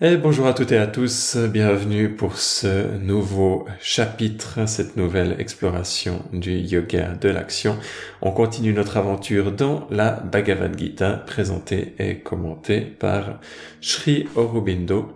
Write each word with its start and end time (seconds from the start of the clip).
Et 0.00 0.16
bonjour 0.16 0.46
à 0.46 0.54
toutes 0.54 0.70
et 0.70 0.78
à 0.78 0.86
tous, 0.86 1.36
bienvenue 1.36 2.08
pour 2.08 2.38
ce 2.38 2.96
nouveau 2.98 3.66
chapitre, 3.80 4.68
cette 4.68 4.96
nouvelle 4.96 5.34
exploration 5.40 6.22
du 6.32 6.52
yoga 6.52 7.16
de 7.16 7.28
l'action. 7.28 7.76
On 8.22 8.30
continue 8.30 8.72
notre 8.72 8.96
aventure 8.96 9.50
dans 9.50 9.88
la 9.90 10.12
Bhagavad 10.12 10.78
Gita, 10.78 11.24
présentée 11.26 11.96
et 11.98 12.20
commentée 12.20 12.80
par 12.82 13.40
Sri 13.80 14.28
Aurobindo. 14.36 15.08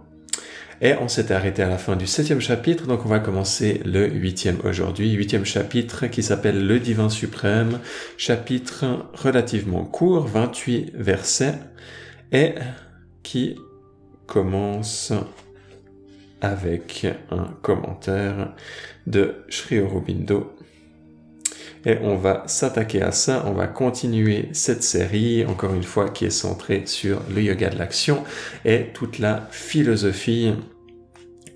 Et 0.80 0.94
on 1.00 1.06
s'est 1.06 1.30
arrêté 1.30 1.62
à 1.62 1.68
la 1.68 1.78
fin 1.78 1.94
du 1.94 2.08
septième 2.08 2.40
chapitre, 2.40 2.88
donc 2.88 3.06
on 3.06 3.08
va 3.08 3.20
commencer 3.20 3.82
le 3.84 4.08
huitième 4.08 4.58
aujourd'hui. 4.64 5.12
Huitième 5.12 5.44
chapitre 5.44 6.08
qui 6.08 6.24
s'appelle 6.24 6.66
Le 6.66 6.80
Divin 6.80 7.08
Suprême, 7.08 7.78
chapitre 8.16 8.84
relativement 9.12 9.84
court, 9.84 10.26
28 10.26 10.90
versets, 10.96 11.54
et 12.32 12.56
qui 13.22 13.54
commence 14.32 15.12
avec 16.40 17.06
un 17.30 17.54
commentaire 17.60 18.54
de 19.06 19.44
Sri 19.50 19.78
Aurobindo. 19.78 20.56
Et 21.84 21.98
on 22.00 22.16
va 22.16 22.44
s'attaquer 22.46 23.02
à 23.02 23.12
ça, 23.12 23.44
on 23.46 23.52
va 23.52 23.66
continuer 23.66 24.48
cette 24.52 24.84
série, 24.84 25.44
encore 25.44 25.74
une 25.74 25.82
fois, 25.82 26.08
qui 26.08 26.24
est 26.24 26.30
centrée 26.30 26.84
sur 26.86 27.20
le 27.28 27.42
yoga 27.42 27.68
de 27.68 27.78
l'action 27.78 28.24
et 28.64 28.86
toute 28.94 29.18
la 29.18 29.48
philosophie 29.50 30.54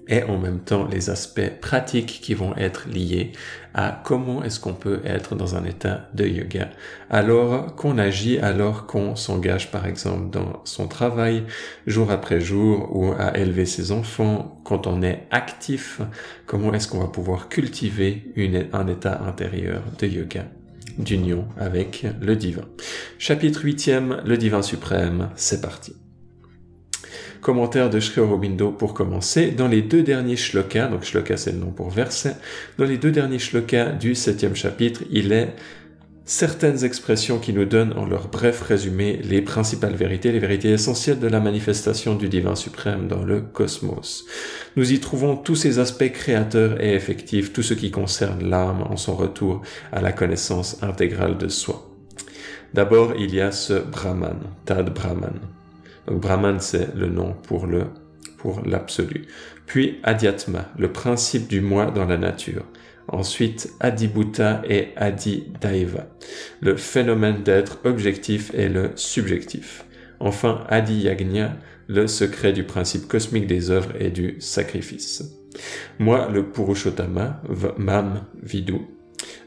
et 0.08 0.22
en 0.22 0.38
même 0.38 0.60
temps 0.60 0.86
les 0.86 1.10
aspects 1.10 1.60
pratiques 1.60 2.20
qui 2.22 2.34
vont 2.34 2.54
être 2.56 2.88
liés 2.88 3.32
à 3.74 4.00
comment 4.04 4.42
est-ce 4.42 4.60
qu'on 4.60 4.74
peut 4.74 5.00
être 5.04 5.34
dans 5.34 5.56
un 5.56 5.64
état 5.64 6.08
de 6.14 6.26
yoga 6.26 6.70
alors 7.10 7.74
qu'on 7.76 7.98
agit, 7.98 8.38
alors 8.38 8.86
qu'on 8.86 9.16
s'engage 9.16 9.70
par 9.70 9.86
exemple 9.86 10.30
dans 10.30 10.62
son 10.64 10.88
travail 10.88 11.44
jour 11.86 12.10
après 12.10 12.40
jour 12.40 12.88
ou 12.96 13.12
à 13.18 13.36
élever 13.36 13.66
ses 13.66 13.92
enfants, 13.92 14.60
quand 14.64 14.86
on 14.86 15.02
est 15.02 15.26
actif, 15.30 16.00
comment 16.46 16.72
est-ce 16.72 16.88
qu'on 16.88 17.00
va 17.00 17.08
pouvoir 17.08 17.48
cultiver 17.48 18.32
un 18.72 18.86
état 18.88 19.22
intérieur 19.24 19.82
de 19.98 20.06
yoga? 20.06 20.44
D'union 20.98 21.46
avec 21.58 22.06
le 22.22 22.36
divin. 22.36 22.64
Chapitre 23.18 23.64
8e, 23.64 24.24
le 24.24 24.38
divin 24.38 24.62
suprême, 24.62 25.28
c'est 25.36 25.60
parti. 25.60 26.05
Commentaire 27.40 27.90
de 27.90 28.00
Sri 28.00 28.20
Aurobindo 28.20 28.70
pour 28.70 28.94
commencer. 28.94 29.50
Dans 29.50 29.68
les 29.68 29.82
deux 29.82 30.02
derniers 30.02 30.36
shlokas, 30.36 30.88
donc 30.88 31.04
shloka 31.04 31.36
c'est 31.36 31.52
le 31.52 31.58
nom 31.58 31.70
pour 31.70 31.90
verset, 31.90 32.36
dans 32.78 32.84
les 32.84 32.98
deux 32.98 33.10
derniers 33.10 33.38
shlokas 33.38 33.92
du 33.92 34.14
septième 34.14 34.56
chapitre, 34.56 35.02
il 35.10 35.32
est 35.32 35.54
certaines 36.26 36.84
expressions 36.84 37.38
qui 37.38 37.52
nous 37.52 37.64
donnent 37.64 37.92
en 37.96 38.04
leur 38.04 38.28
bref 38.28 38.60
résumé 38.62 39.20
les 39.22 39.40
principales 39.40 39.94
vérités, 39.94 40.32
les 40.32 40.40
vérités 40.40 40.72
essentielles 40.72 41.20
de 41.20 41.28
la 41.28 41.40
manifestation 41.40 42.16
du 42.16 42.28
divin 42.28 42.56
suprême 42.56 43.06
dans 43.06 43.22
le 43.22 43.40
cosmos. 43.40 44.26
Nous 44.74 44.92
y 44.92 44.98
trouvons 44.98 45.36
tous 45.36 45.54
ces 45.54 45.78
aspects 45.78 46.10
créateurs 46.12 46.82
et 46.82 46.94
effectifs, 46.94 47.52
tout 47.52 47.62
ce 47.62 47.74
qui 47.74 47.92
concerne 47.92 48.48
l'âme 48.48 48.82
en 48.90 48.96
son 48.96 49.14
retour 49.14 49.62
à 49.92 50.02
la 50.02 50.12
connaissance 50.12 50.82
intégrale 50.82 51.38
de 51.38 51.48
soi. 51.48 51.88
D'abord, 52.74 53.14
il 53.16 53.32
y 53.32 53.40
a 53.40 53.52
ce 53.52 53.74
Brahman, 53.74 54.40
Tad 54.64 54.92
Brahman. 54.92 55.55
Brahman, 56.10 56.60
c'est 56.60 56.94
le 56.94 57.08
nom 57.08 57.32
pour 57.32 57.66
le 57.66 57.84
pour 58.38 58.62
l'absolu. 58.64 59.26
Puis 59.66 59.98
Adhyatma, 60.02 60.70
le 60.78 60.92
principe 60.92 61.48
du 61.48 61.60
moi 61.60 61.86
dans 61.86 62.04
la 62.04 62.18
nature. 62.18 62.64
Ensuite, 63.08 63.72
Adibhuta 63.80 64.62
et 64.68 64.88
Adidaiva, 64.96 66.06
le 66.60 66.76
phénomène 66.76 67.42
d'être 67.42 67.78
objectif 67.84 68.52
et 68.54 68.68
le 68.68 68.90
subjectif. 68.96 69.84
Enfin, 70.18 70.64
Adiyagnya, 70.68 71.56
le 71.88 72.08
secret 72.08 72.52
du 72.52 72.64
principe 72.64 73.06
cosmique 73.06 73.46
des 73.46 73.70
œuvres 73.70 73.92
et 74.00 74.10
du 74.10 74.36
sacrifice. 74.40 75.22
Moi, 75.98 76.28
le 76.32 76.50
Purushottama, 76.50 77.42
Mam 77.78 78.24
Vidu, 78.42 78.80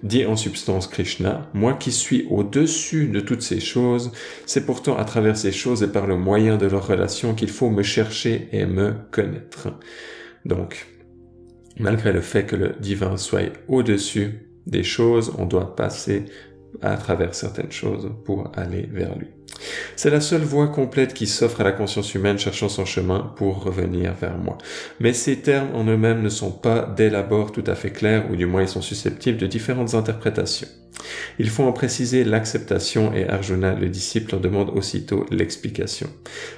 dit 0.04 0.26
en 0.26 0.36
substance 0.36 0.88
Krishna, 0.88 1.50
moi 1.54 1.74
qui 1.74 1.92
suis 1.92 2.28
au-dessus 2.30 3.08
de 3.08 3.20
toutes 3.20 3.42
ces 3.42 3.60
choses, 3.60 4.12
c'est 4.46 4.66
pourtant 4.66 4.98
à 4.98 5.06
travers 5.06 5.38
ces 5.38 5.52
choses 5.52 5.84
et 5.84 5.88
par 5.88 6.08
le 6.08 6.18
moyen 6.18 6.58
de 6.58 6.68
leur 6.68 6.88
relation 6.88 7.34
qu'il 7.34 7.50
faut 7.50 7.70
me 7.70 7.84
chercher 7.84 8.48
et 8.52 8.66
me 8.66 8.94
connaître. 9.12 9.70
Donc, 10.46 10.88
malgré 11.78 12.14
le 12.14 12.22
fait 12.22 12.46
que 12.46 12.56
le 12.56 12.76
divin 12.80 13.18
soit 13.18 13.52
au-dessus 13.68 14.50
des 14.66 14.84
choses, 14.84 15.34
on 15.38 15.46
doit 15.46 15.76
passer 15.76 16.26
à 16.82 16.96
travers 16.98 17.34
certaines 17.34 17.72
choses 17.72 18.12
pour 18.26 18.52
aller 18.56 18.88
vers 18.92 19.18
lui. 19.18 19.28
C'est 19.96 20.10
la 20.10 20.22
seule 20.22 20.42
voie 20.42 20.68
complète 20.68 21.14
qui 21.14 21.28
s'offre 21.28 21.62
à 21.62 21.64
la 21.64 21.72
conscience 21.72 22.14
humaine 22.16 22.40
cherchant 22.40 22.70
son 22.70 22.86
chemin 22.86 23.34
pour 23.36 23.64
revenir 23.64 24.14
vers 24.14 24.38
moi. 24.38 24.58
Mais 25.00 25.14
ces 25.14 25.38
termes 25.38 25.76
en 25.76 25.84
eux-mêmes 25.86 26.22
ne 26.22 26.30
sont 26.30 26.52
pas 26.52 26.92
dès 26.96 27.10
l'abord 27.10 27.52
tout 27.52 27.64
à 27.68 27.76
fait 27.76 27.92
clairs, 27.92 28.30
ou 28.32 28.36
du 28.36 28.46
moins 28.46 28.62
ils 28.62 28.70
sont 28.70 28.82
susceptibles 28.82 29.38
de 29.38 29.48
différentes 29.48 29.96
interprétations. 29.96 30.68
Il 31.38 31.50
faut 31.50 31.64
en 31.64 31.72
préciser 31.72 32.24
l'acceptation 32.24 33.14
et 33.14 33.28
Arjuna, 33.28 33.74
le 33.74 33.90
disciple, 33.90 34.36
en 34.36 34.40
demande 34.40 34.70
aussitôt 34.70 35.26
l'explication. 35.32 36.10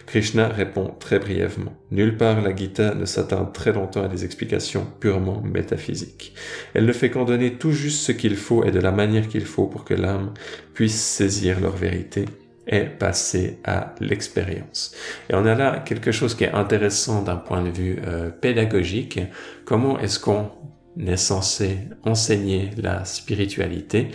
Krishna 0.08 0.48
répond 0.48 0.94
très 1.00 1.20
brièvement. 1.20 1.74
Nulle 1.92 2.18
part 2.18 2.42
la 2.42 2.56
Gita 2.56 2.96
ne 2.96 3.06
s'attarde 3.06 3.54
très 3.54 3.74
longtemps 3.74 4.04
à 4.04 4.08
des 4.08 4.26
explications 4.26 4.88
purement 5.00 5.42
métaphysiques. 5.42 6.34
Elle 6.74 6.86
ne 6.86 6.94
fait 6.94 7.10
qu'en 7.10 7.26
donner 7.26 7.54
tout 7.54 7.72
juste 7.72 8.02
ce 8.02 8.12
qu'il 8.12 8.36
faut 8.36 8.64
et 8.64 8.72
de 8.72 8.80
la 8.80 8.92
manière 8.92 9.28
qu'il 9.28 9.46
faut 9.46 9.68
pour 9.68 9.84
que 9.84 9.94
l'âme 9.94 10.34
puisse 10.74 11.00
saisir 11.00 11.60
leur 11.60 11.76
vérité 11.76 12.26
et 12.72 12.86
passer 12.86 13.60
à 13.66 13.94
l'expérience. 14.00 14.96
Et 15.30 15.36
on 15.36 15.46
a 15.46 15.56
là 15.56 15.80
quelque 15.80 16.12
chose 16.12 16.36
qui 16.36 16.46
est 16.46 16.54
intéressant 16.54 17.22
d'un 17.22 17.36
point 17.36 17.62
de 17.62 17.70
vue 17.70 18.00
euh, 18.08 18.30
pédagogique. 18.30 19.20
Comment 19.66 20.00
est-ce 20.00 20.20
qu'on 20.20 20.50
est 20.98 21.18
censé 21.18 21.80
enseigner 22.04 22.70
la 22.78 23.04
spiritualité? 23.06 24.10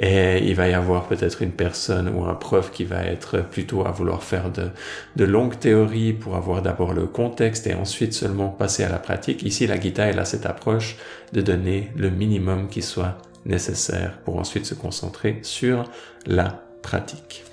Et 0.00 0.38
il 0.44 0.54
va 0.56 0.68
y 0.68 0.74
avoir 0.74 1.06
peut-être 1.06 1.40
une 1.40 1.52
personne 1.52 2.08
ou 2.08 2.24
un 2.24 2.34
prof 2.34 2.72
qui 2.72 2.84
va 2.84 3.04
être 3.04 3.38
plutôt 3.48 3.86
à 3.86 3.92
vouloir 3.92 4.24
faire 4.24 4.50
de, 4.50 4.70
de 5.14 5.24
longues 5.24 5.58
théories 5.58 6.12
pour 6.12 6.34
avoir 6.34 6.62
d'abord 6.62 6.92
le 6.92 7.06
contexte 7.06 7.68
et 7.68 7.74
ensuite 7.74 8.12
seulement 8.12 8.48
passer 8.48 8.82
à 8.82 8.88
la 8.88 8.98
pratique. 8.98 9.44
Ici, 9.44 9.68
la 9.68 9.78
guitare, 9.78 10.08
elle 10.08 10.18
a 10.18 10.24
cette 10.24 10.46
approche 10.46 10.96
de 11.32 11.40
donner 11.40 11.92
le 11.96 12.10
minimum 12.10 12.68
qui 12.68 12.82
soit 12.82 13.18
nécessaire 13.46 14.18
pour 14.24 14.38
ensuite 14.38 14.66
se 14.66 14.74
concentrer 14.74 15.38
sur 15.42 15.84
la 16.26 16.64
pratique. 16.82 17.44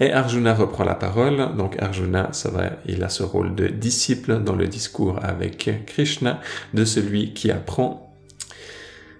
Et 0.00 0.12
Arjuna 0.12 0.54
reprend 0.54 0.84
la 0.84 0.94
parole. 0.94 1.56
Donc 1.56 1.80
Arjuna, 1.80 2.28
ça 2.32 2.50
va, 2.50 2.70
il 2.86 3.02
a 3.04 3.08
ce 3.08 3.22
rôle 3.22 3.54
de 3.54 3.68
disciple 3.68 4.42
dans 4.42 4.56
le 4.56 4.66
discours 4.66 5.18
avec 5.22 5.86
Krishna, 5.86 6.40
de 6.72 6.84
celui 6.84 7.32
qui 7.32 7.50
apprend. 7.50 8.14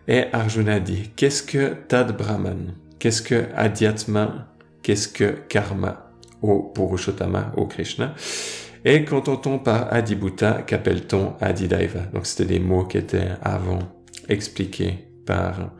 Et 0.09 0.25
Arjuna 0.33 0.81
dit, 0.81 1.11
qu'est-ce 1.17 1.43
que 1.43 1.75
Tad 1.89 2.17
Brahman 2.17 2.75
Qu'est-ce 2.99 3.23
que 3.23 3.47
Adhyatma 3.55 4.49
Qu'est-ce 4.83 5.09
que 5.09 5.31
Karma 5.49 6.11
Au 6.43 6.63
Purushottama, 6.63 7.53
au 7.57 7.67
Krishna. 7.67 8.15
Et 8.85 9.05
qu'entend-on 9.05 9.59
par 9.59 9.93
Adibhuta 9.93 10.63
Qu'appelle-t-on 10.67 11.35
Adidaiva 11.41 12.01
Donc 12.13 12.27
c'était 12.27 12.45
des 12.45 12.61
mots 12.61 12.85
qui 12.85 12.99
étaient 12.99 13.31
avant 13.43 13.79
expliqués 14.29 15.09
par 15.25 15.71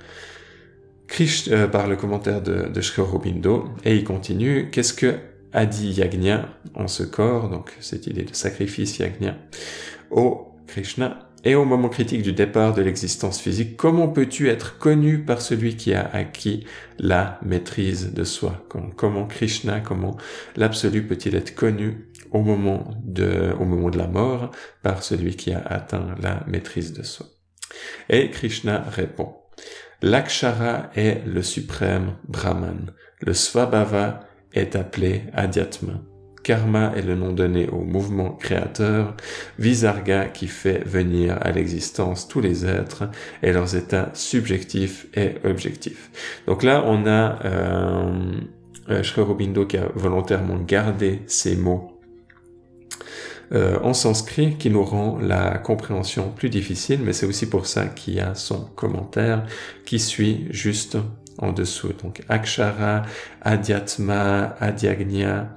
euh, 1.49 1.69
par 1.69 1.87
le 1.87 1.97
commentaire 1.97 2.43
de, 2.43 2.69
de 2.69 2.81
Sri 2.81 3.03
Aurobindo, 3.03 3.69
et 3.85 3.95
il 3.97 4.05
continue, 4.05 4.71
qu'est-ce 4.71 4.95
que 4.95 5.19
Adi 5.53 5.93
Yagna 5.93 6.49
en 6.75 6.89
ce 6.89 7.05
corps, 7.05 7.49
donc 7.49 7.73
cette 7.81 8.07
idée 8.07 8.25
de 8.25 8.35
sacrifice 8.35 8.99
Yagna, 8.99 9.37
au 10.11 10.49
Krishna, 10.67 11.31
et 11.45 11.55
au 11.55 11.67
moment 11.67 11.91
critique 11.91 12.23
du 12.23 12.33
départ 12.33 12.73
de 12.73 12.81
l'existence 12.81 13.39
physique, 13.39 13.77
comment 13.77 14.09
peux-tu 14.09 14.49
être 14.49 14.79
connu 14.79 15.19
par 15.19 15.43
celui 15.43 15.77
qui 15.77 15.93
a 15.93 16.09
acquis 16.11 16.65
la 16.99 17.39
maîtrise 17.45 18.15
de 18.15 18.25
soi? 18.25 18.67
Comment 18.97 19.27
Krishna, 19.27 19.81
comment 19.81 20.17
l'absolu 20.57 21.07
peut-il 21.07 21.37
être 21.37 21.55
connu 21.55 22.09
au 22.33 22.41
moment 22.41 22.91
de, 23.05 23.53
au 23.61 23.67
moment 23.67 23.91
de 23.91 23.99
la 23.99 24.09
mort 24.09 24.51
par 24.83 25.03
celui 25.03 25.37
qui 25.37 25.53
a 25.53 25.59
atteint 25.61 26.15
la 26.23 26.43
maîtrise 26.47 26.95
de 26.95 27.03
soi? 27.03 27.27
Et 28.09 28.31
Krishna 28.31 28.83
répond, 28.89 29.35
L'akshara 30.07 30.91
est 30.97 31.27
le 31.27 31.41
suprême 31.41 32.17
Brahman. 32.29 32.91
Le 33.23 33.33
svabhava 33.33 34.21
est 34.53 34.77
appelé 34.77 35.23
Adhyatma. 35.33 35.95
Karma 36.43 36.93
est 36.95 37.01
le 37.01 37.15
nom 37.15 37.33
donné 37.33 37.69
au 37.69 37.81
mouvement 37.81 38.33
créateur, 38.33 39.17
Visarga 39.59 40.27
qui 40.27 40.47
fait 40.47 40.87
venir 40.87 41.39
à 41.41 41.53
l'existence 41.53 42.29
tous 42.29 42.43
les 42.43 42.67
êtres 42.67 43.05
et 43.43 43.51
leurs 43.51 43.77
états 43.77 44.11
subjectifs 44.13 45.07
et 45.15 45.37
objectifs. 45.43 46.11
Donc 46.47 46.65
là, 46.65 46.85
on 46.85 47.07
a 47.07 47.39
euh, 47.47 48.13
euh 48.91 49.65
qui 49.67 49.77
a 49.79 49.89
volontairement 49.95 50.59
gardé 50.59 51.23
ces 51.27 51.57
mots 51.57 51.94
euh, 53.55 53.79
en 53.83 53.95
sanskrit 53.95 54.57
qui 54.57 54.71
nous 54.71 54.85
rend 54.85 55.19
la 55.19 55.59
compréhension 55.59 56.31
plus 56.31 56.51
difficile, 56.51 57.01
mais 57.03 57.13
c'est 57.13 57.27
aussi 57.27 57.49
pour 57.49 57.67
ça 57.67 57.87
qu'il 57.87 58.15
y 58.15 58.21
a 58.21 58.35
son 58.35 58.65
commentaire 58.75 59.45
qui 59.87 59.99
suit 59.99 60.47
juste 60.51 60.99
en 61.39 61.53
dessous. 61.53 61.93
Donc 62.03 62.23
akshara, 62.29 63.03
adhyatma, 63.43 64.57
adhyagnya 64.61 65.55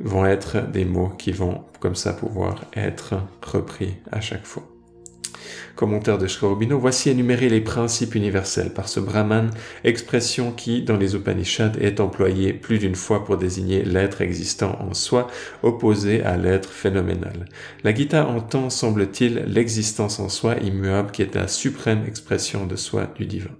vont 0.00 0.26
être 0.26 0.70
des 0.70 0.84
mots 0.84 1.10
qui 1.10 1.32
vont 1.32 1.64
comme 1.80 1.94
ça 1.94 2.12
pouvoir 2.12 2.64
être 2.74 3.14
repris 3.42 3.94
à 4.10 4.20
chaque 4.20 4.46
fois. 4.46 4.73
Commentaire 5.76 6.18
de 6.18 6.26
Shrobino, 6.26 6.78
voici 6.78 7.10
énumérés 7.10 7.48
les 7.48 7.60
principes 7.60 8.14
universels 8.14 8.72
par 8.72 8.88
ce 8.88 9.00
Brahman, 9.00 9.50
expression 9.82 10.52
qui, 10.52 10.82
dans 10.82 10.96
les 10.96 11.14
Upanishads, 11.14 11.78
est 11.80 12.00
employée 12.00 12.52
plus 12.52 12.78
d'une 12.78 12.94
fois 12.94 13.24
pour 13.24 13.36
désigner 13.36 13.82
l'être 13.82 14.20
existant 14.20 14.78
en 14.80 14.94
soi, 14.94 15.28
opposé 15.62 16.22
à 16.22 16.36
l'être 16.36 16.70
phénoménal. 16.70 17.46
La 17.82 17.94
Gita 17.94 18.26
entend, 18.26 18.70
semble-t-il, 18.70 19.44
l'existence 19.46 20.20
en 20.20 20.28
soi 20.28 20.56
immuable 20.56 21.10
qui 21.10 21.22
est 21.22 21.34
la 21.34 21.48
suprême 21.48 22.04
expression 22.06 22.66
de 22.66 22.76
soi 22.76 23.08
du 23.16 23.26
divin 23.26 23.50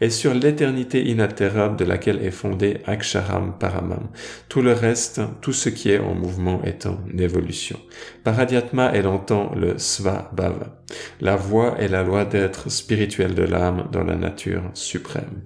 et 0.00 0.10
sur 0.10 0.34
l'éternité 0.34 1.06
inaltérable 1.06 1.76
de 1.76 1.84
laquelle 1.84 2.24
est 2.24 2.30
fondé 2.30 2.78
Aksharam 2.86 3.54
Paramam. 3.58 4.08
Tout 4.48 4.62
le 4.62 4.72
reste, 4.72 5.20
tout 5.40 5.52
ce 5.52 5.68
qui 5.68 5.90
est 5.90 5.98
en 5.98 6.14
mouvement 6.14 6.62
est 6.64 6.86
en 6.86 6.98
évolution. 7.18 7.78
Paradhyatma, 8.24 8.90
elle 8.94 9.06
entend 9.06 9.54
le 9.54 9.78
Svabhava. 9.78 10.82
La 11.20 11.36
voix 11.36 11.76
est 11.78 11.88
la 11.88 12.02
loi 12.02 12.24
d'être 12.24 12.70
spirituelle 12.70 13.34
de 13.34 13.42
l'âme 13.42 13.88
dans 13.92 14.04
la 14.04 14.16
nature 14.16 14.62
suprême. 14.74 15.42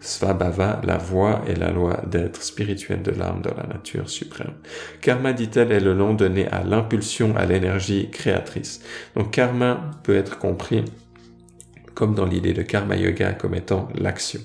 Svabhava, 0.00 0.80
la 0.84 0.96
voix 0.96 1.42
est 1.48 1.58
la 1.58 1.70
loi 1.70 2.00
d'être 2.06 2.42
spirituelle 2.42 3.02
de 3.02 3.10
l'âme 3.10 3.42
dans 3.42 3.54
la 3.56 3.66
nature 3.66 4.08
suprême. 4.08 4.54
Karma, 5.00 5.32
dit-elle, 5.32 5.72
est 5.72 5.80
le 5.80 5.94
nom 5.94 6.14
donné 6.14 6.46
à 6.48 6.62
l'impulsion, 6.62 7.36
à 7.36 7.44
l'énergie 7.46 8.10
créatrice. 8.10 8.82
Donc 9.16 9.32
karma 9.32 9.90
peut 10.04 10.14
être 10.14 10.38
compris 10.38 10.84
comme 11.96 12.14
dans 12.14 12.26
l'idée 12.26 12.52
de 12.52 12.62
karma 12.62 12.94
yoga 12.94 13.32
comme 13.32 13.56
étant 13.56 13.88
l'action. 13.96 14.40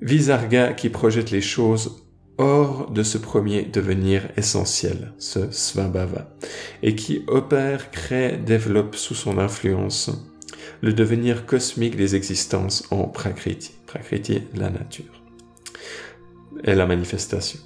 Visarga 0.00 0.72
qui 0.72 0.88
projette 0.88 1.30
les 1.30 1.40
choses 1.40 2.02
hors 2.38 2.90
de 2.90 3.04
ce 3.04 3.18
premier 3.18 3.62
devenir 3.62 4.28
essentiel, 4.36 5.12
ce 5.18 5.50
svabhava, 5.52 6.34
et 6.82 6.96
qui 6.96 7.22
opère, 7.28 7.92
crée, 7.92 8.36
développe 8.36 8.96
sous 8.96 9.14
son 9.14 9.38
influence 9.38 10.10
le 10.80 10.92
devenir 10.92 11.46
cosmique 11.46 11.96
des 11.96 12.16
existences 12.16 12.84
en 12.90 13.04
prakriti. 13.04 13.72
Prakriti, 13.86 14.42
la 14.54 14.70
nature, 14.70 15.22
et 16.64 16.74
la 16.74 16.86
manifestation. 16.86 17.60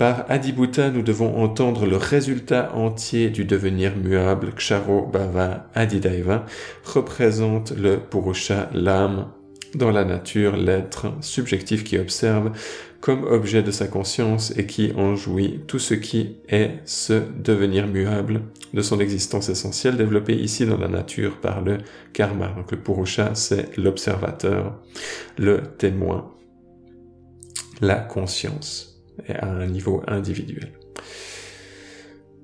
Par 0.00 0.24
Adibhuta, 0.30 0.90
nous 0.90 1.02
devons 1.02 1.36
entendre 1.42 1.84
le 1.84 1.98
résultat 1.98 2.74
entier 2.74 3.28
du 3.28 3.44
devenir 3.44 3.98
muable 3.98 4.54
Ksharo 4.54 5.04
Bhava 5.04 5.66
Adidaiva 5.74 6.46
représente 6.86 7.72
le 7.72 7.98
Purusha, 7.98 8.70
l'âme 8.72 9.30
dans 9.74 9.90
la 9.90 10.06
nature, 10.06 10.56
l'être 10.56 11.12
subjectif 11.20 11.84
qui 11.84 11.98
observe 11.98 12.52
comme 13.02 13.24
objet 13.24 13.62
de 13.62 13.70
sa 13.70 13.88
conscience 13.88 14.54
et 14.56 14.64
qui 14.64 14.90
en 14.96 15.16
jouit 15.16 15.60
tout 15.66 15.78
ce 15.78 15.92
qui 15.92 16.38
est 16.48 16.78
ce 16.86 17.20
devenir 17.38 17.86
muable 17.86 18.40
de 18.72 18.80
son 18.80 19.00
existence 19.00 19.50
essentielle 19.50 19.98
développé 19.98 20.34
ici 20.34 20.64
dans 20.64 20.78
la 20.78 20.88
nature 20.88 21.36
par 21.42 21.60
le 21.60 21.76
karma. 22.14 22.48
Donc 22.56 22.72
le 22.72 22.78
Purusha, 22.78 23.34
c'est 23.34 23.76
l'observateur, 23.76 24.80
le 25.36 25.60
témoin, 25.76 26.32
la 27.82 27.96
conscience 27.96 28.89
à 29.28 29.46
un 29.46 29.66
niveau 29.66 30.02
individuel. 30.06 30.70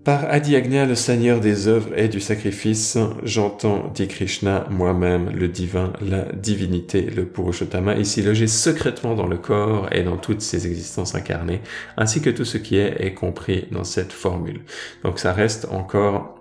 Par 0.06 0.24
Adiagna, 0.30 0.86
le 0.86 0.94
Seigneur 0.94 1.40
des 1.40 1.66
œuvres 1.66 1.98
et 1.98 2.06
du 2.06 2.20
sacrifice, 2.20 2.96
j'entends, 3.24 3.90
dit 3.92 4.06
Krishna, 4.06 4.64
moi-même, 4.70 5.30
le 5.30 5.48
divin, 5.48 5.92
la 6.00 6.26
divinité, 6.32 7.02
le 7.02 7.26
Purushottama, 7.26 7.96
ici 7.96 8.22
logé 8.22 8.46
secrètement 8.46 9.16
dans 9.16 9.26
le 9.26 9.36
corps 9.36 9.88
et 9.90 10.04
dans 10.04 10.16
toutes 10.16 10.42
ses 10.42 10.68
existences 10.68 11.16
incarnées, 11.16 11.60
ainsi 11.96 12.22
que 12.22 12.30
tout 12.30 12.44
ce 12.44 12.56
qui 12.56 12.76
est 12.76 13.04
est 13.04 13.14
compris 13.14 13.66
dans 13.72 13.82
cette 13.82 14.12
formule. 14.12 14.60
Donc 15.02 15.18
ça 15.18 15.32
reste 15.32 15.66
encore 15.72 16.35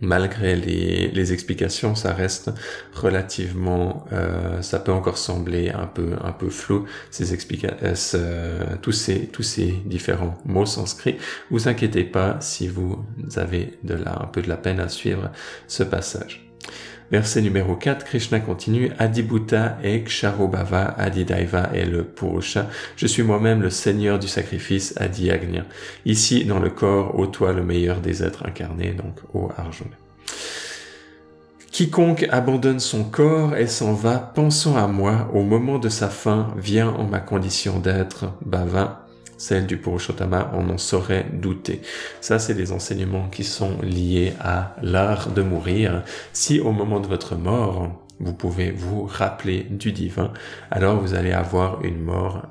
malgré 0.00 0.56
les, 0.56 1.32
explications, 1.32 1.94
ça 1.94 2.14
reste 2.14 2.50
relativement, 2.94 4.06
euh, 4.12 4.62
ça 4.62 4.78
peut 4.78 4.92
encore 4.92 5.18
sembler 5.18 5.70
un 5.70 5.86
peu 5.86 6.12
un 6.24 6.32
peu 6.32 6.48
flou 6.48 6.86
ces 7.10 7.34
explications, 7.34 7.76
euh, 8.14 8.64
tous 8.80 8.92
ces 8.92 9.26
tous 9.26 9.42
ces 9.42 9.74
différents 9.84 10.38
mots 10.44 10.66
sanscrits. 10.66 11.16
Vous 11.50 11.68
inquiétez 11.68 12.04
pas 12.04 12.36
si 12.40 12.68
vous 12.68 13.04
avez 13.36 13.78
de 13.82 13.94
la 13.94 14.22
un 14.22 14.26
peu 14.26 14.42
de 14.42 14.48
la 14.48 14.56
peine 14.56 14.80
à 14.80 14.88
suivre 14.88 15.30
ce 15.66 15.82
passage. 15.82 16.48
Verset 17.10 17.40
numéro 17.40 17.74
4, 17.74 18.04
Krishna 18.04 18.38
continue, 18.38 18.90
Adibhuta 18.98 19.78
et 19.82 20.02
Ksharobhava 20.02 20.94
Adidaiva 20.98 21.70
est 21.72 21.86
le 21.86 22.04
Purusha. 22.04 22.68
Je 22.96 23.06
suis 23.06 23.22
moi-même 23.22 23.62
le 23.62 23.70
Seigneur 23.70 24.18
du 24.18 24.28
sacrifice 24.28 24.92
Adi 24.98 25.30
Ici, 26.04 26.44
dans 26.44 26.58
le 26.58 26.68
corps, 26.68 27.18
ô 27.18 27.26
toi 27.26 27.54
le 27.54 27.64
meilleur 27.64 28.00
des 28.00 28.22
êtres 28.22 28.44
incarnés, 28.46 28.92
donc 28.92 29.16
ô 29.32 29.50
Arjuna. 29.56 29.96
Quiconque 31.72 32.26
abandonne 32.30 32.80
son 32.80 33.04
corps 33.04 33.56
et 33.56 33.68
s'en 33.68 33.94
va 33.94 34.18
pensant 34.18 34.76
à 34.76 34.86
moi 34.86 35.30
au 35.32 35.42
moment 35.44 35.78
de 35.78 35.88
sa 35.88 36.08
fin 36.08 36.52
vient 36.58 36.90
en 36.90 37.04
ma 37.04 37.20
condition 37.20 37.78
d'être, 37.78 38.34
Bhava, 38.44 39.07
celle 39.38 39.66
du 39.66 39.78
Purushottama, 39.78 40.50
on 40.54 40.68
en 40.68 40.78
saurait 40.78 41.26
douter. 41.32 41.80
Ça, 42.20 42.38
c'est 42.38 42.54
des 42.54 42.72
enseignements 42.72 43.28
qui 43.28 43.44
sont 43.44 43.80
liés 43.80 44.34
à 44.40 44.76
l'art 44.82 45.30
de 45.30 45.42
mourir. 45.42 46.02
Si 46.32 46.60
au 46.60 46.72
moment 46.72 47.00
de 47.00 47.06
votre 47.06 47.36
mort, 47.36 48.04
vous 48.20 48.34
pouvez 48.34 48.70
vous 48.70 49.04
rappeler 49.06 49.66
du 49.70 49.92
divin, 49.92 50.32
alors 50.70 51.00
vous 51.00 51.14
allez 51.14 51.32
avoir 51.32 51.84
une 51.84 52.02
mort 52.02 52.46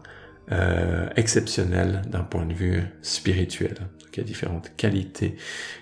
euh, 0.51 1.09
exceptionnelle 1.17 2.03
d'un 2.07 2.23
point 2.23 2.45
de 2.45 2.53
vue 2.53 2.81
spirituel. 3.01 3.75
il 4.13 4.17
y 4.17 4.21
a 4.21 4.23
différentes 4.23 4.71
qualités 4.77 5.35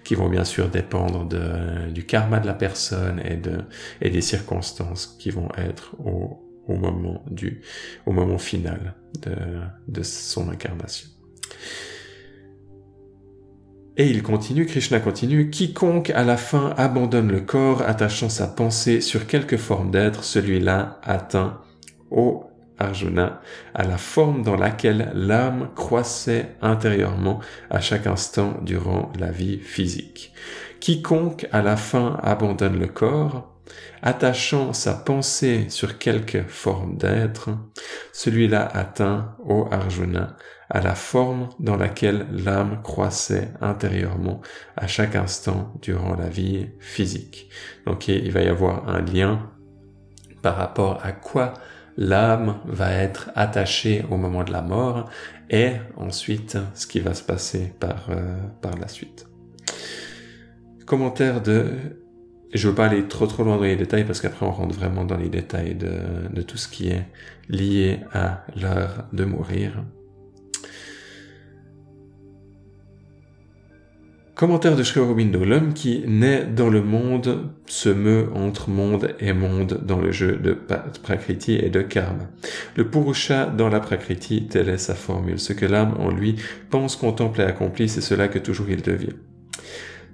qui 0.03 0.15
vont 0.15 0.27
bien 0.27 0.43
sûr 0.43 0.69
dépendre 0.69 1.27
de, 1.27 1.91
du 1.91 2.03
karma 2.03 2.39
de 2.39 2.47
la 2.47 2.55
personne 2.55 3.21
et, 3.23 3.35
de, 3.35 3.59
et 4.01 4.09
des 4.09 4.21
circonstances 4.21 5.15
qui 5.19 5.29
vont 5.29 5.49
être 5.55 5.95
au, 6.03 6.44
au 6.67 6.75
moment 6.75 7.23
du, 7.29 7.61
au 8.05 8.11
moment 8.11 8.37
final 8.37 8.95
de, 9.21 9.35
de 9.87 10.03
son 10.03 10.49
incarnation. 10.49 11.09
Et 13.97 14.09
il 14.09 14.23
continue, 14.23 14.65
Krishna 14.65 14.99
continue, 14.99 15.49
quiconque 15.49 16.09
à 16.09 16.25
la 16.25 16.35
fin 16.35 16.73
abandonne 16.75 17.31
le 17.31 17.39
corps 17.39 17.81
attachant 17.81 18.27
sa 18.27 18.47
pensée 18.47 18.99
sur 18.99 19.25
quelque 19.25 19.55
forme 19.55 19.89
d'être, 19.89 20.25
celui-là 20.25 20.99
atteint 21.01 21.61
au 22.11 22.43
Arjuna 22.77 23.41
à 23.73 23.85
la 23.85 23.97
forme 23.97 24.43
dans 24.43 24.57
laquelle 24.57 25.11
l'âme 25.15 25.69
croissait 25.75 26.57
intérieurement 26.61 27.39
à 27.69 27.79
chaque 27.79 28.05
instant 28.05 28.59
durant 28.63 29.13
la 29.17 29.31
vie 29.31 29.59
physique. 29.59 30.33
Quiconque 30.81 31.47
à 31.53 31.61
la 31.61 31.77
fin 31.77 32.19
abandonne 32.21 32.77
le 32.77 32.87
corps, 32.87 33.54
attachant 34.01 34.73
sa 34.73 34.93
pensée 34.93 35.65
sur 35.69 35.97
quelque 35.97 36.43
forme 36.43 36.97
d'être, 36.97 37.49
celui-là 38.13 38.65
atteint, 38.65 39.35
ô 39.45 39.67
Arjuna, 39.71 40.37
à 40.69 40.81
la 40.81 40.95
forme 40.95 41.49
dans 41.59 41.77
laquelle 41.77 42.27
l'âme 42.31 42.81
croissait 42.83 43.49
intérieurement 43.61 44.41
à 44.75 44.87
chaque 44.87 45.15
instant 45.15 45.73
durant 45.81 46.15
la 46.15 46.27
vie 46.27 46.67
physique. 46.79 47.49
Donc 47.85 48.07
il 48.07 48.31
va 48.31 48.41
y 48.41 48.47
avoir 48.47 48.89
un 48.89 49.01
lien 49.01 49.51
par 50.41 50.55
rapport 50.55 50.99
à 51.03 51.11
quoi 51.11 51.53
l'âme 51.97 52.59
va 52.65 52.93
être 52.93 53.31
attachée 53.35 54.05
au 54.09 54.17
moment 54.17 54.43
de 54.43 54.51
la 54.51 54.61
mort 54.61 55.09
et 55.49 55.73
ensuite 55.95 56.57
ce 56.73 56.87
qui 56.87 56.99
va 56.99 57.13
se 57.13 57.23
passer 57.23 57.73
par, 57.79 58.07
euh, 58.09 58.37
par 58.61 58.77
la 58.77 58.87
suite. 58.87 59.27
Commentaire 60.85 61.41
de 61.41 62.04
je 62.57 62.67
veux 62.67 62.75
pas 62.75 62.85
aller 62.85 63.03
trop 63.03 63.27
trop 63.27 63.43
loin 63.43 63.57
dans 63.57 63.63
les 63.63 63.75
détails 63.75 64.05
parce 64.05 64.21
qu'après 64.21 64.45
on 64.45 64.51
rentre 64.51 64.75
vraiment 64.75 65.03
dans 65.03 65.17
les 65.17 65.29
détails 65.29 65.75
de, 65.75 66.41
tout 66.41 66.57
ce 66.57 66.67
qui 66.67 66.89
est 66.89 67.05
lié 67.49 67.99
à 68.13 68.43
l'heure 68.59 69.05
de 69.13 69.25
mourir. 69.25 69.83
Commentaire 74.35 74.75
de 74.75 74.83
Sri 74.83 74.99
Aurobindo, 74.99 75.45
l'homme 75.45 75.73
qui 75.73 76.03
naît 76.05 76.43
dans 76.43 76.69
le 76.69 76.81
monde 76.81 77.51
se 77.67 77.87
meut 77.87 78.29
entre 78.35 78.69
monde 78.69 79.15
et 79.21 79.31
monde 79.31 79.79
dans 79.85 79.99
le 80.01 80.11
jeu 80.11 80.35
de 80.35 80.57
Prakriti 81.03 81.55
et 81.55 81.69
de 81.69 81.81
Karma. 81.81 82.27
Le 82.75 82.85
Purusha 82.85 83.45
dans 83.45 83.69
la 83.69 83.79
Prakriti, 83.79 84.47
telle 84.47 84.67
est 84.67 84.77
sa 84.77 84.93
formule. 84.93 85.39
Ce 85.39 85.53
que 85.53 85.65
l'âme 85.65 85.95
en 85.99 86.11
lui 86.11 86.35
pense, 86.69 86.97
contemple 86.97 87.39
et 87.39 87.45
accomplit, 87.45 87.87
c'est 87.87 88.01
cela 88.01 88.27
que 88.27 88.39
toujours 88.39 88.69
il 88.69 88.81
devient. 88.81 89.15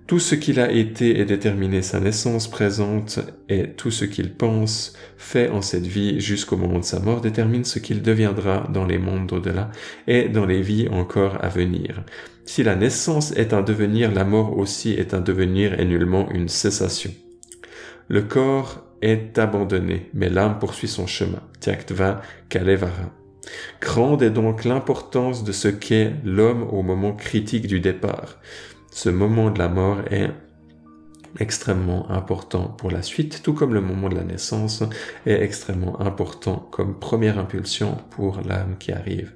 Tout 0.07 0.19
ce 0.19 0.35
qu'il 0.35 0.59
a 0.59 0.71
été 0.71 1.19
est 1.19 1.25
déterminé 1.25 1.81
sa 1.81 1.99
naissance 1.99 2.49
présente 2.49 3.19
et 3.47 3.69
tout 3.69 3.91
ce 3.91 4.03
qu'il 4.03 4.33
pense, 4.33 4.93
fait 5.17 5.49
en 5.49 5.61
cette 5.61 5.87
vie 5.87 6.19
jusqu'au 6.19 6.57
moment 6.57 6.79
de 6.79 6.83
sa 6.83 6.99
mort 6.99 7.21
détermine 7.21 7.63
ce 7.63 7.79
qu'il 7.79 8.01
deviendra 8.01 8.67
dans 8.73 8.85
les 8.85 8.97
mondes 8.97 9.27
d'au-delà 9.27 9.71
et 10.07 10.27
dans 10.27 10.45
les 10.45 10.61
vies 10.61 10.89
encore 10.89 11.37
à 11.41 11.47
venir. 11.47 12.03
Si 12.45 12.63
la 12.63 12.75
naissance 12.75 13.31
est 13.37 13.53
un 13.53 13.61
devenir, 13.61 14.11
la 14.11 14.25
mort 14.25 14.57
aussi 14.57 14.91
est 14.91 15.13
un 15.13 15.21
devenir 15.21 15.79
et 15.79 15.85
nullement 15.85 16.29
une 16.31 16.49
cessation. 16.49 17.11
Le 18.09 18.21
corps 18.21 18.83
est 19.01 19.37
abandonné, 19.39 20.09
mais 20.13 20.29
l'âme 20.29 20.59
poursuit 20.59 20.89
son 20.89 21.07
chemin. 21.07 21.41
Tyaktva 21.61 22.21
Kalevara. 22.49 23.13
Grande 23.79 24.21
est 24.21 24.29
donc 24.29 24.65
l'importance 24.65 25.43
de 25.43 25.51
ce 25.51 25.67
qu'est 25.67 26.13
l'homme 26.23 26.63
au 26.63 26.83
moment 26.83 27.13
critique 27.13 27.67
du 27.67 27.79
départ. 27.79 28.39
Ce 28.93 29.09
moment 29.09 29.51
de 29.51 29.57
la 29.57 29.69
mort 29.69 30.01
est 30.11 30.31
extrêmement 31.39 32.09
important 32.11 32.63
pour 32.77 32.91
la 32.91 33.01
suite, 33.01 33.41
tout 33.43 33.53
comme 33.53 33.73
le 33.73 33.81
moment 33.81 34.09
de 34.09 34.15
la 34.15 34.23
naissance 34.23 34.83
est 35.25 35.41
extrêmement 35.41 35.99
important 36.01 36.67
comme 36.71 36.95
première 36.95 37.37
impulsion 37.37 37.97
pour 38.11 38.41
l'âme 38.41 38.75
qui 38.79 38.91
arrive. 38.91 39.33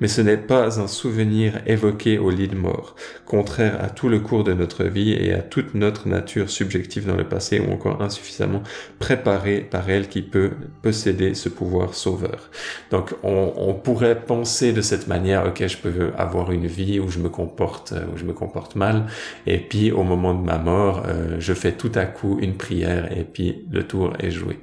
Mais 0.00 0.08
ce 0.08 0.20
n'est 0.20 0.36
pas 0.36 0.80
un 0.80 0.86
souvenir 0.86 1.60
évoqué 1.66 2.18
au 2.18 2.30
lit 2.30 2.48
de 2.48 2.56
mort, 2.56 2.96
contraire 3.24 3.82
à 3.82 3.88
tout 3.88 4.08
le 4.08 4.20
cours 4.20 4.44
de 4.44 4.52
notre 4.52 4.84
vie 4.84 5.12
et 5.12 5.32
à 5.32 5.42
toute 5.42 5.74
notre 5.74 6.08
nature 6.08 6.50
subjective 6.50 7.06
dans 7.06 7.16
le 7.16 7.28
passé 7.28 7.60
ou 7.60 7.72
encore 7.72 8.02
insuffisamment 8.02 8.62
préparée 8.98 9.60
par 9.60 9.88
elle 9.88 10.08
qui 10.08 10.22
peut 10.22 10.52
posséder 10.82 11.34
ce 11.34 11.48
pouvoir 11.48 11.94
sauveur. 11.94 12.50
Donc 12.90 13.14
on, 13.22 13.74
pourrait 13.74 14.20
penser 14.20 14.72
de 14.72 14.80
cette 14.80 15.06
manière, 15.06 15.46
ok, 15.46 15.66
je 15.66 15.76
peux 15.76 16.10
avoir 16.16 16.50
une 16.50 16.66
vie 16.66 16.98
où 16.98 17.08
je 17.08 17.18
me 17.18 17.28
comporte, 17.28 17.92
où 18.12 18.16
je 18.16 18.24
me 18.24 18.32
comporte 18.32 18.74
mal, 18.74 19.06
et 19.46 19.58
puis 19.58 19.92
au 19.92 20.02
moment 20.02 20.34
de 20.34 20.44
ma 20.44 20.58
mort, 20.58 21.02
euh, 21.06 21.35
je 21.38 21.54
fais 21.54 21.72
tout 21.72 21.92
à 21.94 22.04
coup 22.04 22.38
une 22.40 22.56
prière 22.56 23.10
et 23.16 23.24
puis 23.24 23.66
le 23.70 23.86
tour 23.86 24.12
est 24.20 24.30
joué. 24.30 24.58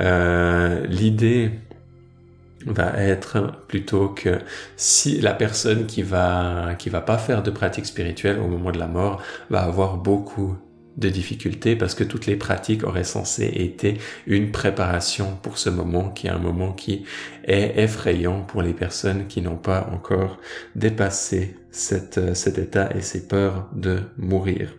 Euh, 0.00 0.86
l'idée 0.86 1.50
va 2.66 2.92
être 2.98 3.64
plutôt 3.68 4.08
que 4.08 4.38
si 4.76 5.20
la 5.20 5.32
personne 5.32 5.86
qui 5.86 6.02
va 6.02 6.74
qui 6.78 6.90
va 6.90 7.00
pas 7.00 7.18
faire 7.18 7.42
de 7.42 7.50
pratique 7.50 7.86
spirituelle 7.86 8.38
au 8.38 8.48
moment 8.48 8.70
de 8.70 8.78
la 8.78 8.86
mort 8.86 9.22
va 9.48 9.62
avoir 9.62 9.96
beaucoup 9.96 10.56
de 10.96 11.08
difficultés 11.08 11.76
parce 11.76 11.94
que 11.94 12.04
toutes 12.04 12.26
les 12.26 12.36
pratiques 12.36 12.84
auraient 12.84 13.04
censé 13.04 13.46
été 13.46 13.98
une 14.26 14.50
préparation 14.50 15.38
pour 15.42 15.56
ce 15.58 15.70
moment 15.70 16.10
qui 16.10 16.26
est 16.26 16.30
un 16.30 16.38
moment 16.38 16.72
qui 16.72 17.04
est 17.44 17.78
effrayant 17.78 18.42
pour 18.42 18.62
les 18.62 18.74
personnes 18.74 19.26
qui 19.26 19.40
n'ont 19.40 19.56
pas 19.56 19.88
encore 19.92 20.38
dépassé 20.74 21.56
cette, 21.72 22.34
cet 22.34 22.58
état 22.58 22.90
et 22.94 23.00
ces 23.00 23.26
peurs 23.26 23.68
de 23.72 24.00
mourir. 24.16 24.74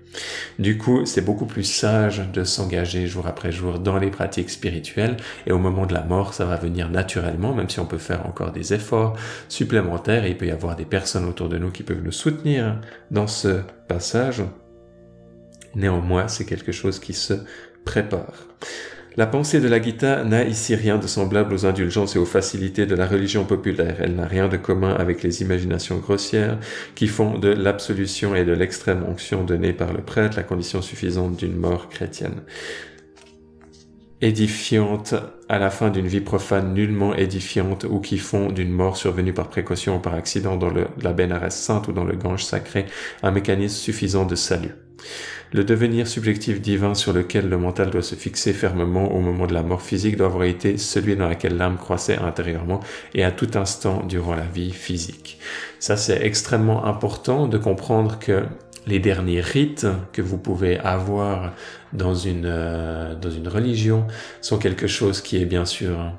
Du 0.60 0.78
coup, 0.78 1.06
c'est 1.06 1.22
beaucoup 1.22 1.46
plus 1.46 1.64
sage 1.64 2.30
de 2.34 2.44
s'engager 2.44 3.08
jour 3.08 3.28
après 3.28 3.52
jour 3.52 3.80
dans 3.80 3.98
les 3.98 4.10
pratiques 4.10 4.50
spirituelles 4.50 5.18
et 5.48 5.52
au 5.52 5.58
moment 5.58 5.86
de 5.86 5.94
la 5.94 6.04
mort, 6.04 6.34
ça 6.34 6.46
va 6.46 6.58
venir 6.58 6.90
naturellement, 6.90 7.54
même 7.54 7.70
si 7.70 7.80
on 7.80 7.86
peut 7.86 7.98
faire 7.98 8.26
encore 8.26 8.52
des 8.52 8.74
efforts 8.74 9.16
supplémentaires 9.48 10.26
et 10.26 10.32
il 10.32 10.38
peut 10.38 10.48
y 10.48 10.52
avoir 10.52 10.76
des 10.76 10.86
personnes 10.86 11.26
autour 11.26 11.50
de 11.50 11.58
nous 11.58 11.72
qui 11.72 11.84
peuvent 11.84 12.04
nous 12.04 12.12
soutenir 12.12 12.80
dans 13.10 13.28
ce 13.28 13.62
passage. 13.88 14.44
Néanmoins, 15.76 16.28
c'est 16.28 16.46
quelque 16.46 16.74
chose 16.74 17.00
qui 17.00 17.14
se 17.14 17.34
prépare. 17.86 18.48
La 19.18 19.28
pensée 19.28 19.60
de 19.60 19.68
la 19.68 19.82
Gita 19.82 20.24
n'a 20.24 20.46
ici 20.46 20.74
rien 20.74 20.98
de 20.98 21.06
semblable 21.06 21.54
aux 21.54 21.66
indulgences 21.66 22.16
et 22.16 22.20
aux 22.20 22.26
facilités 22.26 22.86
de 22.86 22.96
la 22.96 23.06
religion 23.06 23.44
populaire. 23.44 23.98
Elle 24.00 24.16
n'a 24.16 24.26
rien 24.26 24.48
de 24.48 24.56
commun 24.56 24.94
avec 24.94 25.22
les 25.22 25.42
imaginations 25.42 25.98
grossières 25.98 26.58
qui 26.96 27.08
font 27.08 27.38
de 27.38 27.50
l'absolution 27.50 28.36
et 28.36 28.46
de 28.46 28.54
l'extrême 28.54 29.04
onction 29.04 29.44
donnée 29.44 29.74
par 29.74 29.92
le 29.92 30.00
prêtre 30.02 30.38
la 30.38 30.44
condition 30.44 30.82
suffisante 30.82 31.36
d'une 31.36 31.58
mort 31.58 31.90
chrétienne. 31.90 32.44
Édifiante 34.22 35.14
à 35.50 35.60
la 35.60 35.72
fin 35.72 35.90
d'une 35.90 36.08
vie 36.08 36.22
profane, 36.22 36.74
nullement 36.74 37.14
édifiante 37.14 37.84
ou 37.84 38.00
qui 38.00 38.18
font 38.18 38.50
d'une 38.50 38.72
mort 38.72 38.96
survenue 38.96 39.34
par 39.34 39.50
précaution 39.50 39.98
ou 39.98 40.00
par 40.00 40.14
accident 40.14 40.56
dans 40.56 40.72
la 40.72 41.12
Bénarès 41.12 41.54
sainte 41.54 41.90
ou 41.90 41.92
dans 41.92 42.06
le 42.06 42.16
Gange 42.16 42.46
sacré 42.46 42.86
un 43.24 43.32
mécanisme 43.32 43.76
suffisant 43.76 44.26
de 44.26 44.36
salut. 44.36 44.76
Le 45.54 45.66
devenir 45.66 46.08
subjectif 46.08 46.62
divin 46.62 46.94
sur 46.94 47.12
lequel 47.12 47.50
le 47.50 47.58
mental 47.58 47.90
doit 47.90 48.02
se 48.02 48.16
fixer 48.16 48.54
fermement 48.54 49.14
au 49.14 49.20
moment 49.20 49.48
de 49.48 49.54
la 49.54 49.64
mort 49.64 49.82
physique 49.82 50.16
doit 50.16 50.28
avoir 50.28 50.46
été 50.46 50.78
celui 50.78 51.18
dans 51.18 51.28
lequel 51.28 51.58
l'âme 51.58 51.78
croissait 51.78 52.18
intérieurement 52.18 52.80
et 53.14 53.24
à 53.26 53.32
tout 53.32 53.50
instant 53.56 54.04
durant 54.08 54.36
la 54.36 54.46
vie 54.46 54.72
physique. 54.72 55.40
Ça, 55.80 55.98
c'est 55.98 56.26
extrêmement 56.26 56.86
important 56.86 57.48
de 57.48 57.58
comprendre 57.58 58.18
que 58.18 58.44
les 58.88 59.00
derniers 59.00 59.42
rites 59.42 59.88
que 60.14 60.22
vous 60.22 60.38
pouvez 60.38 60.80
avoir 60.80 61.54
dans 61.94 62.16
une, 62.16 62.46
euh, 62.46 63.16
dans 63.16 63.30
une 63.30 63.48
religion 63.48 64.08
sont 64.42 64.58
quelque 64.58 64.88
chose 64.88 65.22
qui 65.22 65.38
est 65.42 65.46
bien 65.46 65.66
sûr 65.66 66.14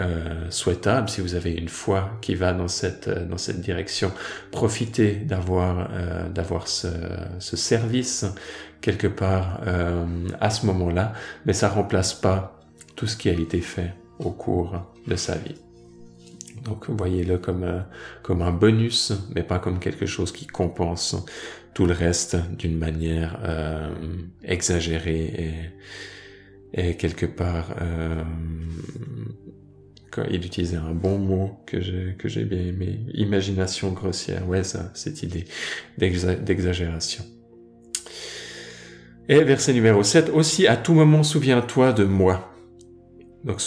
euh, 0.00 0.50
souhaitable 0.50 1.08
si 1.08 1.20
vous 1.20 1.34
avez 1.36 1.52
une 1.52 1.68
foi 1.68 2.10
qui 2.20 2.34
va 2.34 2.52
dans 2.52 2.66
cette 2.66 3.06
euh, 3.06 3.24
dans 3.24 3.38
cette 3.38 3.60
direction 3.60 4.10
profitez 4.50 5.12
d'avoir 5.12 5.88
euh, 5.92 6.28
d'avoir 6.28 6.66
ce, 6.66 6.88
ce, 7.38 7.56
service 7.56 8.26
quelque 8.80 9.06
part 9.06 9.60
euh, 9.66 10.04
à 10.40 10.50
ce 10.50 10.66
moment-là 10.66 11.12
mais 11.46 11.52
ça 11.52 11.68
remplace 11.68 12.12
pas 12.12 12.60
tout 12.96 13.06
ce 13.06 13.16
qui 13.16 13.28
a 13.28 13.34
été 13.34 13.60
fait 13.60 13.94
au 14.18 14.30
cours 14.30 14.74
de 15.06 15.16
sa 15.16 15.36
vie. 15.36 15.56
Donc 16.64 16.88
voyez-le 16.88 17.38
comme 17.38 17.84
comme 18.22 18.42
un 18.42 18.52
bonus 18.52 19.12
mais 19.34 19.44
pas 19.44 19.60
comme 19.60 19.78
quelque 19.78 20.06
chose 20.06 20.32
qui 20.32 20.46
compense 20.46 21.16
tout 21.72 21.86
le 21.86 21.92
reste 21.92 22.36
d'une 22.56 22.78
manière 22.78 23.38
exagérée 24.42 25.72
et, 26.72 26.88
et 26.88 26.96
quelque 26.96 27.26
part 27.26 27.74
il 30.30 30.44
utilisait 30.44 30.76
un 30.76 30.92
bon 30.92 31.18
mot 31.18 31.50
que 31.66 31.80
j'ai 31.80 32.44
bien 32.44 32.60
aimé, 32.60 33.00
imagination 33.14 33.92
grossière. 33.92 34.48
Ouais, 34.48 34.64
ça, 34.64 34.90
cette 34.94 35.22
idée 35.22 35.44
d'exagération. 35.98 37.24
Et 39.28 39.42
verset 39.42 39.72
numéro 39.72 40.02
7, 40.02 40.28
aussi 40.30 40.66
à 40.66 40.76
tout 40.76 40.92
moment 40.92 41.22
souviens-toi 41.22 41.92
de 41.92 42.04
moi. 42.04 42.50
Donc 43.44 43.60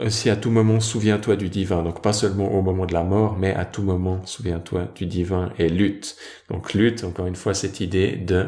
aussi 0.00 0.30
à 0.30 0.36
tout 0.36 0.50
moment 0.50 0.80
souviens-toi 0.80 1.36
du 1.36 1.48
divin. 1.48 1.82
Donc 1.82 2.02
pas 2.02 2.12
seulement 2.12 2.52
au 2.52 2.62
moment 2.62 2.86
de 2.86 2.94
la 2.94 3.02
mort, 3.02 3.36
mais 3.36 3.54
à 3.54 3.64
tout 3.64 3.82
moment 3.82 4.24
souviens-toi 4.24 4.92
du 4.94 5.06
divin 5.06 5.52
et 5.58 5.68
lutte. 5.68 6.16
Donc 6.50 6.74
lutte, 6.74 7.04
encore 7.04 7.26
une 7.26 7.36
fois, 7.36 7.54
cette 7.54 7.80
idée 7.80 8.16
de 8.16 8.46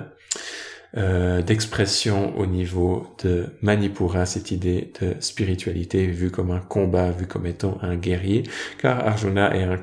euh, 0.97 1.41
d'expression 1.43 2.37
au 2.37 2.47
niveau 2.47 3.07
de 3.23 3.47
Manipura, 3.63 4.27
cette 4.27 4.51
idée 4.51 4.93
de 5.01 5.15
spiritualité 5.21 6.07
vue 6.07 6.31
comme 6.31 6.51
un 6.51 6.59
combat, 6.59 7.11
vue 7.13 7.27
comme 7.27 7.47
étant 7.47 7.79
un 7.83 7.97
guerrier, 7.97 8.43
car 8.79 9.07
Arjuna 9.07 9.55
est 9.57 9.63
un 9.63 9.79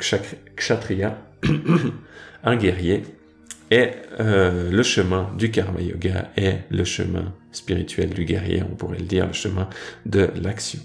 kshatriya, 0.55 1.17
un 2.43 2.55
guerrier, 2.57 3.03
et 3.71 3.91
euh, 4.19 4.69
le 4.71 4.83
chemin 4.83 5.29
du 5.37 5.51
karma 5.51 5.81
yoga 5.81 6.29
est 6.37 6.59
le 6.69 6.83
chemin 6.83 7.33
spirituel 7.51 8.09
du 8.09 8.25
guerrier, 8.25 8.63
on 8.69 8.75
pourrait 8.75 8.99
le 8.99 9.05
dire, 9.05 9.27
le 9.27 9.33
chemin 9.33 9.69
de 10.05 10.29
l'action. 10.41 10.79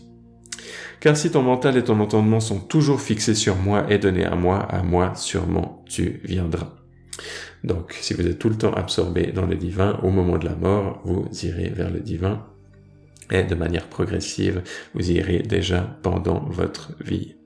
Car 1.00 1.17
si 1.17 1.31
ton 1.31 1.43
mental 1.43 1.76
et 1.76 1.85
ton 1.85 1.99
entendement 1.99 2.41
sont 2.41 2.61
toujours 2.61 3.00
fixés 3.00 3.35
sur 3.35 3.57
moi 3.57 3.87
et 3.91 3.99
donnés 3.99 4.25
à 4.25 4.37
moi, 4.37 4.59
à 4.59 4.83
moi 4.83 5.14
sûrement 5.17 5.85
tu 5.88 6.21
viendras. 6.25 6.81
Donc, 7.64 7.97
si 8.00 8.14
vous 8.14 8.26
êtes 8.26 8.38
tout 8.38 8.49
le 8.49 8.57
temps 8.57 8.73
absorbé 8.73 9.33
dans 9.33 9.47
le 9.47 9.57
divin, 9.57 9.99
au 10.02 10.11
moment 10.11 10.38
de 10.38 10.45
la 10.45 10.57
mort, 10.57 11.00
vous 11.04 11.28
irez 11.45 11.69
vers 11.69 11.90
le 11.90 12.00
divin. 12.00 12.47
Et 13.31 13.45
de 13.45 13.54
manière 13.54 13.88
progressive, 13.88 14.62
vous 14.95 15.11
irez 15.11 15.40
déjà 15.40 15.99
pendant 16.02 16.45
votre 16.49 16.92
vie. 17.02 17.37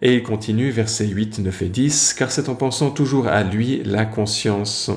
Et 0.00 0.14
il 0.14 0.22
continue, 0.22 0.70
versets 0.70 1.06
8, 1.06 1.38
9 1.40 1.62
et 1.62 1.68
10, 1.68 2.14
car 2.14 2.30
c'est 2.30 2.48
en 2.48 2.54
pensant 2.54 2.90
toujours 2.90 3.26
à 3.26 3.42
lui, 3.42 3.82
la 3.84 4.04
conscience, 4.04 4.90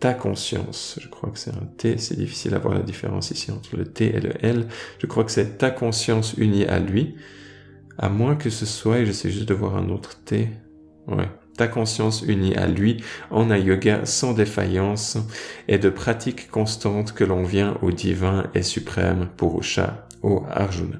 ta 0.00 0.14
conscience, 0.14 0.98
je 1.00 1.08
crois 1.08 1.30
que 1.30 1.38
c'est 1.38 1.50
un 1.50 1.66
T, 1.76 1.98
c'est 1.98 2.16
difficile 2.16 2.54
à 2.54 2.58
voir 2.58 2.74
la 2.74 2.82
différence 2.82 3.30
ici 3.30 3.50
entre 3.50 3.76
le 3.76 3.84
T 3.84 4.14
et 4.14 4.20
le 4.20 4.32
L, 4.44 4.68
je 4.98 5.06
crois 5.06 5.24
que 5.24 5.30
c'est 5.30 5.58
ta 5.58 5.70
conscience 5.70 6.34
unie 6.34 6.66
à 6.66 6.78
lui, 6.78 7.16
à 7.98 8.08
moins 8.08 8.36
que 8.36 8.50
ce 8.50 8.66
soit, 8.66 8.98
et 8.98 9.06
j'essaie 9.06 9.30
juste 9.30 9.48
de 9.48 9.54
voir 9.54 9.76
un 9.76 9.88
autre 9.88 10.22
T, 10.22 10.50
Ouais. 11.08 11.28
Ta 11.56 11.68
conscience 11.68 12.22
unie 12.22 12.54
à 12.54 12.66
lui 12.66 13.02
en 13.30 13.50
un 13.50 13.56
yoga 13.56 14.04
sans 14.04 14.34
défaillance 14.34 15.16
et 15.68 15.78
de 15.78 15.88
pratique 15.88 16.50
constante 16.50 17.12
que 17.12 17.24
l'on 17.24 17.44
vient 17.44 17.78
au 17.80 17.92
divin 17.92 18.44
et 18.54 18.62
suprême 18.62 19.28
Purusha, 19.36 20.06
au 20.22 20.42
Arjuna. 20.50 20.98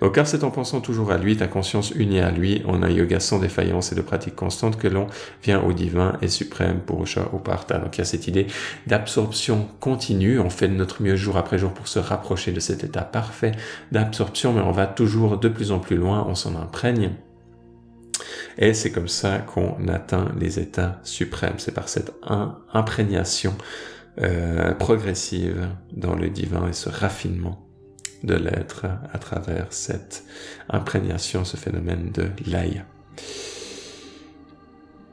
Donc, 0.00 0.14
car 0.14 0.26
c'est 0.26 0.44
en 0.44 0.50
pensant 0.50 0.80
toujours 0.80 1.10
à 1.10 1.18
lui, 1.18 1.36
ta 1.36 1.46
conscience 1.46 1.90
unie 1.90 2.20
à 2.20 2.30
lui, 2.30 2.62
en 2.66 2.82
un 2.82 2.90
yoga 2.90 3.20
sans 3.20 3.38
défaillance 3.38 3.92
et 3.92 3.94
de 3.94 4.00
pratique 4.00 4.36
constante 4.36 4.78
que 4.78 4.88
l'on 4.88 5.06
vient 5.42 5.60
au 5.60 5.72
divin 5.72 6.16
et 6.22 6.28
suprême 6.28 6.80
Purusha, 6.80 7.28
au 7.32 7.38
Partha. 7.38 7.78
Donc, 7.78 7.96
il 7.96 7.98
y 7.98 8.02
a 8.02 8.04
cette 8.04 8.28
idée 8.28 8.46
d'absorption 8.86 9.68
continue. 9.80 10.38
On 10.38 10.50
fait 10.50 10.68
de 10.68 10.74
notre 10.74 11.02
mieux 11.02 11.16
jour 11.16 11.36
après 11.36 11.58
jour 11.58 11.72
pour 11.72 11.88
se 11.88 11.98
rapprocher 11.98 12.52
de 12.52 12.60
cet 12.60 12.84
état 12.84 13.02
parfait 13.02 13.52
d'absorption, 13.92 14.52
mais 14.52 14.62
on 14.62 14.72
va 14.72 14.86
toujours 14.86 15.38
de 15.38 15.48
plus 15.48 15.72
en 15.72 15.78
plus 15.78 15.96
loin, 15.96 16.26
on 16.28 16.34
s'en 16.34 16.56
imprègne. 16.56 17.12
Et 18.58 18.74
c'est 18.74 18.90
comme 18.90 19.08
ça 19.08 19.38
qu'on 19.38 19.88
atteint 19.88 20.32
les 20.38 20.58
états 20.58 21.00
suprêmes. 21.02 21.58
C'est 21.58 21.74
par 21.74 21.88
cette 21.88 22.12
imprégnation 22.72 23.54
euh, 24.20 24.72
progressive 24.72 25.68
dans 25.92 26.14
le 26.14 26.30
divin 26.30 26.68
et 26.68 26.72
ce 26.72 26.88
raffinement 26.88 27.66
de 28.22 28.34
l'être 28.34 28.86
à 29.12 29.18
travers 29.18 29.66
cette 29.70 30.24
imprégnation, 30.70 31.44
ce 31.44 31.56
phénomène 31.56 32.10
de 32.12 32.28
l'aïe. 32.46 32.82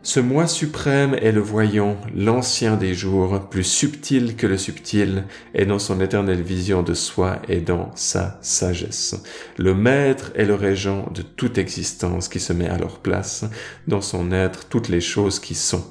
Ce 0.05 0.19
moi 0.19 0.47
suprême 0.47 1.13
est 1.21 1.31
le 1.31 1.39
voyant, 1.39 1.95
l'ancien 2.13 2.75
des 2.75 2.93
jours, 2.93 3.39
plus 3.49 3.63
subtil 3.63 4.35
que 4.35 4.45
le 4.45 4.57
subtil, 4.57 5.23
et 5.55 5.65
dans 5.65 5.79
son 5.79 6.01
éternelle 6.01 6.41
vision 6.41 6.83
de 6.83 6.93
soi 6.93 7.41
et 7.47 7.61
dans 7.61 7.89
sa 7.95 8.37
sagesse. 8.41 9.15
Le 9.57 9.73
maître 9.73 10.33
est 10.35 10.43
le 10.43 10.55
régent 10.55 11.09
de 11.13 11.21
toute 11.21 11.57
existence 11.57 12.27
qui 12.27 12.41
se 12.41 12.51
met 12.51 12.67
à 12.67 12.77
leur 12.77 12.99
place, 12.99 13.45
dans 13.87 14.01
son 14.01 14.33
être 14.33 14.67
toutes 14.67 14.89
les 14.89 14.99
choses 14.99 15.39
qui 15.39 15.55
sont. 15.55 15.85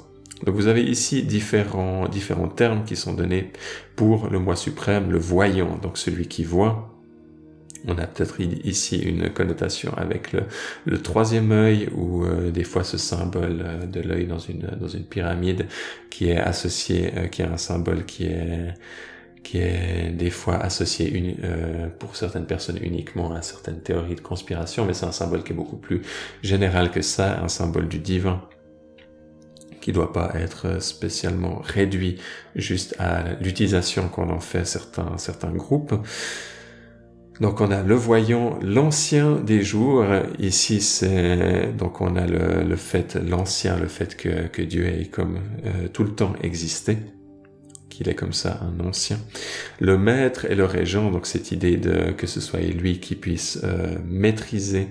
Donc 0.45 0.53
vous 0.53 0.67
avez 0.67 0.83
ici 0.83 1.23
différents, 1.23 2.07
différents 2.07 2.49
termes 2.49 2.83
qui 2.85 2.95
sont 2.95 3.15
donnés 3.15 3.51
pour 3.95 4.29
le 4.29 4.37
moi 4.37 4.55
suprême, 4.55 5.11
le 5.11 5.17
voyant, 5.17 5.79
donc 5.81 5.97
celui 5.97 6.27
qui 6.27 6.43
voit, 6.43 6.92
on 7.87 7.97
a 7.97 8.07
peut-être 8.07 8.39
ici 8.39 8.99
une 8.99 9.29
connotation 9.29 9.93
avec 9.95 10.31
le, 10.85 11.01
troisième 11.01 11.51
œil 11.51 11.89
ou 11.93 12.23
euh, 12.23 12.51
des 12.51 12.63
fois 12.63 12.83
ce 12.83 12.97
symbole 12.97 13.61
euh, 13.65 13.85
de 13.85 13.99
l'œil 13.99 14.25
dans 14.25 14.39
une 14.39 15.03
pyramide 15.03 15.67
qui 16.09 16.29
est 16.29 16.37
associé, 16.37 17.11
euh, 17.17 17.27
qui 17.27 17.41
est 17.41 17.45
un 17.45 17.57
symbole 17.57 18.05
qui 18.05 18.25
est 18.25 18.73
qui 19.43 19.57
est 19.57 20.13
des 20.13 20.29
fois 20.29 20.55
associé 20.55 21.35
pour 21.99 22.15
certaines 22.15 22.45
personnes 22.45 22.79
uniquement 22.81 23.35
à 23.35 23.41
certaines 23.41 23.81
théories 23.81 24.15
de 24.15 24.21
conspiration, 24.21 24.85
mais 24.85 24.93
c'est 24.93 25.05
un 25.05 25.11
symbole 25.11 25.43
qui 25.43 25.51
est 25.51 25.55
beaucoup 25.55 25.75
plus 25.75 26.01
général 26.41 26.91
que 26.91 27.01
ça, 27.01 27.41
un 27.41 27.49
symbole 27.49 27.89
du 27.89 27.99
divin 27.99 28.41
qui 29.81 29.91
doit 29.91 30.13
pas 30.13 30.31
être 30.35 30.81
spécialement 30.81 31.59
réduit 31.61 32.21
juste 32.55 32.95
à 32.99 33.33
l'utilisation 33.41 34.07
qu'on 34.07 34.29
en 34.29 34.39
fait 34.39 34.63
certains 34.63 35.17
certains 35.17 35.51
groupes. 35.51 35.93
Donc 37.39 37.61
on 37.61 37.71
a 37.71 37.81
le 37.81 37.95
voyant, 37.95 38.59
l'ancien 38.61 39.35
des 39.35 39.63
jours. 39.63 40.05
Ici 40.39 40.81
c'est 40.81 41.73
donc 41.75 41.99
on 42.01 42.15
a 42.15 42.27
le, 42.27 42.75
fait 42.75 43.15
l'ancien, 43.15 43.77
le 43.77 43.87
fait 43.87 44.15
que, 44.15 44.61
Dieu 44.61 44.85
ait 44.85 45.05
comme 45.05 45.39
euh, 45.65 45.87
tout 45.91 46.03
le 46.03 46.11
temps 46.11 46.33
existé, 46.41 46.97
qu'il 47.89 48.07
est 48.07 48.15
comme 48.15 48.33
ça 48.33 48.59
un 48.61 48.85
ancien. 48.85 49.17
Le 49.79 49.97
maître 49.97 50.45
et 50.45 50.55
le 50.55 50.65
régent, 50.65 51.09
donc 51.11 51.25
cette 51.25 51.51
idée 51.51 51.77
de 51.77 52.11
que 52.11 52.27
ce 52.27 52.39
soit 52.39 52.59
lui 52.59 52.99
qui 52.99 53.15
puisse 53.15 53.59
euh, 53.63 53.95
maîtriser 54.07 54.89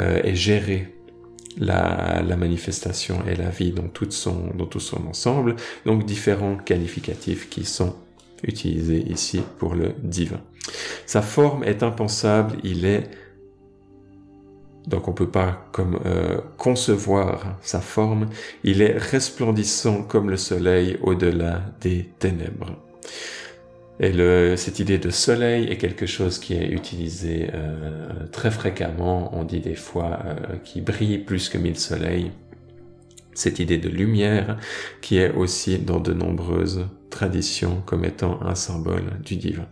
euh, 0.00 0.20
et 0.24 0.34
gérer 0.34 0.94
la, 1.58 2.22
manifestation 2.36 3.24
et 3.26 3.36
la 3.36 3.50
vie 3.50 3.72
dans 3.72 3.88
tout 3.88 4.10
son 4.10 5.06
ensemble. 5.08 5.54
Donc 5.86 6.04
différents 6.04 6.56
qualificatifs 6.56 7.48
qui 7.48 7.64
sont 7.64 7.94
utilisés 8.42 9.04
ici 9.08 9.40
pour 9.58 9.74
le 9.74 9.94
divin. 10.02 10.40
Sa 11.06 11.22
forme 11.22 11.64
est 11.64 11.82
impensable, 11.82 12.56
il 12.62 12.84
est 12.84 13.10
donc 14.88 15.06
on 15.06 15.12
peut 15.12 15.28
pas 15.28 15.70
euh, 15.78 16.38
concevoir 16.56 17.58
sa 17.60 17.80
forme, 17.80 18.28
il 18.64 18.80
est 18.80 18.96
resplendissant 18.96 20.02
comme 20.02 20.30
le 20.30 20.38
soleil 20.38 20.98
au-delà 21.02 21.62
des 21.82 22.08
ténèbres. 22.18 22.74
Et 24.00 24.12
cette 24.56 24.78
idée 24.78 24.98
de 24.98 25.10
soleil 25.10 25.66
est 25.66 25.76
quelque 25.76 26.06
chose 26.06 26.38
qui 26.38 26.54
est 26.54 26.68
utilisé 26.68 27.50
euh, 27.52 28.26
très 28.30 28.52
fréquemment. 28.52 29.36
On 29.36 29.42
dit 29.42 29.60
des 29.60 29.74
fois 29.74 30.20
euh, 30.24 30.56
qui 30.62 30.80
brille 30.80 31.18
plus 31.18 31.48
que 31.48 31.58
mille 31.58 31.78
soleils. 31.78 32.30
Cette 33.34 33.58
idée 33.58 33.78
de 33.78 33.88
lumière 33.88 34.56
qui 35.02 35.18
est 35.18 35.32
aussi 35.32 35.78
dans 35.78 36.00
de 36.00 36.12
nombreuses 36.12 36.86
traditions 37.10 37.82
comme 37.86 38.04
étant 38.04 38.40
un 38.42 38.54
symbole 38.54 39.18
du 39.24 39.36
divin. 39.36 39.66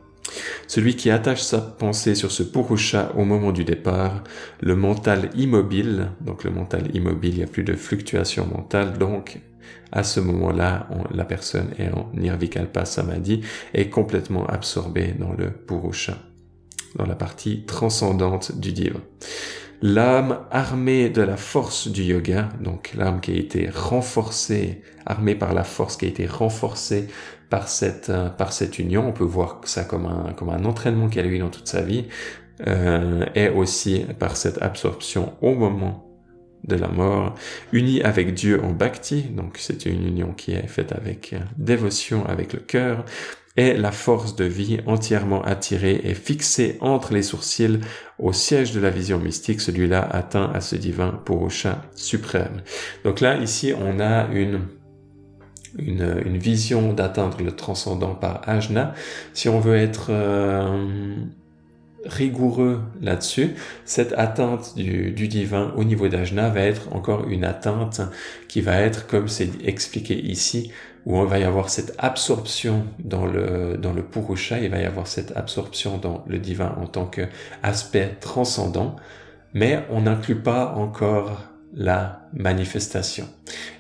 Celui 0.67 0.97
qui 0.97 1.11
attache 1.11 1.43
sa 1.43 1.61
pensée 1.61 2.15
sur 2.15 2.33
ce 2.33 2.43
purusha 2.43 3.13
au 3.17 3.25
moment 3.25 3.53
du 3.53 3.65
départ, 3.65 4.25
le 4.61 4.77
mental 4.77 5.31
immobile, 5.35 6.09
donc 6.21 6.45
le 6.45 6.51
mental 6.51 6.95
immobile, 6.95 7.35
il 7.35 7.39
n'y 7.39 7.45
a 7.45 7.49
plus 7.49 7.65
de 7.65 7.75
fluctuation 7.75 8.47
mentale, 8.47 8.99
donc 8.99 9.41
à 9.93 10.03
ce 10.03 10.21
moment-là, 10.21 10.89
la 11.13 11.25
personne 11.25 11.71
est 11.79 11.91
en 11.93 12.11
nirvikalpa 12.15 12.85
samadhi, 12.85 13.41
est 13.75 13.89
complètement 13.89 14.47
absorbée 14.47 15.15
dans 15.19 15.33
le 15.33 15.51
purusha, 15.51 16.19
dans 16.97 17.07
la 17.07 17.15
partie 17.15 17.65
transcendante 17.65 18.59
du 18.59 18.73
divin. 18.73 19.01
L'âme 19.83 20.41
armée 20.51 21.11
de 21.11 21.23
la 21.23 21.37
force 21.37 21.89
du 21.89 22.03
yoga, 22.03 22.49
donc 22.61 22.93
l'âme 22.97 23.21
qui 23.21 23.33
a 23.33 23.35
été 23.35 23.69
renforcée, 23.69 24.83
armée 25.05 25.35
par 25.35 25.53
la 25.53 25.65
force 25.65 25.97
qui 25.97 26.07
a 26.07 26.09
été 26.09 26.27
renforcée 26.27 27.09
par 27.51 27.69
cette 27.69 28.11
euh, 28.11 28.29
par 28.29 28.53
cette 28.53 28.79
union. 28.79 29.07
On 29.07 29.13
peut 29.13 29.25
voir 29.25 29.61
ça 29.65 29.85
comme 29.85 30.07
un 30.07 30.33
comme 30.33 30.49
un 30.49 30.65
entraînement 30.65 31.09
qu'elle 31.09 31.27
a 31.27 31.29
eu 31.29 31.39
dans 31.39 31.51
toute 31.51 31.69
sa 31.69 31.83
vie, 31.83 32.07
euh, 32.67 33.27
et 33.35 33.49
aussi 33.49 34.07
par 34.19 34.37
cette 34.37 34.63
absorption 34.63 35.35
au 35.43 35.55
moment 35.55 36.07
de 36.65 36.77
la 36.77 36.89
mort, 36.89 37.35
unie 37.73 38.03
avec 38.03 38.35
Dieu 38.35 38.63
en 38.63 38.73
bhakti, 38.73 39.23
donc 39.23 39.59
c'est 39.59 39.87
une 39.87 40.07
union 40.07 40.33
qui 40.33 40.53
est 40.53 40.67
faite 40.67 40.93
avec 40.93 41.33
euh, 41.33 41.39
dévotion, 41.59 42.27
avec 42.27 42.53
le 42.53 42.61
cœur, 42.61 43.05
et 43.57 43.75
la 43.75 43.93
force 43.93 44.37
de 44.37 44.45
vie 44.45 44.81
entièrement 44.87 45.43
attirée 45.43 46.01
et 46.05 46.15
fixée 46.15 46.77
entre 46.81 47.15
les 47.15 47.23
sourcils 47.23 47.81
au 48.19 48.33
siège 48.33 48.73
de 48.73 48.81
la 48.81 48.91
vision 48.91 49.19
mystique, 49.19 49.61
celui-là 49.61 50.01
atteint 50.01 50.51
à 50.53 50.61
ce 50.61 50.77
divin 50.77 51.21
Purusha 51.25 51.83
suprême. 51.95 52.63
Donc 53.05 53.21
là, 53.21 53.37
ici, 53.39 53.73
on 53.79 54.01
a 54.01 54.27
une 54.29 54.61
une, 55.79 56.23
une 56.25 56.39
vision 56.39 56.93
d'atteindre 56.93 57.43
le 57.43 57.53
transcendant 57.53 58.15
par 58.15 58.49
ajna. 58.49 58.95
Si 59.35 59.49
on 59.49 59.61
veut 59.61 59.77
être 59.77 60.07
euh, 60.11 61.15
rigoureux 62.05 62.81
là-dessus, 63.03 63.55
cette 63.85 64.13
atteinte 64.17 64.75
du, 64.77 65.11
du 65.11 65.29
divin 65.29 65.73
au 65.77 65.85
niveau 65.85 66.09
d'ajna 66.09 66.49
va 66.49 66.61
être 66.61 66.93
encore 66.95 67.29
une 67.29 67.45
atteinte 67.45 68.01
qui 68.49 68.61
va 68.61 68.81
être, 68.81 69.07
comme 69.07 69.29
c'est 69.29 69.51
expliqué 69.65 70.19
ici, 70.19 70.71
où 71.07 71.17
on 71.17 71.25
va 71.25 71.39
y 71.39 71.45
avoir 71.45 71.71
cette 71.71 71.95
absorption 71.99 72.85
dans 72.99 73.27
le, 73.27 73.79
dans 73.79 73.93
le 73.93 74.03
Purusha, 74.03 74.59
il 74.59 74.71
va 74.71 74.79
y 74.79 74.85
avoir 74.85 75.07
cette 75.07 75.37
absorption 75.37 75.99
dans 75.99 76.25
le 76.27 76.39
divin 76.39 76.77
en 76.81 76.87
tant 76.87 77.07
qu'aspect 77.07 78.17
transcendant, 78.21 78.97
mais 79.55 79.85
on 79.91 80.03
n'inclut 80.03 80.43
pas 80.43 80.75
encore 80.75 81.45
la 81.73 82.29
manifestation. 82.33 83.29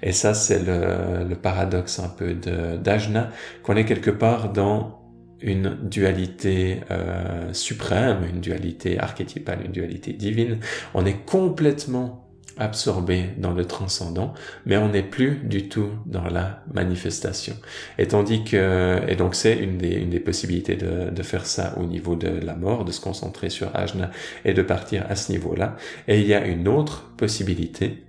Et 0.02 0.12
ça, 0.12 0.34
c'est 0.34 0.60
le, 0.60 1.34
paradoxe 1.34 1.98
un 1.98 2.08
peu 2.08 2.34
d'Ajna, 2.34 3.30
qu'on 3.62 3.76
est 3.76 3.84
quelque 3.84 4.10
part 4.10 4.52
dans 4.52 5.02
une 5.40 5.76
dualité 5.82 6.80
euh, 6.90 7.52
suprême, 7.52 8.24
une 8.32 8.40
dualité 8.40 8.98
archétypale, 8.98 9.60
une 9.64 9.72
dualité 9.72 10.12
divine. 10.12 10.58
On 10.94 11.04
est 11.04 11.24
complètement 11.26 12.25
absorbé 12.58 13.30
dans 13.38 13.52
le 13.52 13.64
transcendant, 13.64 14.34
mais 14.64 14.76
on 14.76 14.88
n'est 14.88 15.02
plus 15.02 15.36
du 15.44 15.68
tout 15.68 15.90
dans 16.06 16.28
la 16.28 16.62
manifestation. 16.72 17.54
Et 17.98 18.08
tandis 18.08 18.44
que, 18.44 19.00
et 19.08 19.16
donc 19.16 19.34
c'est 19.34 19.56
une 19.56 19.78
des, 19.78 20.20
possibilités 20.20 20.76
de, 20.76 21.10
de 21.10 21.22
faire 21.22 21.46
ça 21.46 21.74
au 21.78 21.84
niveau 21.84 22.16
de 22.16 22.28
la 22.28 22.54
mort, 22.54 22.84
de 22.84 22.92
se 22.92 23.00
concentrer 23.00 23.50
sur 23.50 23.74
Ajna 23.74 24.10
et 24.44 24.54
de 24.54 24.62
partir 24.62 25.04
à 25.08 25.16
ce 25.16 25.32
niveau-là. 25.32 25.76
Et 26.08 26.20
il 26.20 26.26
y 26.26 26.34
a 26.34 26.46
une 26.46 26.68
autre 26.68 27.12
possibilité 27.16 28.02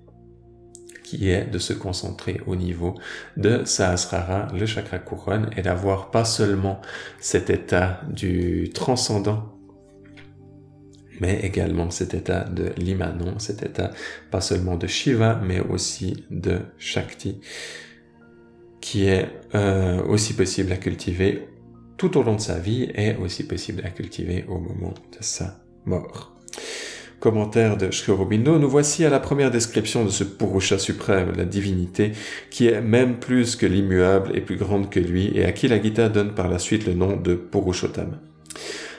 qui 1.08 1.30
est 1.30 1.46
de 1.50 1.58
se 1.58 1.72
concentrer 1.72 2.42
au 2.48 2.58
niveau 2.58 2.96
de 3.38 3.64
Sahasrara, 3.64 4.50
le 4.54 4.66
chakra 4.66 5.00
couronne, 5.00 5.50
et 5.56 5.62
d'avoir 5.62 6.12
pas 6.12 6.26
seulement 6.26 6.82
cet 7.20 7.50
état 7.50 8.02
du 8.10 8.72
transcendant 8.74 9.57
mais 11.20 11.40
également 11.42 11.90
cet 11.90 12.14
état 12.14 12.44
de 12.44 12.72
l'Imanon, 12.78 13.40
cet 13.40 13.64
état 13.64 13.92
pas 14.32 14.42
seulement 14.42 14.76
de 14.76 14.88
Shiva, 14.88 15.42
mais 15.44 15.60
aussi 15.60 16.26
de 16.30 16.60
Shakti, 16.78 17.40
qui 18.82 19.08
est 19.08 19.28
euh, 19.56 20.04
aussi 20.06 20.34
possible 20.34 20.72
à 20.72 20.78
cultiver 20.78 21.48
tout 21.98 22.18
au 22.18 22.24
long 22.24 22.36
de 22.36 22.42
sa 22.42 22.60
vie 22.60 22.90
et 22.96 23.16
aussi 23.16 23.46
possible 23.46 23.82
à 23.86 23.90
cultiver 23.90 24.46
au 24.48 24.60
moment 24.60 24.94
de 25.12 25.18
sa 25.22 25.60
mort. 25.86 26.38
Commentaire 27.20 27.78
de 27.78 27.90
Sri 27.90 28.12
Aurobindo, 28.12 28.60
nous 28.60 28.70
voici 28.70 29.04
à 29.04 29.10
la 29.10 29.20
première 29.20 29.50
description 29.50 30.06
de 30.06 30.10
ce 30.10 30.24
Purusha 30.24 30.78
suprême, 30.78 31.34
la 31.36 31.46
divinité, 31.46 32.12
qui 32.52 32.68
est 32.68 32.80
même 32.80 33.20
plus 33.20 33.56
que 33.56 33.66
l'immuable 33.66 34.38
et 34.38 34.42
plus 34.42 34.56
grande 34.56 34.92
que 34.92 35.00
lui, 35.00 35.32
et 35.34 35.44
à 35.44 35.52
qui 35.52 35.68
la 35.68 35.82
Gita 35.82 36.10
donne 36.10 36.36
par 36.36 36.48
la 36.48 36.60
suite 36.60 36.86
le 36.86 36.94
nom 36.94 37.18
de 37.18 37.34
Purushottam. 37.34 38.20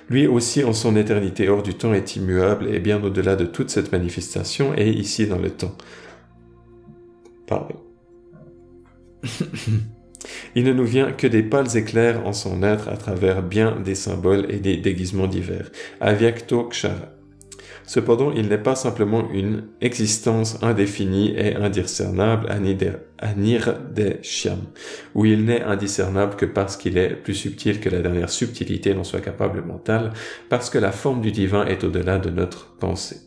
Lui 0.09 0.27
aussi 0.27 0.65
en 0.65 0.73
son 0.73 0.97
éternité 0.97 1.49
hors 1.49 1.63
du 1.63 1.75
temps 1.75 1.93
est 1.93 2.17
immuable 2.17 2.69
et 2.69 2.81
bien 2.81 3.03
au-delà 3.03 3.37
de 3.37 3.45
toute 3.45 3.71
cette 3.71 3.93
manifestation 3.93 4.73
et 4.77 4.89
ici 4.89 5.27
dans 5.27 5.39
le 5.39 5.51
temps. 5.51 5.77
Pardon. 7.47 7.77
Il 10.55 10.65
ne 10.65 10.73
nous 10.73 10.85
vient 10.85 11.13
que 11.13 11.27
des 11.27 11.43
pâles 11.43 11.77
éclairs 11.77 12.27
en 12.27 12.33
son 12.33 12.63
être 12.63 12.89
à 12.89 12.97
travers 12.97 13.43
bien 13.43 13.79
des 13.81 13.95
symboles 13.95 14.47
et 14.49 14.59
des 14.59 14.77
déguisements 14.77 15.27
divers. 15.27 15.71
Avyakto 16.01 16.65
Kshara. 16.69 17.18
Cependant, 17.89 18.33
il 18.33 18.49
n'est 18.49 18.59
pas 18.59 18.77
simplement 18.77 19.31
une 19.33 19.65
existence 19.81 20.63
indéfinie 20.63 21.35
et 21.35 21.57
indiscernable 21.57 22.47
à 22.51 23.35
Nirdeshyam, 23.35 24.59
où 25.15 25.25
il 25.25 25.47
n'est 25.47 25.63
indiscernable 25.63 26.37
que 26.37 26.45
parce 26.45 26.77
qu'il 26.77 26.99
est 26.99 27.17
plus 27.17 27.33
subtil 27.33 27.81
que 27.81 27.89
la 27.89 28.03
dernière 28.03 28.29
subtilité 28.29 28.93
n'en 28.93 29.05
soit 29.05 29.23
capable 29.23 29.65
mentale, 29.65 30.13
parce 30.51 30.69
que 30.69 30.77
la 30.77 30.93
forme 30.93 31.23
du 31.23 31.33
divin 31.33 31.65
est 31.65 31.83
au-delà 31.83 32.19
de 32.19 32.29
notre 32.29 32.77
pensée. 32.77 33.23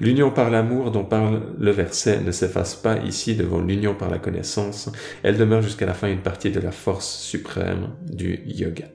L'union 0.00 0.32
par 0.32 0.50
l'amour 0.50 0.90
dont 0.90 1.04
parle 1.04 1.54
le 1.56 1.70
verset 1.70 2.20
ne 2.22 2.32
s'efface 2.32 2.74
pas 2.74 2.98
ici 3.04 3.36
devant 3.36 3.60
l'union 3.60 3.94
par 3.94 4.10
la 4.10 4.18
connaissance, 4.18 4.90
elle 5.22 5.38
demeure 5.38 5.62
jusqu'à 5.62 5.86
la 5.86 5.94
fin 5.94 6.08
une 6.08 6.22
partie 6.22 6.50
de 6.50 6.58
la 6.58 6.72
force 6.72 7.20
suprême 7.20 7.90
du 8.02 8.40
yoga. 8.46 8.86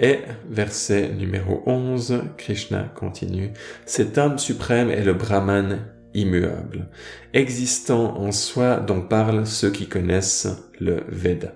Et 0.00 0.20
verset 0.48 1.08
numéro 1.08 1.62
11, 1.66 2.22
Krishna 2.36 2.84
continue, 2.94 3.50
Cette 3.84 4.16
âme 4.16 4.38
suprême 4.38 4.90
est 4.90 5.02
le 5.02 5.12
Brahman 5.12 5.86
immuable, 6.14 6.88
existant 7.34 8.16
en 8.16 8.30
soi 8.30 8.76
dont 8.76 9.00
parlent 9.00 9.44
ceux 9.44 9.70
qui 9.70 9.88
connaissent 9.88 10.48
le 10.78 11.02
Veda. 11.08 11.52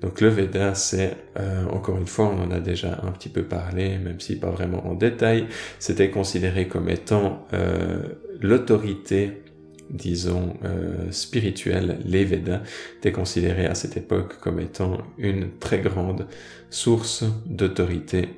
Donc 0.00 0.22
le 0.22 0.28
Veda, 0.28 0.74
c'est, 0.74 1.16
euh, 1.38 1.66
encore 1.66 1.98
une 1.98 2.06
fois, 2.06 2.26
on 2.26 2.42
en 2.44 2.50
a 2.50 2.60
déjà 2.60 3.00
un 3.02 3.10
petit 3.10 3.28
peu 3.28 3.42
parlé, 3.42 3.98
même 3.98 4.20
si 4.20 4.36
pas 4.36 4.50
vraiment 4.50 4.86
en 4.86 4.94
détail, 4.94 5.46
c'était 5.78 6.10
considéré 6.10 6.66
comme 6.66 6.88
étant 6.88 7.46
euh, 7.52 8.02
l'autorité, 8.40 9.42
disons, 9.90 10.54
euh, 10.64 11.10
spirituelle, 11.10 11.98
les 12.04 12.24
Vedas, 12.24 12.62
étaient 12.98 13.12
considérés 13.12 13.66
à 13.66 13.74
cette 13.74 13.96
époque 13.96 14.38
comme 14.40 14.60
étant 14.60 14.98
une 15.18 15.58
très 15.58 15.80
grande 15.80 16.26
source 16.74 17.24
d'autorité 17.46 18.28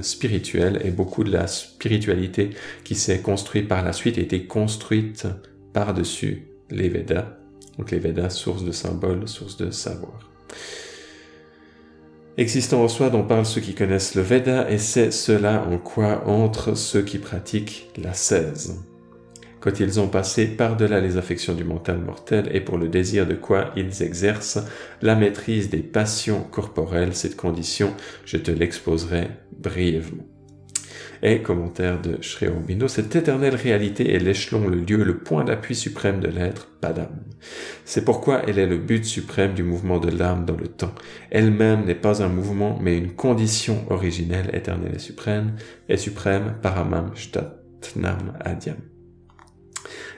spirituelle, 0.00 0.80
et 0.84 0.90
beaucoup 0.90 1.24
de 1.24 1.30
la 1.30 1.46
spiritualité 1.46 2.50
qui 2.84 2.94
s'est 2.94 3.20
construite 3.20 3.68
par 3.68 3.84
la 3.84 3.92
suite 3.92 4.16
a 4.16 4.22
été 4.22 4.46
construite 4.46 5.26
par-dessus 5.74 6.46
les 6.70 6.88
Vedas. 6.88 7.36
Donc 7.76 7.90
les 7.90 7.98
Vedas, 7.98 8.30
source 8.30 8.64
de 8.64 8.72
symboles, 8.72 9.28
source 9.28 9.56
de 9.56 9.70
savoir. 9.70 10.30
Existant 12.38 12.82
en 12.82 12.88
soi 12.88 13.10
dont 13.10 13.24
parlent 13.24 13.44
ceux 13.44 13.60
qui 13.60 13.74
connaissent 13.74 14.14
le 14.14 14.22
Veda, 14.22 14.70
et 14.70 14.78
c'est 14.78 15.10
cela 15.10 15.64
en 15.64 15.76
quoi 15.76 16.26
entrent 16.26 16.76
ceux 16.76 17.02
qui 17.02 17.18
pratiquent 17.18 17.90
la 18.00 18.14
16. 18.14 18.87
Quand 19.60 19.80
ils 19.80 19.98
ont 19.98 20.08
passé 20.08 20.46
par-delà 20.46 21.00
les 21.00 21.16
affections 21.16 21.54
du 21.54 21.64
mental 21.64 21.98
mortel 21.98 22.48
et 22.52 22.60
pour 22.60 22.78
le 22.78 22.88
désir 22.88 23.26
de 23.26 23.34
quoi 23.34 23.72
ils 23.76 24.02
exercent 24.02 24.60
la 25.02 25.16
maîtrise 25.16 25.68
des 25.68 25.82
passions 25.82 26.42
corporelles, 26.42 27.14
cette 27.14 27.36
condition, 27.36 27.92
je 28.24 28.36
te 28.36 28.50
l'exposerai 28.50 29.28
brièvement. 29.56 30.24
Et 31.22 31.42
commentaire 31.42 32.00
de 32.00 32.22
Sri 32.22 32.46
cette 32.86 33.16
éternelle 33.16 33.56
réalité 33.56 34.14
est 34.14 34.20
l'échelon, 34.20 34.68
le 34.68 34.78
lieu, 34.78 35.02
le 35.02 35.18
point 35.18 35.44
d'appui 35.44 35.74
suprême 35.74 36.20
de 36.20 36.28
l'être, 36.28 36.68
pas 36.80 36.92
d'âme. 36.92 37.24
C'est 37.84 38.04
pourquoi 38.04 38.42
elle 38.46 38.58
est 38.58 38.66
le 38.66 38.78
but 38.78 39.04
suprême 39.04 39.54
du 39.54 39.64
mouvement 39.64 39.98
de 39.98 40.10
l'âme 40.10 40.44
dans 40.44 40.56
le 40.56 40.68
temps. 40.68 40.94
Elle-même 41.30 41.84
n'est 41.84 41.96
pas 41.96 42.22
un 42.22 42.28
mouvement, 42.28 42.78
mais 42.80 42.96
une 42.96 43.14
condition 43.14 43.84
originelle, 43.90 44.50
éternelle 44.52 44.94
et 44.94 45.00
suprême, 45.00 45.56
et 45.88 45.96
suprême, 45.96 46.54
paramam 46.62 47.10
shtatnam 47.16 48.34
adyam. 48.40 48.76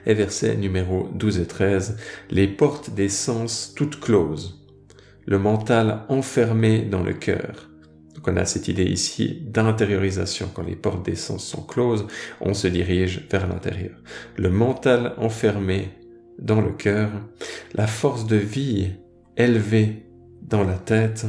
Et 0.06 0.14
verset 0.14 0.56
numéro 0.56 1.08
12 1.14 1.40
et 1.40 1.46
13, 1.46 1.96
les 2.30 2.48
portes 2.48 2.90
des 2.90 3.08
sens 3.08 3.72
toutes 3.76 4.00
closes, 4.00 4.66
le 5.26 5.38
mental 5.38 6.04
enfermé 6.08 6.82
dans 6.82 7.02
le 7.02 7.12
cœur, 7.12 7.70
donc 8.20 8.34
on 8.34 8.36
a 8.36 8.44
cette 8.44 8.68
idée 8.68 8.84
ici 8.84 9.40
d'intériorisation. 9.46 10.50
Quand 10.52 10.62
les 10.62 10.76
portes 10.76 11.06
des 11.06 11.14
sens 11.14 11.42
sont 11.42 11.62
closes, 11.62 12.06
on 12.42 12.52
se 12.52 12.68
dirige 12.68 13.26
vers 13.30 13.46
l'intérieur. 13.46 13.96
Le 14.36 14.50
mental 14.50 15.14
enfermé 15.16 15.88
dans 16.38 16.60
le 16.60 16.72
cœur, 16.72 17.10
la 17.72 17.86
force 17.86 18.26
de 18.26 18.36
vie 18.36 18.90
élevée 19.38 20.04
dans 20.42 20.64
la 20.64 20.76
tête. 20.76 21.24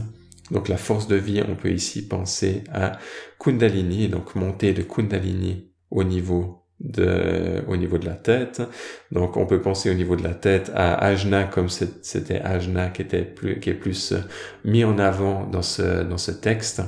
Donc 0.52 0.68
la 0.68 0.76
force 0.76 1.08
de 1.08 1.16
vie, 1.16 1.42
on 1.48 1.56
peut 1.56 1.72
ici 1.72 2.06
penser 2.06 2.66
à 2.74 2.98
Kundalini, 3.40 4.10
donc 4.10 4.36
monter 4.36 4.74
de 4.74 4.82
Kundalini 4.82 5.72
au 5.92 6.04
niveau 6.04 6.61
de, 6.84 7.64
au 7.68 7.78
niveau 7.78 7.98
de 7.98 8.06
la 8.06 8.16
tête. 8.16 8.62
Donc, 9.12 9.38
on 9.38 9.46
peut 9.46 9.62
penser 9.62 9.90
au 9.90 9.94
niveau 9.94 10.16
de 10.16 10.24
la 10.24 10.34
tête 10.34 10.72
à 10.76 10.96
Ajna 10.96 11.44
comme 11.44 11.70
c'était 11.70 12.42
Ajna 12.42 12.90
qui 12.90 13.02
était 13.04 13.24
plus, 13.24 13.60
qui 13.60 13.70
est 13.70 13.76
plus 13.76 14.14
mis 14.66 14.84
en 14.84 14.98
avant 15.00 15.46
dans 15.46 15.62
ce, 15.62 16.04
dans 16.04 16.18
ce 16.18 16.32
texte. 16.32 16.82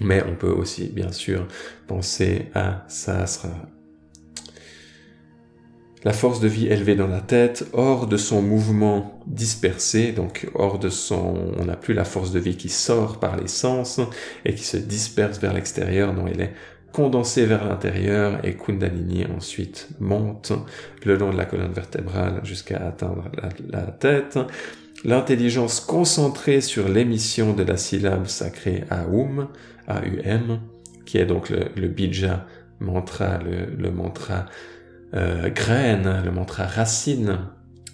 Mais 0.00 0.22
on 0.28 0.34
peut 0.34 0.50
aussi, 0.50 0.88
bien 0.88 1.12
sûr, 1.12 1.46
penser 1.86 2.46
à 2.54 2.84
Sahasra. 2.88 3.50
La 6.04 6.12
force 6.12 6.38
de 6.38 6.48
vie 6.48 6.66
élevée 6.66 6.96
dans 6.96 7.06
la 7.06 7.22
tête, 7.22 7.66
hors 7.72 8.06
de 8.06 8.18
son 8.18 8.42
mouvement 8.42 9.22
dispersé, 9.26 10.12
donc 10.12 10.50
hors 10.52 10.78
de 10.78 10.90
son, 10.90 11.54
on 11.58 11.64
n'a 11.64 11.76
plus 11.76 11.94
la 11.94 12.04
force 12.04 12.30
de 12.30 12.38
vie 12.38 12.58
qui 12.58 12.68
sort 12.68 13.18
par 13.18 13.38
les 13.38 13.48
sens 13.48 14.00
et 14.44 14.54
qui 14.54 14.64
se 14.64 14.76
disperse 14.76 15.38
vers 15.38 15.54
l'extérieur, 15.54 16.12
dont 16.12 16.26
elle 16.26 16.42
est 16.42 16.52
condensé 16.94 17.44
vers 17.44 17.68
l'intérieur 17.68 18.38
et 18.44 18.54
Kundalini 18.54 19.26
ensuite 19.26 19.88
monte 19.98 20.52
le 21.04 21.16
long 21.16 21.32
de 21.32 21.36
la 21.36 21.44
colonne 21.44 21.72
vertébrale 21.72 22.40
jusqu'à 22.44 22.76
atteindre 22.76 23.24
la, 23.68 23.82
tête. 23.82 24.38
L'intelligence 25.04 25.80
concentrée 25.80 26.60
sur 26.60 26.88
l'émission 26.88 27.52
de 27.52 27.64
la 27.64 27.76
syllabe 27.76 28.28
sacrée 28.28 28.84
Aum, 29.12 29.48
A-U-M, 29.88 30.60
qui 31.04 31.18
est 31.18 31.26
donc 31.26 31.50
le, 31.50 31.88
bija 31.88 32.46
mantra, 32.78 33.40
le, 33.40 33.90
mantra 33.90 34.46
euh, 35.14 35.50
graine, 35.50 36.22
le 36.24 36.30
mantra 36.30 36.64
racine 36.64 37.40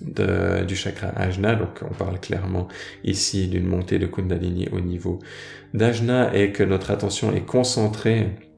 du 0.03 0.77
chakra 0.77 1.09
Ajna. 1.17 1.55
Donc 1.55 1.81
on 1.91 1.95
parle 1.95 2.21
clairement 2.21 2.69
ici 3.03 3.49
d'une 3.49 3.67
montée 3.67 3.99
de 3.99 4.05
Kundalini 4.05 4.69
au 4.73 4.81
niveau 4.81 5.21
d'Ajna 5.73 6.35
et 6.37 6.53
que 6.53 6.63
notre 6.63 6.91
attention 6.91 7.35
est 7.35 7.47
concentrée 7.47 8.50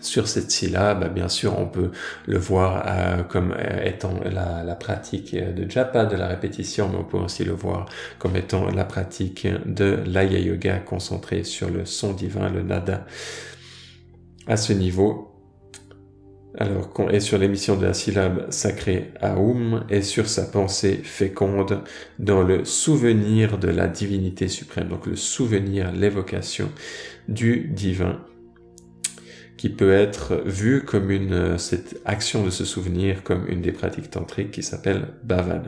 sur 0.00 0.28
cette 0.28 0.50
syllabe, 0.50 1.12
bien 1.12 1.28
sûr, 1.28 1.58
on 1.58 1.66
peut 1.66 1.90
le 2.26 2.38
voir 2.38 2.84
euh, 2.86 3.22
comme 3.22 3.52
euh, 3.52 3.84
étant 3.84 4.14
la, 4.24 4.74
pratique 4.74 5.34
de 5.34 5.68
japa, 5.68 6.04
de 6.04 6.16
la 6.16 6.28
répétition, 6.28 6.88
mais 6.88 6.98
on 6.98 7.04
peut 7.04 7.18
aussi 7.18 7.44
le 7.44 7.52
voir 7.52 7.86
comme 8.18 8.36
étant 8.36 8.70
la 8.70 8.84
pratique 8.84 9.46
de 9.66 9.98
l'aya 10.06 10.38
yoga 10.38 10.78
concentrée 10.78 11.44
sur 11.44 11.70
le 11.70 11.84
son 11.84 12.12
divin, 12.12 12.48
le 12.48 12.62
nada. 12.62 13.06
À 14.46 14.56
ce 14.56 14.72
niveau, 14.72 15.28
alors 16.56 16.92
qu'on 16.92 17.08
est 17.08 17.20
sur 17.20 17.38
l'émission 17.38 17.76
de 17.76 17.86
la 17.86 17.94
syllabe 17.94 18.46
sacrée 18.50 19.12
Aum 19.22 19.84
et 19.90 20.02
sur 20.02 20.28
sa 20.28 20.44
pensée 20.44 21.00
féconde 21.04 21.82
dans 22.18 22.42
le 22.42 22.64
souvenir 22.64 23.58
de 23.58 23.68
la 23.68 23.86
divinité 23.86 24.48
suprême, 24.48 24.88
donc 24.88 25.06
le 25.06 25.16
souvenir, 25.16 25.92
l'évocation 25.92 26.70
du 27.28 27.68
divin 27.68 28.20
qui 29.58 29.68
peut 29.68 29.92
être 29.92 30.40
vue 30.46 30.84
comme 30.84 31.10
une, 31.10 31.32
euh, 31.34 31.58
cette 31.58 32.00
action 32.06 32.44
de 32.44 32.50
se 32.50 32.64
souvenir 32.64 33.22
comme 33.24 33.46
une 33.48 33.60
des 33.60 33.72
pratiques 33.72 34.10
tantriques 34.10 34.52
qui 34.52 34.62
s'appelle 34.62 35.08
Bhavan. 35.24 35.64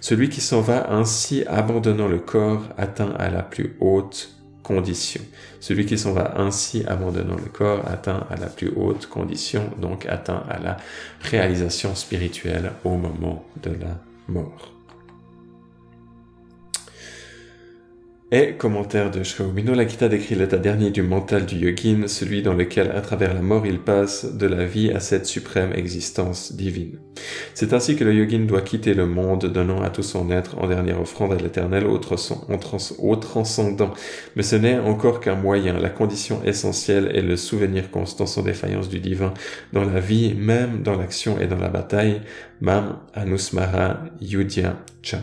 Celui 0.00 0.30
qui 0.30 0.40
s'en 0.40 0.62
va 0.62 0.92
ainsi 0.92 1.44
abandonnant 1.46 2.08
le 2.08 2.20
corps 2.20 2.62
atteint 2.78 3.12
à 3.18 3.28
la 3.28 3.42
plus 3.42 3.76
haute 3.80 4.30
condition. 4.62 5.20
Celui 5.60 5.86
qui 5.86 5.98
s'en 5.98 6.12
va 6.12 6.38
ainsi 6.38 6.84
abandonnant 6.86 7.36
le 7.36 7.50
corps 7.50 7.86
atteint 7.86 8.26
à 8.30 8.36
la 8.36 8.46
plus 8.46 8.72
haute 8.74 9.06
condition, 9.06 9.70
donc 9.80 10.06
atteint 10.06 10.44
à 10.48 10.58
la 10.58 10.76
réalisation 11.20 11.94
spirituelle 11.94 12.72
au 12.84 12.96
moment 12.96 13.44
de 13.62 13.70
la 13.70 14.00
mort. 14.28 14.75
Et 18.32 18.54
commentaire 18.54 19.12
de 19.12 19.22
Shraumino, 19.22 19.72
Lakita 19.72 20.08
décrit 20.08 20.34
l'état 20.34 20.56
dernier 20.56 20.90
du 20.90 21.00
mental 21.00 21.46
du 21.46 21.58
yogin, 21.58 22.08
celui 22.08 22.42
dans 22.42 22.54
lequel, 22.54 22.90
à 22.90 23.00
travers 23.00 23.32
la 23.32 23.40
mort, 23.40 23.64
il 23.66 23.78
passe 23.78 24.34
de 24.34 24.48
la 24.48 24.66
vie 24.66 24.90
à 24.90 24.98
cette 24.98 25.26
suprême 25.26 25.72
existence 25.72 26.52
divine. 26.52 26.98
C'est 27.54 27.72
ainsi 27.72 27.94
que 27.94 28.02
le 28.02 28.12
yogin 28.12 28.40
doit 28.40 28.62
quitter 28.62 28.94
le 28.94 29.06
monde, 29.06 29.46
donnant 29.46 29.80
à 29.80 29.90
tout 29.90 30.02
son 30.02 30.28
être 30.32 30.58
en 30.58 30.66
dernière 30.66 31.00
offrande 31.00 31.34
à 31.34 31.36
l'éternel 31.36 31.86
au, 31.86 32.00
au 32.98 33.16
transcendant. 33.16 33.94
Mais 34.34 34.42
ce 34.42 34.56
n'est 34.56 34.80
encore 34.80 35.20
qu'un 35.20 35.36
moyen. 35.36 35.78
La 35.78 35.90
condition 35.90 36.42
essentielle 36.42 37.12
est 37.14 37.22
le 37.22 37.36
souvenir 37.36 37.92
constant 37.92 38.26
sans 38.26 38.42
défaillance 38.42 38.88
du 38.88 38.98
divin, 38.98 39.34
dans 39.72 39.84
la 39.84 40.00
vie, 40.00 40.34
même 40.34 40.82
dans 40.82 40.96
l'action 40.96 41.38
et 41.38 41.46
dans 41.46 41.58
la 41.58 41.68
bataille. 41.68 42.22
Mam 42.60 42.98
Anusmara 43.14 44.00
Yudya 44.20 44.78
Cha 45.00 45.20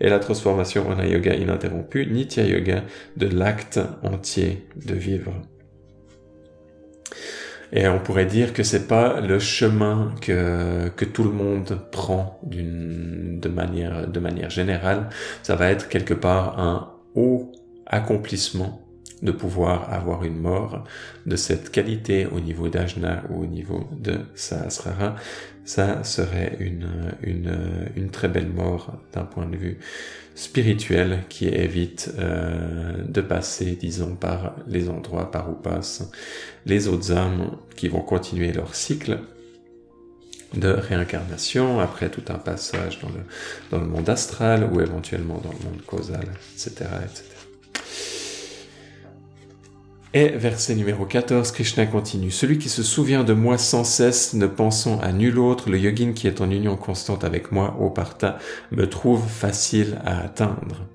et 0.00 0.08
la 0.08 0.18
transformation 0.18 0.88
en 0.88 0.98
un 0.98 1.06
yoga 1.06 1.34
ininterrompu, 1.34 2.06
Nitya 2.06 2.44
Yoga, 2.44 2.84
de 3.16 3.26
l'acte 3.26 3.80
entier 4.02 4.66
de 4.76 4.94
vivre. 4.94 5.32
Et 7.72 7.86
on 7.86 7.98
pourrait 7.98 8.26
dire 8.26 8.52
que 8.52 8.62
c'est 8.62 8.88
pas 8.88 9.20
le 9.20 9.38
chemin 9.38 10.14
que, 10.22 10.90
tout 11.12 11.24
le 11.24 11.32
monde 11.32 11.78
prend 11.92 12.40
d'une, 12.42 13.40
de 13.40 13.48
manière, 13.48 14.08
de 14.08 14.20
manière 14.20 14.50
générale. 14.50 15.10
Ça 15.42 15.54
va 15.54 15.70
être 15.70 15.88
quelque 15.88 16.14
part 16.14 16.58
un 16.58 16.94
haut 17.14 17.52
accomplissement 17.86 18.80
de 19.22 19.32
pouvoir 19.32 19.92
avoir 19.92 20.24
une 20.24 20.38
mort 20.38 20.84
de 21.26 21.36
cette 21.36 21.70
qualité 21.70 22.26
au 22.26 22.40
niveau 22.40 22.68
d'Ajna 22.68 23.24
ou 23.30 23.42
au 23.42 23.46
niveau 23.46 23.88
de 23.98 24.20
Sahasrara, 24.34 25.16
ça 25.68 26.02
serait 26.02 26.56
une, 26.60 28.08
très 28.10 28.28
belle 28.28 28.48
mort 28.48 28.94
d'un 29.12 29.24
point 29.24 29.44
de 29.44 29.54
vue 29.54 29.78
spirituel 30.34 31.24
qui 31.28 31.46
évite 31.46 32.10
euh, 32.18 33.04
de 33.06 33.20
passer, 33.20 33.76
disons, 33.78 34.14
par 34.14 34.56
les 34.66 34.88
endroits 34.88 35.30
par 35.30 35.50
où 35.50 35.52
passent 35.52 36.10
les 36.64 36.88
autres 36.88 37.12
âmes 37.12 37.50
qui 37.76 37.88
vont 37.88 38.00
continuer 38.00 38.50
leur 38.50 38.74
cycle 38.74 39.18
de 40.54 40.70
réincarnation, 40.70 41.80
après 41.80 42.08
tout 42.08 42.24
un 42.30 42.38
passage 42.38 43.00
dans 43.70 43.78
le, 43.78 43.84
monde 43.84 44.08
astral 44.08 44.70
ou 44.72 44.80
éventuellement 44.80 45.36
dans 45.36 45.52
le 45.52 45.64
monde 45.64 45.82
causal, 45.86 46.28
etc. 46.54 46.86
Et 50.20 50.30
verset 50.30 50.74
numéro 50.74 51.04
14, 51.04 51.52
Krishna 51.52 51.86
continue. 51.86 52.32
Celui 52.32 52.58
qui 52.58 52.68
se 52.68 52.82
souvient 52.82 53.22
de 53.22 53.34
moi 53.34 53.56
sans 53.56 53.84
cesse, 53.84 54.34
ne 54.34 54.48
pensant 54.48 54.98
à 54.98 55.12
nul 55.12 55.38
autre, 55.38 55.70
le 55.70 55.78
yogin 55.78 56.12
qui 56.12 56.26
est 56.26 56.40
en 56.40 56.50
union 56.50 56.76
constante 56.76 57.22
avec 57.22 57.52
moi, 57.52 57.76
au 57.78 57.88
parta, 57.88 58.36
me 58.72 58.88
trouve 58.88 59.24
facile 59.28 60.00
à 60.04 60.18
atteindre. 60.18 60.88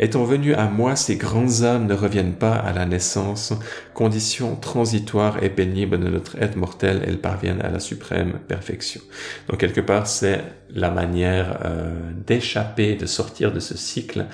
Étant 0.00 0.24
venu 0.24 0.54
à 0.54 0.64
moi, 0.64 0.96
ces 0.96 1.14
grandes 1.14 1.62
âmes 1.62 1.86
ne 1.86 1.94
reviennent 1.94 2.34
pas 2.34 2.56
à 2.56 2.72
la 2.72 2.84
naissance, 2.84 3.52
condition 3.94 4.56
transitoire 4.56 5.40
et 5.44 5.48
pénible 5.48 6.00
de 6.00 6.08
notre 6.08 6.36
être 6.42 6.56
mortel, 6.56 7.04
elles 7.06 7.20
parviennent 7.20 7.62
à 7.62 7.70
la 7.70 7.78
suprême 7.78 8.40
perfection. 8.48 9.02
Donc 9.48 9.60
quelque 9.60 9.80
part, 9.80 10.08
c'est 10.08 10.42
la 10.68 10.90
manière 10.90 11.60
euh, 11.64 12.10
d'échapper, 12.26 12.96
de 12.96 13.06
sortir 13.06 13.52
de 13.52 13.60
ce 13.60 13.76
cycle 13.76 14.26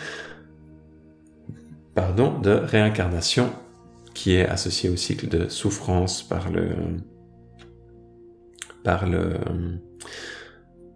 pardon, 1.94 2.38
de 2.38 2.50
réincarnation 2.50 3.50
qui 4.16 4.35
est 4.35 4.48
associé 4.48 4.88
au 4.88 4.96
cycle 4.96 5.29
de 5.29 5.48
souffrance 5.48 6.22
par 6.22 6.50
le 6.50 6.68
par 8.83 9.07
le 9.07 9.35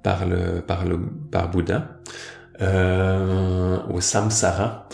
par 0.02 0.26
le 0.26 0.62
par 0.62 0.86
le 0.86 0.98
par 1.30 1.50
Bouddha 1.50 2.00
euh, 2.62 3.76
au 3.88 4.00
samsara. 4.00 4.88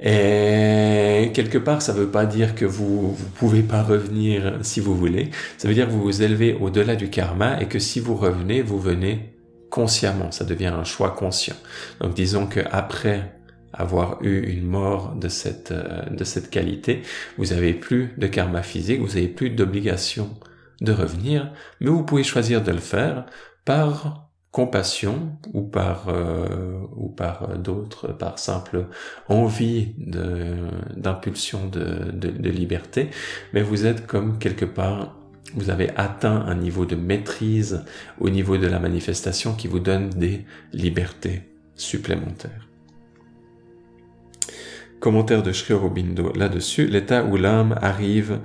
Et 0.00 1.30
quelque 1.34 1.58
part 1.58 1.80
ça 1.80 1.92
veut 1.92 2.10
pas 2.10 2.26
dire 2.26 2.56
que 2.56 2.64
vous 2.64 3.12
vous 3.12 3.30
pouvez 3.36 3.62
pas 3.62 3.82
revenir 3.84 4.58
si 4.62 4.80
vous 4.80 4.96
voulez. 4.96 5.30
Ça 5.56 5.68
veut 5.68 5.74
dire 5.74 5.86
que 5.86 5.92
vous 5.92 6.02
vous 6.02 6.22
élevez 6.22 6.58
au-delà 6.60 6.96
du 6.96 7.10
karma 7.10 7.60
et 7.60 7.66
que 7.66 7.78
si 7.78 8.00
vous 8.00 8.16
revenez 8.16 8.60
vous 8.60 8.80
venez 8.80 9.36
consciemment. 9.70 10.32
Ça 10.32 10.44
devient 10.44 10.74
un 10.82 10.84
choix 10.84 11.10
conscient. 11.10 11.56
Donc 12.00 12.14
disons 12.14 12.46
que 12.46 12.60
après 12.72 13.37
avoir 13.72 14.22
eu 14.22 14.40
une 14.40 14.66
mort 14.66 15.14
de 15.14 15.28
cette, 15.28 15.72
euh, 15.72 16.08
de 16.10 16.24
cette 16.24 16.50
qualité, 16.50 17.02
vous 17.36 17.52
avez 17.52 17.74
plus 17.74 18.14
de 18.16 18.26
karma 18.26 18.62
physique, 18.62 19.00
vous 19.00 19.16
avez 19.16 19.28
plus 19.28 19.50
d'obligation 19.50 20.30
de 20.80 20.92
revenir, 20.92 21.52
mais 21.80 21.90
vous 21.90 22.04
pouvez 22.04 22.22
choisir 22.22 22.62
de 22.62 22.70
le 22.70 22.78
faire 22.78 23.26
par 23.64 24.28
compassion 24.50 25.38
ou 25.52 25.62
par 25.62 26.08
euh, 26.08 26.80
ou 26.96 27.08
par 27.08 27.58
d'autres 27.58 28.08
par 28.08 28.38
simple 28.38 28.86
envie 29.28 29.94
de 29.98 30.56
d'impulsion 30.96 31.66
de, 31.66 32.10
de, 32.12 32.30
de 32.30 32.50
liberté. 32.50 33.10
Mais 33.52 33.62
vous 33.62 33.86
êtes 33.86 34.06
comme 34.06 34.38
quelque 34.38 34.64
part 34.64 35.16
vous 35.54 35.70
avez 35.70 35.90
atteint 35.96 36.44
un 36.46 36.54
niveau 36.54 36.84
de 36.84 36.96
maîtrise 36.96 37.84
au 38.20 38.30
niveau 38.30 38.58
de 38.58 38.66
la 38.66 38.78
manifestation 38.78 39.54
qui 39.54 39.66
vous 39.68 39.80
donne 39.80 40.10
des 40.10 40.44
libertés 40.72 41.42
supplémentaires 41.74 42.67
Commentaire 45.00 45.44
de 45.44 45.52
Sri 45.52 45.74
Aurobindo 45.74 46.32
là-dessus, 46.34 46.86
l'état 46.88 47.24
où 47.24 47.36
l'âme 47.36 47.78
arrive 47.80 48.40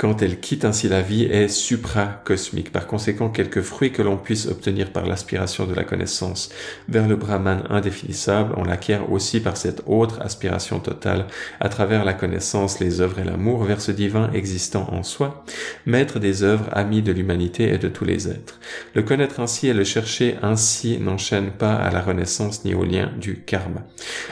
quand 0.00 0.22
elle 0.22 0.40
quitte 0.40 0.64
ainsi 0.64 0.88
la 0.88 1.02
vie, 1.02 1.24
est 1.24 1.48
supra-cosmique. 1.48 2.72
Par 2.72 2.86
conséquent, 2.86 3.28
quelques 3.28 3.60
fruits 3.60 3.92
que 3.92 4.00
l'on 4.00 4.16
puisse 4.16 4.46
obtenir 4.46 4.92
par 4.92 5.04
l'aspiration 5.04 5.66
de 5.66 5.74
la 5.74 5.84
connaissance 5.84 6.48
vers 6.88 7.06
le 7.06 7.16
Brahman 7.16 7.64
indéfinissable, 7.68 8.54
on 8.56 8.64
l'acquiert 8.64 9.12
aussi 9.12 9.40
par 9.40 9.58
cette 9.58 9.82
autre 9.84 10.22
aspiration 10.22 10.80
totale, 10.80 11.26
à 11.60 11.68
travers 11.68 12.06
la 12.06 12.14
connaissance, 12.14 12.80
les 12.80 13.02
œuvres 13.02 13.18
et 13.18 13.24
l'amour, 13.24 13.62
vers 13.64 13.82
ce 13.82 13.92
divin 13.92 14.30
existant 14.32 14.88
en 14.90 15.02
soi, 15.02 15.44
maître 15.84 16.18
des 16.18 16.44
œuvres, 16.44 16.70
ami 16.72 17.02
de 17.02 17.12
l'humanité 17.12 17.70
et 17.74 17.76
de 17.76 17.88
tous 17.88 18.06
les 18.06 18.26
êtres. 18.26 18.58
Le 18.94 19.02
connaître 19.02 19.38
ainsi 19.38 19.68
et 19.68 19.74
le 19.74 19.84
chercher 19.84 20.36
ainsi 20.40 20.96
n'enchaîne 20.96 21.50
pas 21.50 21.74
à 21.74 21.90
la 21.90 22.00
renaissance 22.00 22.64
ni 22.64 22.74
au 22.74 22.84
lien 22.84 23.12
du 23.20 23.42
karma. 23.42 23.82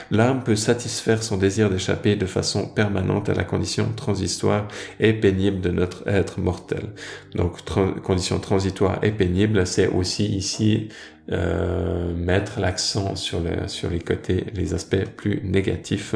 L'âme 0.09 0.43
peut 0.43 0.55
satisfaire 0.55 1.21
son 1.21 1.37
désir 1.37 1.69
d'échapper 1.69 2.15
de 2.15 2.25
façon 2.25 2.65
permanente 2.65 3.29
à 3.29 3.35
la 3.35 3.43
condition 3.43 3.87
transitoire 3.95 4.67
et 4.99 5.13
pénible 5.13 5.58
de 5.59 5.69
notre 5.69 6.07
être 6.07 6.39
mortel. 6.39 6.89
Donc 7.35 7.57
condition 8.03 8.39
transitoire 8.39 8.99
et 9.03 9.11
pénible, 9.11 9.65
c'est 9.67 9.87
aussi 9.87 10.25
ici 10.25 10.89
euh, 11.31 12.13
mettre 12.15 12.59
l'accent 12.59 13.15
sur, 13.15 13.39
les 13.39 13.99
côtés, 13.99 14.45
les 14.55 14.73
aspects 14.73 15.05
plus 15.15 15.41
négatifs 15.43 16.15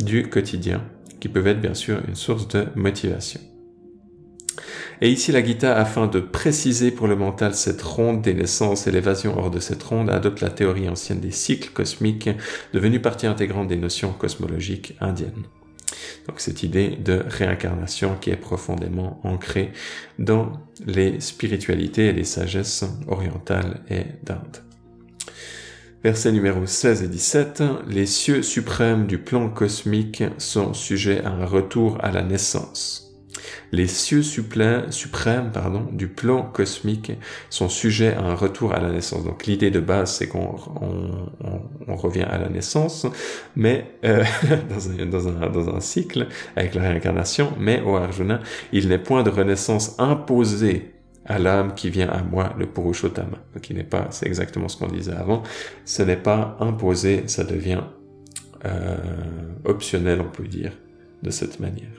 du 0.00 0.28
quotidien, 0.28 0.82
qui 1.20 1.28
peuvent 1.28 1.46
être 1.46 1.60
bien 1.60 1.74
sûr 1.74 2.00
une 2.08 2.16
source 2.16 2.48
de 2.48 2.66
motivation. 2.74 3.40
Et 5.00 5.10
ici, 5.10 5.30
la 5.30 5.44
Gita, 5.44 5.76
afin 5.76 6.08
de 6.08 6.18
préciser 6.18 6.90
pour 6.90 7.06
le 7.06 7.14
mental 7.14 7.54
cette 7.54 7.82
ronde 7.82 8.22
des 8.22 8.34
naissances 8.34 8.88
et 8.88 8.90
l'évasion 8.90 9.38
hors 9.38 9.52
de 9.52 9.60
cette 9.60 9.82
ronde, 9.82 10.10
adopte 10.10 10.40
la 10.40 10.50
théorie 10.50 10.88
ancienne 10.88 11.20
des 11.20 11.30
cycles 11.30 11.70
cosmiques, 11.72 12.30
devenue 12.72 13.00
partie 13.00 13.28
intégrante 13.28 13.68
des 13.68 13.76
notions 13.76 14.12
cosmologiques 14.12 14.96
indiennes. 15.00 15.44
Donc 16.26 16.40
cette 16.40 16.62
idée 16.62 16.90
de 16.90 17.22
réincarnation 17.26 18.16
qui 18.20 18.30
est 18.30 18.36
profondément 18.36 19.20
ancrée 19.24 19.72
dans 20.18 20.52
les 20.86 21.20
spiritualités 21.20 22.06
et 22.06 22.12
les 22.12 22.24
sagesses 22.24 22.84
orientales 23.06 23.82
et 23.88 24.04
d'Inde. 24.22 24.62
Verset 26.04 26.30
numéro 26.30 26.64
16 26.64 27.02
et 27.02 27.08
17, 27.08 27.62
les 27.88 28.06
cieux 28.06 28.42
suprêmes 28.42 29.06
du 29.06 29.18
plan 29.18 29.48
cosmique 29.48 30.22
sont 30.38 30.72
sujets 30.72 31.24
à 31.24 31.30
un 31.30 31.44
retour 31.44 31.98
à 32.00 32.12
la 32.12 32.22
naissance 32.22 33.07
les 33.72 33.86
cieux 33.86 34.22
suprêmes 34.22 35.50
du 35.92 36.08
plan 36.08 36.42
cosmique 36.42 37.12
sont 37.50 37.68
sujets 37.68 38.14
à 38.14 38.22
un 38.22 38.34
retour 38.34 38.72
à 38.72 38.80
la 38.80 38.90
naissance. 38.90 39.24
Donc 39.24 39.46
l'idée 39.46 39.70
de 39.70 39.80
base, 39.80 40.12
c'est 40.12 40.28
qu'on 40.28 40.56
on, 41.86 41.96
revient 41.96 42.26
à 42.30 42.38
la 42.38 42.48
naissance, 42.48 43.06
mais 43.56 43.86
euh, 44.04 44.24
dans, 45.10 45.74
un, 45.74 45.80
cycle 45.80 46.28
avec 46.54 46.74
la 46.74 46.82
réincarnation, 46.82 47.52
mais 47.58 47.82
au 47.82 47.96
Arjuna, 47.96 48.40
il 48.72 48.88
n'est 48.88 48.98
point 48.98 49.22
de 49.22 49.30
renaissance 49.30 49.96
imposée 49.98 50.94
à 51.24 51.38
l'âme 51.38 51.74
qui 51.74 51.90
vient 51.90 52.08
à 52.08 52.22
moi, 52.22 52.54
le 52.58 52.66
Purushottama. 52.66 53.38
N'est 53.70 53.84
pas, 53.84 54.06
c'est 54.10 54.26
exactement 54.26 54.68
ce 54.68 54.76
qu'on 54.76 54.86
disait 54.86 55.12
avant, 55.12 55.42
ce 55.84 56.02
n'est 56.02 56.16
pas 56.16 56.56
imposé, 56.60 57.24
ça 57.26 57.44
devient 57.44 57.82
euh, 58.64 58.96
optionnel, 59.64 60.20
on 60.20 60.30
peut 60.30 60.48
dire, 60.48 60.72
de 61.22 61.30
cette 61.30 61.60
manière 61.60 61.90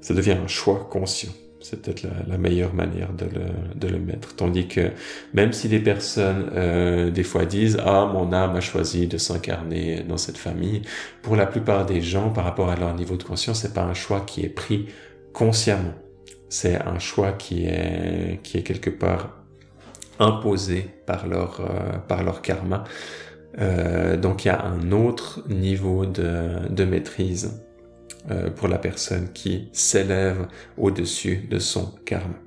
ça 0.00 0.14
devient 0.14 0.36
un 0.42 0.48
choix 0.48 0.88
conscient. 0.90 1.32
C'est 1.62 1.82
peut-être 1.82 2.06
la, 2.26 2.38
meilleure 2.38 2.72
manière 2.72 3.12
de 3.12 3.26
le, 3.26 3.78
de 3.78 3.88
le, 3.88 3.98
mettre. 3.98 4.34
Tandis 4.34 4.66
que 4.66 4.92
même 5.34 5.52
si 5.52 5.68
des 5.68 5.78
personnes 5.78 6.50
euh, 6.54 7.10
des 7.10 7.22
fois 7.22 7.44
disent 7.44 7.78
ah 7.84 8.08
mon 8.10 8.32
âme 8.32 8.56
a 8.56 8.60
choisi 8.60 9.06
de 9.06 9.18
s'incarner 9.18 10.02
dans 10.02 10.16
cette 10.16 10.38
famille, 10.38 10.82
pour 11.22 11.36
la 11.36 11.46
plupart 11.46 11.84
des 11.84 12.00
gens 12.00 12.30
par 12.30 12.44
rapport 12.44 12.70
à 12.70 12.76
leur 12.76 12.94
niveau 12.94 13.16
de 13.16 13.24
conscience, 13.24 13.60
c'est 13.60 13.74
pas 13.74 13.84
un 13.84 13.92
choix 13.92 14.20
qui 14.20 14.42
est 14.42 14.48
pris 14.48 14.86
consciemment. 15.34 15.94
C'est 16.48 16.80
un 16.80 16.98
choix 16.98 17.32
qui 17.32 17.66
est 17.66 18.40
qui 18.42 18.56
est 18.56 18.62
quelque 18.62 18.90
part 18.90 19.36
imposé 20.18 20.88
par 21.06 21.26
leur 21.26 21.60
euh, 21.60 21.98
par 22.08 22.22
leur 22.22 22.40
karma. 22.40 22.84
Euh, 23.58 24.16
donc 24.16 24.44
il 24.44 24.48
y 24.48 24.50
a 24.50 24.64
un 24.64 24.92
autre 24.92 25.42
niveau 25.48 26.06
de, 26.06 26.68
de 26.70 26.84
maîtrise 26.84 27.62
euh, 28.30 28.50
pour 28.50 28.68
la 28.68 28.78
personne 28.78 29.28
qui 29.32 29.68
s'élève 29.72 30.46
au-dessus 30.76 31.46
de 31.48 31.58
son 31.58 31.94
karma. 32.04 32.38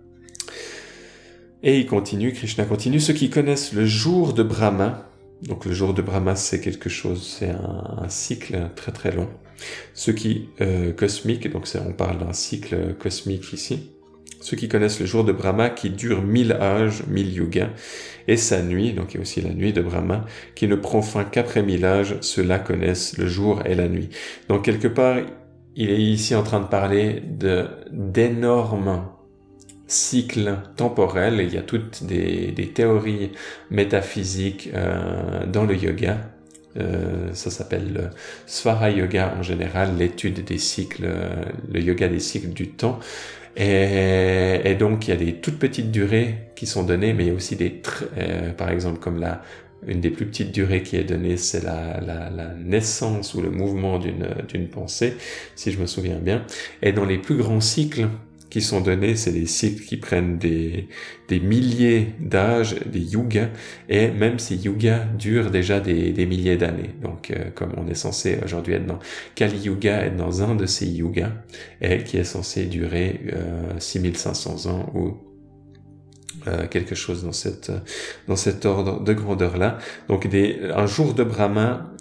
Et 1.63 1.79
il 1.79 1.87
continue, 1.87 2.31
Krishna 2.31 2.65
continue, 2.65 2.99
ceux 2.99 3.13
qui 3.13 3.29
connaissent 3.29 3.73
le 3.73 3.85
jour 3.85 4.33
de 4.33 4.43
Brahma, 4.43 5.09
donc 5.41 5.65
le 5.65 5.73
jour 5.73 5.93
de 5.93 6.01
Brahma 6.01 6.35
c'est 6.35 6.59
quelque 6.59 6.89
chose, 6.89 7.35
c'est 7.39 7.49
un, 7.49 8.07
cycle 8.09 8.69
très 8.75 8.91
très 8.91 9.11
long, 9.15 9.29
ceux 9.95 10.13
qui, 10.13 10.49
euh, 10.61 10.91
cosmique, 10.91 11.49
donc 11.49 11.67
on 11.75 11.93
parle 11.93 12.19
d'un 12.19 12.33
cycle 12.33 12.93
cosmique 12.99 13.51
ici, 13.53 13.93
ceux 14.41 14.57
qui 14.57 14.67
connaissent 14.67 14.99
le 14.99 15.05
jour 15.05 15.23
de 15.23 15.31
Brahma 15.31 15.69
qui 15.69 15.89
dure 15.89 16.21
mille 16.21 16.51
âges, 16.51 17.03
mille 17.07 17.33
yugas, 17.33 17.69
et 18.27 18.37
sa 18.37 18.61
nuit, 18.61 18.91
donc 18.91 19.13
il 19.13 19.15
y 19.15 19.17
a 19.17 19.21
aussi 19.21 19.41
la 19.41 19.53
nuit 19.53 19.73
de 19.73 19.81
Brahma, 19.81 20.25
qui 20.53 20.67
ne 20.67 20.75
prend 20.75 21.01
fin 21.01 21.23
qu'après 21.23 21.63
mille 21.63 21.85
âges, 21.85 22.17
ceux-là 22.21 22.59
connaissent 22.59 23.17
le 23.17 23.27
jour 23.27 23.61
et 23.65 23.73
la 23.73 23.87
nuit. 23.87 24.09
Donc 24.49 24.65
quelque 24.65 24.89
part, 24.89 25.17
il 25.75 25.89
est 25.89 26.01
ici 26.01 26.35
en 26.35 26.43
train 26.43 26.59
de 26.59 26.67
parler 26.67 27.21
de 27.21 27.67
d'énormes 27.91 29.05
cycles 29.87 30.57
temporels. 30.75 31.39
Il 31.41 31.53
y 31.53 31.57
a 31.57 31.61
toutes 31.61 32.03
des, 32.03 32.53
théories 32.73 33.31
métaphysiques 33.69 34.69
euh, 34.73 35.45
dans 35.47 35.65
le 35.65 35.75
yoga 35.75 36.17
Euh, 36.75 37.29
ça 37.33 37.51
s'appelle 37.51 37.93
le 37.93 38.09
Svara 38.47 38.89
Yoga 38.89 39.35
en 39.37 39.43
général, 39.43 39.95
l'étude 39.95 40.43
des 40.43 40.57
cycles, 40.57 41.07
le 41.71 41.79
yoga 41.79 42.07
des 42.07 42.19
cycles 42.19 42.49
du 42.49 42.69
temps. 42.69 42.99
Et, 43.55 44.75
donc 44.79 45.07
il 45.07 45.11
y 45.11 45.13
a 45.13 45.17
des 45.17 45.33
toutes 45.35 45.59
petites 45.59 45.91
durées 45.91 46.49
qui 46.55 46.65
sont 46.65 46.83
données, 46.83 47.13
mais 47.13 47.25
il 47.25 47.27
y 47.27 47.31
a 47.31 47.35
aussi 47.35 47.55
des, 47.55 47.81
euh, 48.17 48.51
par 48.53 48.69
exemple 48.71 48.99
comme 48.99 49.19
la 49.19 49.41
une 49.87 50.01
des 50.01 50.09
plus 50.09 50.25
petites 50.25 50.51
durées 50.51 50.83
qui 50.83 50.95
est 50.95 51.03
donnée, 51.03 51.37
c'est 51.37 51.63
la, 51.63 51.99
la, 52.01 52.29
la, 52.29 52.53
naissance 52.53 53.33
ou 53.33 53.41
le 53.41 53.49
mouvement 53.49 53.99
d'une 53.99 54.67
pensée, 54.67 55.15
si 55.55 55.71
je 55.71 55.79
me 55.79 55.85
souviens 55.85 56.19
bien. 56.19 56.45
Et 56.81 56.91
dans 56.91 57.05
les 57.05 57.17
plus 57.17 57.37
grands 57.37 57.61
cycles, 57.61 58.07
qui 58.53 58.61
sont 58.61 58.81
donnés, 58.81 59.15
c'est 59.15 59.31
des 59.31 59.47
cycles 59.47 59.83
qui 59.83 59.97
prennent 59.97 60.37
des, 60.37 60.87
des 61.27 61.39
milliers 61.39 62.09
d'âges, 62.19 62.75
des 62.85 62.99
yugas, 62.99 63.49
et 63.89 64.11
même 64.11 64.37
ces 64.37 64.55
yugas 64.55 65.05
durent 65.17 65.49
déjà 65.49 65.79
des, 65.79 66.11
des 66.11 66.27
milliers 66.27 66.55
d'années. 66.55 66.91
Donc, 67.01 67.31
euh, 67.31 67.49
comme 67.55 67.71
on 67.77 67.87
est 67.87 67.95
censé 67.95 68.37
aujourd'hui 68.45 68.75
être 68.75 68.85
dans 68.85 68.99
Kali 69.33 69.57
Yuga, 69.57 70.05
être 70.05 70.17
dans 70.17 70.43
un 70.43 70.53
de 70.53 70.67
ces 70.67 70.85
yugas, 70.85 71.31
et 71.81 72.03
qui 72.03 72.17
est 72.17 72.23
censé 72.23 72.65
durer 72.65 73.21
euh, 73.33 73.73
6500 73.79 74.69
ans 74.69 74.91
ou 74.93 75.17
euh, 76.47 76.67
quelque 76.67 76.95
chose 76.95 77.23
dans 77.23 77.31
cette 77.31 77.71
dans 78.27 78.35
cet 78.35 78.65
ordre 78.65 79.03
de 79.03 79.13
grandeur 79.13 79.57
là. 79.57 79.77
Donc 80.07 80.27
des, 80.27 80.59
un 80.75 80.85
jour 80.85 81.13
de 81.13 81.23
Brahma 81.23 81.91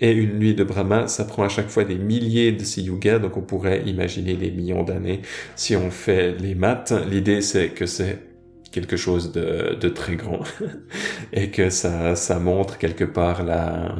et 0.00 0.12
une 0.12 0.38
nuit 0.38 0.54
de 0.54 0.64
Brahma, 0.64 1.08
ça 1.08 1.24
prend 1.24 1.42
à 1.42 1.48
chaque 1.48 1.68
fois 1.68 1.84
des 1.84 1.96
milliers 1.96 2.52
de 2.52 2.64
ces 2.64 2.82
yugas, 2.82 3.18
donc 3.18 3.36
on 3.36 3.42
pourrait 3.42 3.82
imaginer 3.86 4.34
des 4.34 4.50
millions 4.50 4.82
d'années 4.82 5.22
si 5.54 5.74
on 5.74 5.90
fait 5.90 6.32
les 6.32 6.54
maths. 6.54 6.92
L'idée 7.10 7.40
c'est 7.40 7.68
que 7.68 7.86
c'est 7.86 8.35
quelque 8.72 8.96
chose 8.96 9.32
de, 9.32 9.76
de 9.80 9.88
très 9.88 10.16
grand 10.16 10.40
et 11.32 11.50
que 11.50 11.70
ça, 11.70 12.16
ça 12.16 12.38
montre 12.38 12.78
quelque 12.78 13.04
part 13.04 13.42
la, 13.44 13.94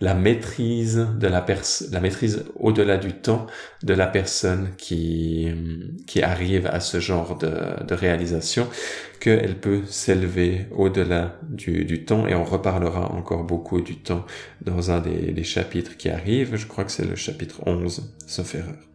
la 0.00 0.14
maîtrise 0.14 1.06
de 1.18 1.26
la 1.26 1.40
personne, 1.40 1.88
la 1.92 2.00
maîtrise 2.00 2.44
au-delà 2.56 2.98
du 2.98 3.12
temps 3.12 3.46
de 3.82 3.94
la 3.94 4.06
personne 4.06 4.70
qui, 4.76 5.48
qui 6.06 6.22
arrive 6.22 6.66
à 6.66 6.80
ce 6.80 7.00
genre 7.00 7.36
de, 7.38 7.84
de 7.84 7.94
réalisation, 7.94 8.68
qu'elle 9.20 9.58
peut 9.58 9.82
s'élever 9.86 10.66
au-delà 10.72 11.38
du, 11.48 11.84
du 11.84 12.04
temps 12.04 12.26
et 12.26 12.34
on 12.34 12.44
reparlera 12.44 13.12
encore 13.12 13.44
beaucoup 13.44 13.80
du 13.80 13.96
temps 13.96 14.24
dans 14.62 14.90
un 14.90 15.00
des, 15.00 15.32
des 15.32 15.44
chapitres 15.44 15.96
qui 15.96 16.08
arrivent. 16.10 16.56
Je 16.56 16.66
crois 16.66 16.84
que 16.84 16.92
c'est 16.92 17.04
le 17.04 17.16
chapitre 17.16 17.60
11, 17.66 18.14
sauf 18.26 18.54
erreur. 18.54 18.91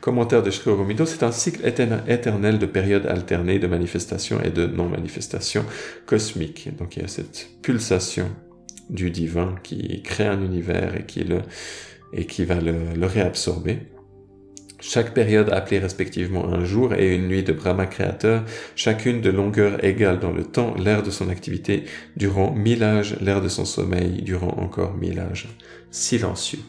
Commentaire 0.00 0.42
de 0.42 0.50
Shri 0.50 0.70
c'est 1.06 1.22
un 1.22 1.32
cycle 1.32 1.66
éternel 1.66 2.58
de 2.58 2.66
périodes 2.66 3.06
alternées 3.06 3.58
de 3.58 3.66
manifestations 3.66 4.40
et 4.42 4.50
de 4.50 4.66
non-manifestations 4.66 5.64
cosmiques. 6.06 6.68
Donc 6.76 6.96
il 6.96 7.02
y 7.02 7.04
a 7.04 7.08
cette 7.08 7.48
pulsation 7.62 8.28
du 8.88 9.10
divin 9.10 9.54
qui 9.62 10.02
crée 10.02 10.26
un 10.26 10.42
univers 10.42 10.96
et 10.96 11.04
qui, 11.04 11.24
le, 11.24 11.42
va 12.44 12.60
le 12.60 13.06
réabsorber. 13.06 13.78
Chaque 14.80 15.12
période 15.12 15.50
appelée 15.50 15.78
respectivement 15.78 16.46
un 16.46 16.64
jour 16.64 16.94
et 16.94 17.14
une 17.14 17.28
nuit 17.28 17.42
de 17.42 17.52
Brahma 17.52 17.84
créateur, 17.84 18.44
chacune 18.74 19.20
de 19.20 19.30
longueur 19.30 19.84
égale 19.84 20.18
dans 20.20 20.32
le 20.32 20.42
temps, 20.42 20.74
l'ère 20.74 21.02
de 21.02 21.10
son 21.10 21.28
activité 21.28 21.84
durant 22.16 22.52
mille 22.54 22.82
âges, 22.82 23.16
l'ère 23.20 23.42
de 23.42 23.48
son 23.48 23.66
sommeil 23.66 24.22
durant 24.22 24.56
encore 24.58 24.96
mille 24.96 25.20
âges. 25.20 25.48
Silencieux. 25.90 26.60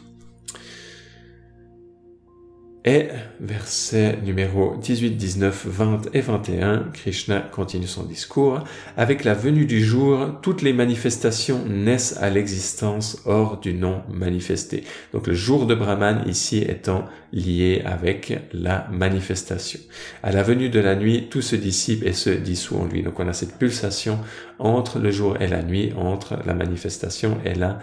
Et 2.84 3.10
verset 3.38 4.18
numéro 4.24 4.76
18, 4.76 5.10
19, 5.10 5.66
20 5.66 6.00
et 6.14 6.20
21, 6.20 6.88
Krishna 6.92 7.38
continue 7.38 7.86
son 7.86 8.02
discours. 8.02 8.64
Avec 8.96 9.22
la 9.22 9.34
venue 9.34 9.66
du 9.66 9.84
jour, 9.84 10.40
toutes 10.42 10.62
les 10.62 10.72
manifestations 10.72 11.64
naissent 11.64 12.18
à 12.20 12.28
l'existence 12.28 13.22
hors 13.24 13.60
du 13.60 13.72
non 13.72 14.02
manifesté. 14.12 14.82
Donc 15.12 15.28
le 15.28 15.34
jour 15.34 15.66
de 15.66 15.76
Brahman 15.76 16.24
ici 16.26 16.58
étant 16.58 17.04
lié 17.32 17.82
avec 17.84 18.48
la 18.52 18.88
manifestation. 18.90 19.78
À 20.24 20.32
la 20.32 20.42
venue 20.42 20.68
de 20.68 20.80
la 20.80 20.96
nuit, 20.96 21.28
tout 21.30 21.42
se 21.42 21.54
dissipe 21.54 22.04
et 22.04 22.12
se 22.12 22.30
dissout 22.30 22.78
en 22.78 22.86
lui. 22.86 23.04
Donc 23.04 23.20
on 23.20 23.28
a 23.28 23.32
cette 23.32 23.58
pulsation 23.58 24.18
entre 24.58 24.98
le 24.98 25.12
jour 25.12 25.40
et 25.40 25.46
la 25.46 25.62
nuit, 25.62 25.92
entre 25.96 26.36
la 26.44 26.54
manifestation 26.54 27.38
et 27.44 27.54
la, 27.54 27.78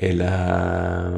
et 0.00 0.12
la, 0.12 1.10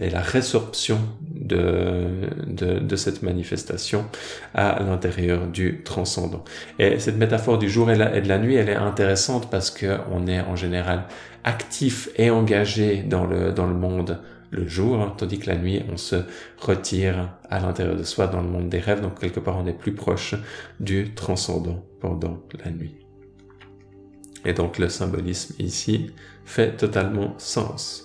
et 0.00 0.10
la 0.10 0.20
résorption 0.20 0.98
de, 1.20 2.06
de, 2.46 2.78
de, 2.78 2.96
cette 2.96 3.22
manifestation 3.22 4.06
à 4.54 4.82
l'intérieur 4.82 5.46
du 5.46 5.82
transcendant. 5.84 6.42
Et 6.78 6.98
cette 6.98 7.16
métaphore 7.16 7.58
du 7.58 7.68
jour 7.68 7.90
et, 7.90 7.96
de 7.96 8.28
la 8.28 8.38
nuit, 8.38 8.56
elle 8.56 8.70
est 8.70 8.76
intéressante 8.76 9.50
parce 9.50 9.70
que 9.70 9.98
on 10.10 10.26
est 10.26 10.40
en 10.40 10.56
général 10.56 11.04
actif 11.44 12.08
et 12.16 12.30
engagé 12.30 13.02
dans 13.02 13.26
le, 13.26 13.52
dans 13.52 13.66
le 13.66 13.74
monde 13.74 14.20
le 14.50 14.66
jour, 14.66 15.02
hein, 15.02 15.14
tandis 15.16 15.38
que 15.38 15.50
la 15.50 15.56
nuit, 15.56 15.82
on 15.92 15.98
se 15.98 16.16
retire 16.58 17.36
à 17.50 17.60
l'intérieur 17.60 17.96
de 17.96 18.02
soi 18.02 18.26
dans 18.26 18.40
le 18.40 18.48
monde 18.48 18.70
des 18.70 18.78
rêves, 18.78 19.02
donc 19.02 19.20
quelque 19.20 19.40
part 19.40 19.58
on 19.58 19.66
est 19.66 19.74
plus 19.74 19.92
proche 19.92 20.34
du 20.80 21.12
transcendant 21.14 21.84
pendant 22.00 22.42
la 22.64 22.70
nuit. 22.70 22.94
Et 24.46 24.54
donc 24.54 24.78
le 24.78 24.88
symbolisme 24.88 25.54
ici 25.58 26.10
fait 26.48 26.76
totalement 26.76 27.34
sens. 27.38 28.04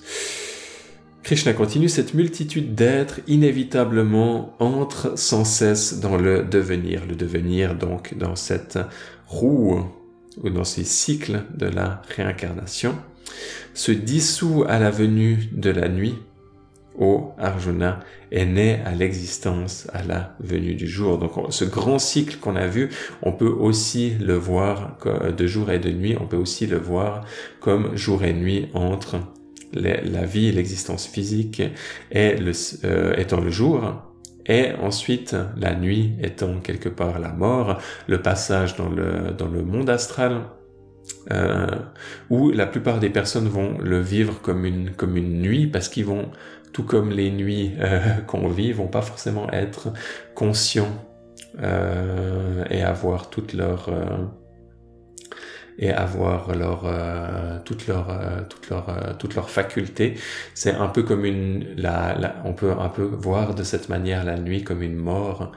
Krishna 1.24 1.54
continue, 1.54 1.88
cette 1.88 2.14
multitude 2.14 2.76
d'êtres 2.76 3.22
inévitablement 3.28 4.56
entre 4.60 5.18
sans 5.18 5.46
cesse 5.46 6.02
dans 6.02 6.18
le 6.18 6.44
devenir. 6.44 7.06
Le 7.08 7.16
devenir 7.16 7.76
donc 7.76 8.18
dans 8.18 8.36
cette 8.36 8.78
roue 9.28 9.86
ou 10.44 10.50
dans 10.50 10.66
ces 10.66 10.84
cycles 10.84 11.44
de 11.56 11.68
la 11.68 12.02
réincarnation 12.16 12.96
se 13.74 13.94
dissout 13.94 14.66
à 14.68 14.80
la 14.80 14.92
venue 14.92 15.50
de 15.54 15.70
la 15.70 15.88
nuit. 15.88 16.16
Ô 16.98 17.32
Arjuna 17.38 18.00
est 18.32 18.46
né 18.46 18.80
à 18.86 18.94
l'existence 18.94 19.88
à 19.94 20.04
la 20.04 20.36
venue 20.40 20.76
du 20.76 20.88
jour. 20.88 21.18
Donc 21.18 21.32
ce 21.50 21.66
grand 21.66 22.00
cycle 22.00 22.38
qu'on 22.38 22.56
a 22.56 22.68
vu, 22.68 22.90
on 23.22 23.32
peut 23.32 23.48
aussi 23.48 24.12
le 24.20 24.36
voir 24.36 24.98
de 25.36 25.48
jour 25.48 25.72
et 25.72 25.80
de 25.80 25.92
nuit, 25.92 26.16
on 26.20 26.28
peut 26.28 26.38
aussi 26.38 26.68
le 26.68 26.78
voir 26.78 27.26
comme 27.60 27.96
jour 27.96 28.24
et 28.24 28.34
nuit 28.34 28.70
entre 28.74 29.20
la 29.74 30.26
vie, 30.26 30.52
l'existence 30.52 31.08
physique 31.08 31.62
est 32.12 32.36
le, 32.40 32.52
euh, 32.86 33.16
étant 33.16 33.42
le 33.42 33.50
jour, 33.50 33.82
et 34.46 34.72
ensuite 34.82 35.36
la 35.58 35.76
nuit 35.76 36.14
étant 36.22 36.60
quelque 36.60 36.90
part 36.90 37.20
la 37.20 37.32
mort, 37.32 37.80
le 38.08 38.22
passage 38.22 38.76
dans 38.76 38.90
le, 38.90 39.32
dans 39.38 39.48
le 39.48 39.64
monde 39.64 39.90
astral, 39.90 40.42
euh, 41.32 41.68
où 42.30 42.52
la 42.52 42.66
plupart 42.66 43.00
des 43.00 43.10
personnes 43.10 43.48
vont 43.48 43.78
le 43.80 44.00
vivre 44.00 44.42
comme 44.42 44.66
une, 44.66 44.92
comme 44.92 45.18
une 45.18 45.42
nuit, 45.42 45.68
parce 45.68 45.90
qu'ils 45.90 46.06
vont, 46.06 46.30
tout 46.74 46.84
comme 46.84 47.12
les 47.12 47.32
nuits 47.32 47.74
euh, 47.80 48.00
qu'on 48.28 48.48
vit, 48.48 48.72
vont 48.74 48.88
pas 48.88 49.02
forcément 49.02 49.50
être 49.52 49.94
conscients 50.36 50.94
euh, 51.62 52.66
et 52.70 52.82
avoir 52.82 53.30
toute 53.30 53.54
leur 53.54 53.90
et 55.80 55.92
avoir 55.92 56.56
leur 56.56 56.84
euh, 56.86 57.60
toutes 57.66 57.88
leurs 57.88 58.10
euh, 58.10 58.42
toutes 58.50 58.70
leurs 58.70 58.90
euh, 58.90 59.14
toutes 59.18 59.36
leurs 59.36 59.50
facultés. 59.50 60.16
C'est 60.54 60.74
un 60.74 60.88
peu 60.88 61.04
comme 61.04 61.26
une 61.26 61.74
la, 61.76 62.36
on 62.46 62.54
peut 62.54 62.72
un 62.72 62.90
peu 62.90 63.04
voir 63.04 63.56
de 63.56 63.64
cette 63.64 63.90
manière 63.90 64.24
la 64.24 64.38
nuit 64.38 64.64
comme 64.64 64.82
une 64.82 64.96
mort 64.96 65.52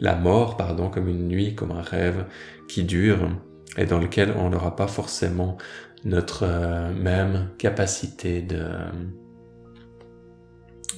la 0.00 0.14
mort 0.14 0.56
pardon 0.56 0.88
comme 0.88 1.08
une 1.08 1.28
nuit 1.28 1.54
comme 1.54 1.72
un 1.72 1.82
rêve 1.82 2.24
qui 2.68 2.84
dure 2.84 3.28
et 3.76 3.84
dans 3.84 3.98
lequel 3.98 4.32
on 4.36 4.50
n'aura 4.50 4.76
pas 4.76 4.86
forcément 4.86 5.58
notre 6.04 6.44
euh, 6.44 6.92
même 6.94 7.48
capacité 7.58 8.40
de 8.40 8.64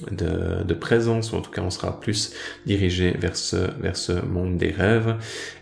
de, 0.09 0.63
de, 0.63 0.73
présence, 0.73 1.31
ou 1.31 1.35
en 1.35 1.41
tout 1.41 1.51
cas 1.51 1.61
on 1.61 1.69
sera 1.69 1.99
plus 1.99 2.33
dirigé 2.65 3.11
vers 3.11 3.35
ce, 3.35 3.57
vers 3.79 3.95
ce 3.97 4.13
monde 4.13 4.57
des 4.57 4.71
rêves. 4.71 5.15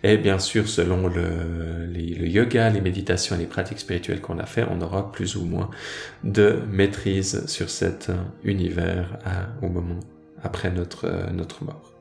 Et 0.03 0.17
bien 0.17 0.39
sûr, 0.39 0.67
selon 0.67 1.07
le, 1.07 1.85
le 1.87 2.27
yoga, 2.27 2.69
les 2.69 2.81
méditations 2.81 3.35
et 3.35 3.39
les 3.39 3.45
pratiques 3.45 3.79
spirituelles 3.79 4.21
qu'on 4.21 4.39
a 4.39 4.45
fait, 4.45 4.65
on 4.69 4.81
aura 4.81 5.11
plus 5.11 5.35
ou 5.35 5.45
moins 5.45 5.69
de 6.23 6.59
maîtrise 6.71 7.45
sur 7.47 7.69
cet 7.69 8.11
univers 8.43 9.17
à, 9.25 9.65
au 9.65 9.69
moment 9.69 9.99
après 10.43 10.71
notre, 10.71 11.31
notre 11.33 11.63
mort. 11.63 11.93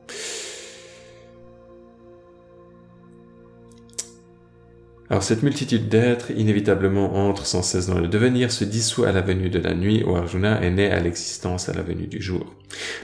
Alors 5.09 5.23
cette 5.23 5.41
multitude 5.41 5.89
d'êtres 5.89 6.29
inévitablement 6.31 7.15
entre 7.27 7.47
sans 7.47 7.63
cesse 7.63 7.87
dans 7.87 7.99
le 7.99 8.07
devenir, 8.07 8.51
se 8.51 8.63
dissout 8.63 9.05
à 9.05 9.11
la 9.11 9.21
venue 9.21 9.49
de 9.49 9.57
la 9.57 9.73
nuit 9.73 10.03
où 10.03 10.15
Arjuna 10.15 10.61
est 10.61 10.69
né 10.69 10.91
à 10.91 10.99
l'existence 10.99 11.67
à 11.67 11.73
la 11.73 11.81
venue 11.81 12.05
du 12.05 12.21
jour. 12.21 12.53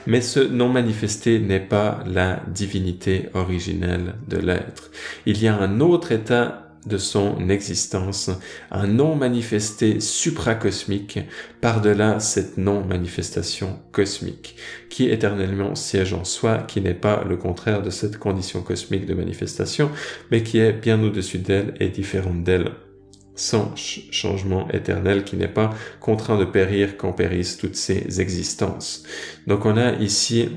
Mais 0.06 0.22
ce 0.22 0.40
non 0.40 0.70
manifesté 0.70 1.40
n'est 1.40 1.60
pas 1.60 2.04
la 2.06 2.44
divinité 2.48 3.30
originelle 3.34 4.14
de 4.28 4.38
l'être. 4.38 4.92
Il 5.26 5.42
y 5.42 5.48
a 5.48 5.58
un 5.58 5.80
autre 5.80 6.12
état 6.12 6.65
de 6.86 6.98
son 6.98 7.50
existence, 7.50 8.30
un 8.72 8.88
non 8.88 9.16
manifesté 9.16 10.00
supracosmique 10.00 11.20
par-delà 11.62 12.20
cette 12.20 12.58
non-manifestation 12.58 13.80
cosmique, 13.92 14.56
qui 14.90 15.10
éternellement 15.10 15.76
siège 15.76 16.14
en 16.14 16.24
soi, 16.24 16.60
qui 16.60 16.82
n'est 16.82 16.94
pas 16.94 17.24
le 17.28 17.38
contraire 17.38 17.82
de 17.82 17.90
cette 17.90 18.18
condition 18.18 18.62
cosmique 18.62 19.06
de 19.06 19.14
manifestation, 19.14 19.90
mais 20.32 20.44
qui 20.44 20.60
est 20.60 20.74
bien 20.74 21.02
au-dessus 21.02 21.40
d'elle 21.40 21.74
et 21.80 21.90
différente 21.90 22.44
d'elle 22.44 22.72
sans 23.36 23.76
changement 23.76 24.70
éternel, 24.70 25.26
qui 25.26 25.36
n'est 25.36 25.48
pas 25.48 25.74
contraint 26.00 26.38
de 26.38 26.46
périr 26.46 26.96
quand 26.98 27.12
périssent 27.12 27.58
toutes 27.58 27.76
ses 27.76 28.22
existences. 28.22 29.04
Donc 29.46 29.66
on 29.66 29.76
a 29.76 29.92
ici 29.94 30.50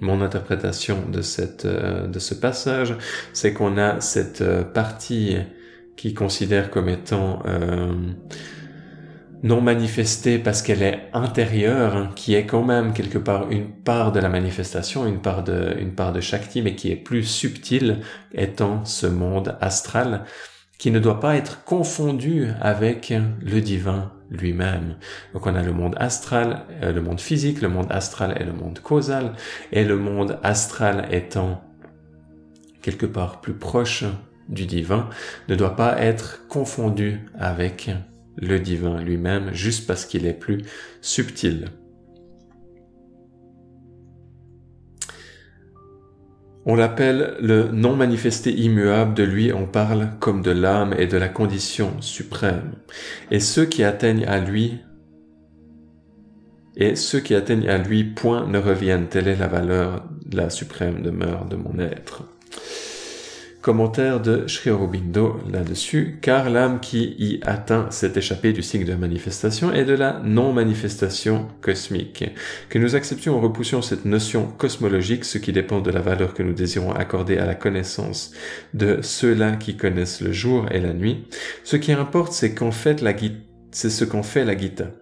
mon 0.00 0.20
interprétation 0.20 1.04
de 1.10 1.22
cette 1.22 1.64
euh, 1.64 2.06
de 2.06 2.18
ce 2.18 2.34
passage, 2.34 2.94
c'est 3.32 3.52
qu'on 3.52 3.78
a 3.78 4.00
cette 4.00 4.42
euh, 4.42 4.62
partie 4.62 5.36
qui 5.96 6.12
considère 6.14 6.70
comme 6.70 6.88
étant 6.88 7.42
euh, 7.46 7.92
non 9.42 9.60
manifestée 9.60 10.38
parce 10.38 10.60
qu'elle 10.62 10.82
est 10.82 11.08
intérieure, 11.14 11.96
hein, 11.96 12.10
qui 12.14 12.34
est 12.34 12.46
quand 12.46 12.64
même 12.64 12.92
quelque 12.92 13.18
part 13.18 13.50
une 13.50 13.70
part 13.70 14.12
de 14.12 14.20
la 14.20 14.28
manifestation, 14.28 15.06
une 15.06 15.20
part 15.20 15.44
de 15.44 15.76
une 15.80 15.94
part 15.94 16.12
de 16.12 16.20
Shakti, 16.20 16.62
mais 16.62 16.74
qui 16.74 16.90
est 16.90 16.96
plus 16.96 17.24
subtile, 17.24 18.00
étant 18.34 18.84
ce 18.84 19.06
monde 19.06 19.56
astral 19.60 20.24
qui 20.78 20.90
ne 20.90 20.98
doit 20.98 21.20
pas 21.20 21.36
être 21.36 21.64
confondu 21.64 22.48
avec 22.60 23.14
le 23.40 23.60
divin 23.62 24.12
lui-même. 24.30 24.96
Donc 25.32 25.46
on 25.46 25.54
a 25.54 25.62
le 25.62 25.72
monde 25.72 25.94
astral, 25.98 26.64
euh, 26.82 26.92
le 26.92 27.00
monde 27.00 27.20
physique, 27.20 27.60
le 27.60 27.68
monde 27.68 27.86
astral 27.90 28.36
et 28.40 28.44
le 28.44 28.52
monde 28.52 28.78
causal, 28.80 29.34
et 29.72 29.84
le 29.84 29.96
monde 29.96 30.38
astral 30.42 31.08
étant 31.10 31.62
quelque 32.82 33.06
part 33.06 33.40
plus 33.40 33.54
proche 33.54 34.04
du 34.48 34.66
divin, 34.66 35.08
ne 35.48 35.56
doit 35.56 35.74
pas 35.74 36.00
être 36.00 36.46
confondu 36.48 37.20
avec 37.38 37.90
le 38.36 38.60
divin 38.60 39.00
lui-même, 39.02 39.52
juste 39.52 39.86
parce 39.86 40.04
qu'il 40.04 40.26
est 40.26 40.38
plus 40.38 40.62
subtil. 41.00 41.66
On 46.68 46.74
l'appelle 46.74 47.36
le 47.40 47.68
non 47.70 47.94
manifesté 47.94 48.52
immuable, 48.52 49.14
de 49.14 49.22
lui 49.22 49.52
on 49.52 49.66
parle 49.66 50.10
comme 50.18 50.42
de 50.42 50.50
l'âme 50.50 50.96
et 50.98 51.06
de 51.06 51.16
la 51.16 51.28
condition 51.28 51.92
suprême. 52.02 52.72
Et 53.30 53.38
ceux 53.38 53.66
qui 53.66 53.84
atteignent 53.84 54.26
à 54.26 54.40
lui, 54.40 54.80
et 56.76 56.96
ceux 56.96 57.20
qui 57.20 57.36
atteignent 57.36 57.68
à 57.68 57.78
lui, 57.78 58.02
point 58.02 58.48
ne 58.48 58.58
reviennent. 58.58 59.06
Telle 59.06 59.28
est 59.28 59.36
la 59.36 59.46
valeur 59.46 60.04
de 60.26 60.36
la 60.36 60.50
suprême 60.50 61.02
demeure 61.02 61.44
de 61.44 61.54
mon 61.54 61.78
être. 61.78 62.24
Commentaire 63.66 64.20
de 64.20 64.46
Sri 64.46 64.70
Aurobindo 64.70 65.40
là-dessus, 65.50 66.18
car 66.22 66.50
l'âme 66.50 66.78
qui 66.78 67.16
y 67.18 67.40
atteint 67.42 67.90
s'est 67.90 68.12
échappée 68.14 68.52
du 68.52 68.62
cycle 68.62 68.84
de 68.84 68.94
manifestation 68.94 69.72
et 69.72 69.84
de 69.84 69.92
la 69.92 70.20
non-manifestation 70.22 71.48
cosmique. 71.62 72.24
Que 72.68 72.78
nous 72.78 72.94
acceptions 72.94 73.36
ou 73.36 73.40
repoussions 73.40 73.82
cette 73.82 74.04
notion 74.04 74.46
cosmologique, 74.46 75.24
ce 75.24 75.38
qui 75.38 75.52
dépend 75.52 75.80
de 75.80 75.90
la 75.90 76.00
valeur 76.00 76.32
que 76.32 76.44
nous 76.44 76.52
désirons 76.52 76.92
accorder 76.92 77.38
à 77.38 77.44
la 77.44 77.56
connaissance 77.56 78.30
de 78.72 79.00
ceux-là 79.02 79.56
qui 79.56 79.76
connaissent 79.76 80.20
le 80.20 80.30
jour 80.30 80.66
et 80.70 80.78
la 80.78 80.92
nuit, 80.92 81.24
ce 81.64 81.74
qui 81.74 81.90
importe 81.90 82.34
c'est 82.34 82.54
qu'en 82.54 82.70
fait 82.70 83.02
la 83.02 83.14
c'est 83.72 83.90
ce 83.90 84.04
qu'en 84.04 84.22
fait 84.22 84.44
la 84.44 84.56
Gita. 84.56 84.92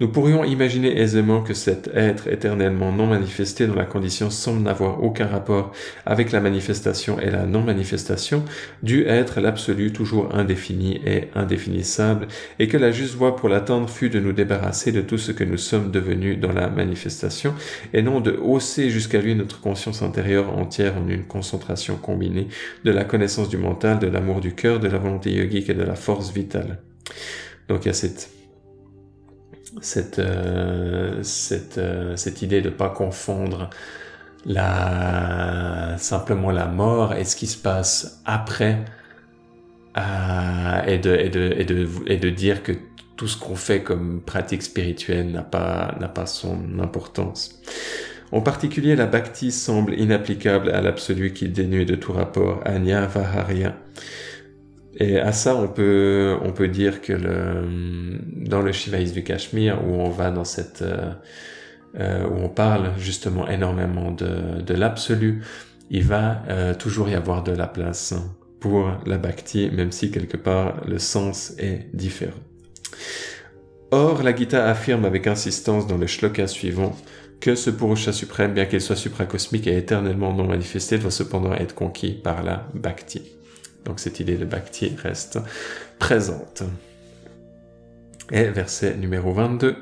Nous 0.00 0.08
pourrions 0.08 0.44
imaginer 0.44 0.98
aisément 1.00 1.42
que 1.42 1.54
cet 1.54 1.90
être 1.94 2.28
éternellement 2.28 2.92
non 2.92 3.06
manifesté 3.06 3.66
dans 3.66 3.74
la 3.74 3.84
condition 3.84 4.30
semble 4.30 4.62
n'avoir 4.62 5.02
aucun 5.02 5.26
rapport 5.26 5.72
avec 6.04 6.32
la 6.32 6.40
manifestation 6.40 7.18
et 7.18 7.30
la 7.30 7.46
non-manifestation, 7.46 8.44
dû 8.82 9.04
être 9.06 9.40
l'absolu 9.40 9.92
toujours 9.92 10.34
indéfini 10.34 11.00
et 11.06 11.28
indéfinissable, 11.34 12.28
et 12.58 12.68
que 12.68 12.76
la 12.76 12.90
juste 12.90 13.14
voie 13.14 13.36
pour 13.36 13.48
l'atteindre 13.48 13.88
fut 13.88 14.10
de 14.10 14.20
nous 14.20 14.32
débarrasser 14.32 14.92
de 14.92 15.00
tout 15.00 15.18
ce 15.18 15.32
que 15.32 15.44
nous 15.44 15.56
sommes 15.56 15.90
devenus 15.90 16.38
dans 16.38 16.52
la 16.52 16.68
manifestation, 16.68 17.54
et 17.92 18.02
non 18.02 18.20
de 18.20 18.32
hausser 18.32 18.90
jusqu'à 18.90 19.20
lui 19.20 19.34
notre 19.34 19.60
conscience 19.60 20.02
intérieure 20.02 20.56
entière 20.56 20.94
en 20.98 21.08
une 21.08 21.24
concentration 21.24 21.96
combinée 21.96 22.48
de 22.84 22.90
la 22.90 23.04
connaissance 23.04 23.48
du 23.48 23.56
mental, 23.56 23.98
de 23.98 24.06
l'amour 24.06 24.40
du 24.40 24.54
cœur, 24.54 24.80
de 24.80 24.88
la 24.88 24.98
volonté 24.98 25.32
yogique 25.32 25.70
et 25.70 25.74
de 25.74 25.82
la 25.82 25.94
force 25.94 26.32
vitale. 26.32 26.78
Donc 27.68 27.84
il 27.84 27.88
y 27.88 27.90
a 27.90 27.94
cette 27.94 28.35
cette, 29.80 30.18
euh, 30.18 31.22
cette, 31.22 31.78
euh, 31.78 32.16
cette 32.16 32.42
idée 32.42 32.62
de 32.62 32.70
pas 32.70 32.90
confondre 32.90 33.70
la, 34.44 35.96
simplement 35.98 36.50
la 36.50 36.66
mort 36.66 37.14
et 37.14 37.24
ce 37.24 37.36
qui 37.36 37.46
se 37.46 37.58
passe 37.58 38.22
après 38.24 38.84
euh, 39.98 40.82
et, 40.86 40.98
de, 40.98 41.14
et, 41.16 41.28
de, 41.30 41.54
et, 41.58 41.64
de, 41.64 41.88
et 42.06 42.16
de 42.16 42.30
dire 42.30 42.62
que 42.62 42.72
tout 43.16 43.28
ce 43.28 43.38
qu'on 43.38 43.56
fait 43.56 43.82
comme 43.82 44.20
pratique 44.20 44.62
spirituelle 44.62 45.30
n'a 45.32 45.42
pas, 45.42 45.96
n'a 46.00 46.08
pas 46.08 46.26
son 46.26 46.78
importance. 46.80 47.60
En 48.32 48.40
particulier, 48.42 48.96
la 48.96 49.06
bhakti 49.06 49.52
semble 49.52 49.94
inapplicable 49.98 50.70
à 50.70 50.80
l'absolu 50.82 51.32
qui 51.32 51.48
dénué 51.48 51.84
de 51.84 51.94
tout 51.94 52.12
rapport 52.12 52.60
à 52.64 52.78
Nyavaharya. 52.78 53.76
Et 54.98 55.18
à 55.18 55.32
ça, 55.32 55.54
on 55.54 55.68
peut, 55.68 56.36
on 56.42 56.52
peut 56.52 56.68
dire 56.68 57.02
que 57.02 57.12
dans 57.12 58.62
le 58.62 58.72
Shivaïs 58.72 59.12
du 59.12 59.22
Cachemire, 59.22 59.86
où 59.86 59.94
on 59.94 60.08
va 60.08 60.30
dans 60.30 60.44
cette, 60.44 60.80
euh, 60.82 61.12
euh, 61.98 62.26
où 62.26 62.36
on 62.44 62.48
parle 62.48 62.92
justement 62.98 63.46
énormément 63.46 64.10
de, 64.10 64.62
de 64.62 64.74
l'absolu, 64.74 65.42
il 65.90 66.02
va 66.02 66.42
euh, 66.48 66.74
toujours 66.74 67.10
y 67.10 67.14
avoir 67.14 67.44
de 67.44 67.52
la 67.52 67.66
place 67.66 68.14
pour 68.58 68.90
la 69.04 69.18
bhakti, 69.18 69.70
même 69.70 69.92
si 69.92 70.10
quelque 70.10 70.38
part 70.38 70.80
le 70.86 70.98
sens 70.98 71.52
est 71.58 71.94
différent. 71.94 72.40
Or, 73.90 74.22
la 74.22 74.34
Gita 74.34 74.66
affirme 74.68 75.04
avec 75.04 75.26
insistance 75.26 75.86
dans 75.86 75.98
le 75.98 76.06
shloka 76.06 76.46
suivant 76.48 76.96
que 77.38 77.54
ce 77.54 77.68
Purusha 77.68 78.12
suprême, 78.12 78.54
bien 78.54 78.64
qu'il 78.64 78.80
soit 78.80 78.96
supracosmique 78.96 79.66
et 79.66 79.76
éternellement 79.76 80.32
non 80.32 80.46
manifesté, 80.46 80.98
doit 80.98 81.10
cependant 81.10 81.52
être 81.52 81.74
conquis 81.74 82.12
par 82.12 82.42
la 82.42 82.66
bhakti. 82.74 83.35
Donc 83.86 84.00
cette 84.00 84.20
idée 84.20 84.36
de 84.36 84.44
bhakti 84.44 84.92
reste 85.02 85.38
présente. 85.98 86.64
Et 88.32 88.44
verset 88.44 88.96
numéro 88.96 89.32
22. 89.32 89.76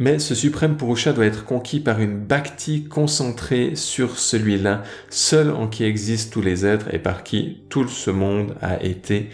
Mais 0.00 0.18
ce 0.18 0.34
suprême 0.34 0.76
Purusha 0.76 1.12
doit 1.12 1.26
être 1.26 1.44
conquis 1.44 1.78
par 1.78 2.00
une 2.00 2.18
bhakti 2.18 2.84
concentrée 2.84 3.76
sur 3.76 4.18
celui-là, 4.18 4.82
seul 5.08 5.52
en 5.52 5.68
qui 5.68 5.84
existent 5.84 6.32
tous 6.32 6.42
les 6.42 6.66
êtres 6.66 6.92
et 6.92 6.98
par 6.98 7.22
qui 7.22 7.62
tout 7.68 7.86
ce 7.86 8.10
monde 8.10 8.56
a 8.60 8.82
été 8.82 9.30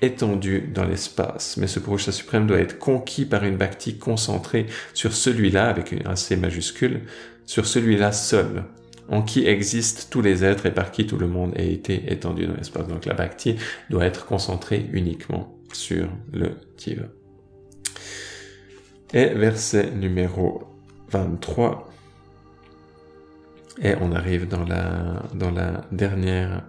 étendu 0.00 0.70
dans 0.72 0.84
l'espace. 0.84 1.56
Mais 1.56 1.66
ce 1.66 1.80
Purusha 1.80 2.12
suprême 2.12 2.46
doit 2.46 2.60
être 2.60 2.78
conquis 2.78 3.24
par 3.24 3.42
une 3.42 3.56
bhakti 3.56 3.98
concentrée 3.98 4.66
sur 4.94 5.12
celui-là, 5.12 5.68
avec 5.68 5.92
un 6.04 6.14
C 6.14 6.36
majuscule, 6.36 7.00
sur 7.44 7.66
celui-là 7.66 8.12
seul 8.12 8.62
en 9.08 9.22
qui 9.22 9.46
existent 9.46 10.02
tous 10.10 10.20
les 10.20 10.44
êtres 10.44 10.66
et 10.66 10.72
par 10.72 10.90
qui 10.90 11.06
tout 11.06 11.16
le 11.16 11.28
monde 11.28 11.54
a 11.56 11.62
été 11.62 12.12
étendu 12.12 12.46
dans 12.46 12.54
l'espace. 12.54 12.86
Donc 12.86 13.06
la 13.06 13.14
bhakti 13.14 13.56
doit 13.90 14.04
être 14.04 14.26
concentrée 14.26 14.86
uniquement 14.92 15.56
sur 15.72 16.08
le 16.32 16.52
Tiva. 16.76 17.04
Et 19.12 19.26
verset 19.26 19.90
numéro 19.92 20.64
23. 21.10 21.88
Et 23.80 23.94
on 24.00 24.12
arrive 24.12 24.48
dans 24.48 24.64
la, 24.64 25.22
dans 25.34 25.50
la 25.50 25.84
dernière 25.92 26.64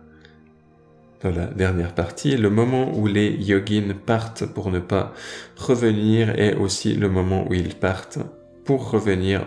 dans 1.22 1.32
la 1.32 1.48
dernière 1.48 1.94
partie, 1.94 2.38
le 2.38 2.50
moment 2.50 2.98
où 2.98 3.06
les 3.06 3.32
yogins 3.32 3.94
partent 3.94 4.46
pour 4.46 4.72
ne 4.72 4.80
pas 4.80 5.14
revenir 5.58 6.30
est 6.40 6.56
aussi 6.56 6.96
le 6.96 7.10
moment 7.10 7.46
où 7.50 7.54
ils 7.54 7.76
partent 7.76 8.20
pour 8.64 8.92
revenir 8.92 9.46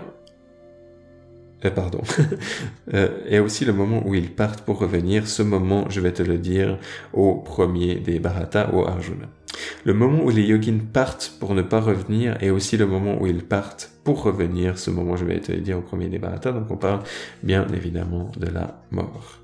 euh, 1.64 1.70
pardon, 1.70 2.00
euh, 2.94 3.08
et 3.28 3.38
aussi 3.38 3.64
le 3.64 3.72
moment 3.72 4.02
où 4.06 4.14
ils 4.14 4.30
partent 4.30 4.62
pour 4.62 4.78
revenir, 4.78 5.26
ce 5.26 5.42
moment, 5.42 5.88
je 5.88 6.00
vais 6.00 6.12
te 6.12 6.22
le 6.22 6.38
dire, 6.38 6.78
au 7.12 7.34
premier 7.36 7.96
des 7.96 8.18
Bharata, 8.18 8.72
au 8.74 8.86
Arjuna. 8.86 9.28
Le 9.84 9.94
moment 9.94 10.24
où 10.24 10.30
les 10.30 10.42
yogins 10.42 10.80
partent 10.92 11.34
pour 11.38 11.54
ne 11.54 11.62
pas 11.62 11.80
revenir 11.80 12.36
est 12.40 12.50
aussi 12.50 12.76
le 12.76 12.86
moment 12.86 13.20
où 13.20 13.26
ils 13.26 13.44
partent 13.44 13.90
pour 14.04 14.22
revenir, 14.22 14.78
ce 14.78 14.90
moment, 14.90 15.16
je 15.16 15.24
vais 15.24 15.40
te 15.40 15.52
le 15.52 15.60
dire, 15.60 15.78
au 15.78 15.82
premier 15.82 16.08
des 16.08 16.18
Bharata, 16.18 16.52
donc 16.52 16.70
on 16.70 16.76
parle 16.76 17.02
bien 17.42 17.66
évidemment 17.74 18.30
de 18.36 18.46
la 18.46 18.82
mort. 18.90 19.42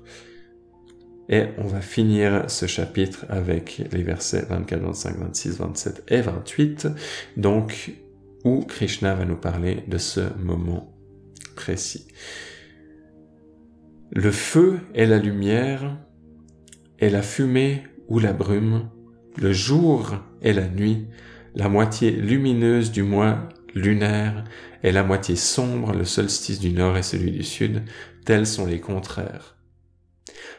Et 1.29 1.45
on 1.59 1.67
va 1.67 1.79
finir 1.79 2.45
ce 2.49 2.65
chapitre 2.65 3.25
avec 3.29 3.83
les 3.91 4.01
versets 4.01 4.45
24, 4.49 4.81
25, 4.81 5.17
26, 5.19 5.57
27 5.59 6.03
et 6.07 6.21
28, 6.21 6.87
donc 7.37 7.91
où 8.43 8.61
Krishna 8.61 9.13
va 9.13 9.25
nous 9.25 9.35
parler 9.35 9.83
de 9.87 9.97
ce 9.99 10.21
moment 10.39 10.88
précis. 11.59 12.07
Le 14.11 14.31
feu 14.31 14.79
est 14.95 15.05
la 15.05 15.17
lumière, 15.17 15.97
et 16.99 17.09
la 17.09 17.21
fumée 17.21 17.83
ou 18.07 18.17
la 18.19 18.31
brume, 18.31 18.89
le 19.37 19.51
jour 19.51 20.15
et 20.41 20.53
la 20.53 20.69
nuit, 20.69 21.07
la 21.53 21.67
moitié 21.67 22.11
lumineuse 22.11 22.91
du 22.91 23.03
mois 23.03 23.49
lunaire 23.75 24.45
et 24.83 24.93
la 24.93 25.03
moitié 25.03 25.35
sombre, 25.35 25.93
le 25.93 26.05
solstice 26.05 26.59
du 26.59 26.71
nord 26.71 26.97
et 26.97 27.03
celui 27.03 27.31
du 27.31 27.43
sud, 27.43 27.83
tels 28.25 28.47
sont 28.47 28.65
les 28.65 28.79
contraires. 28.79 29.57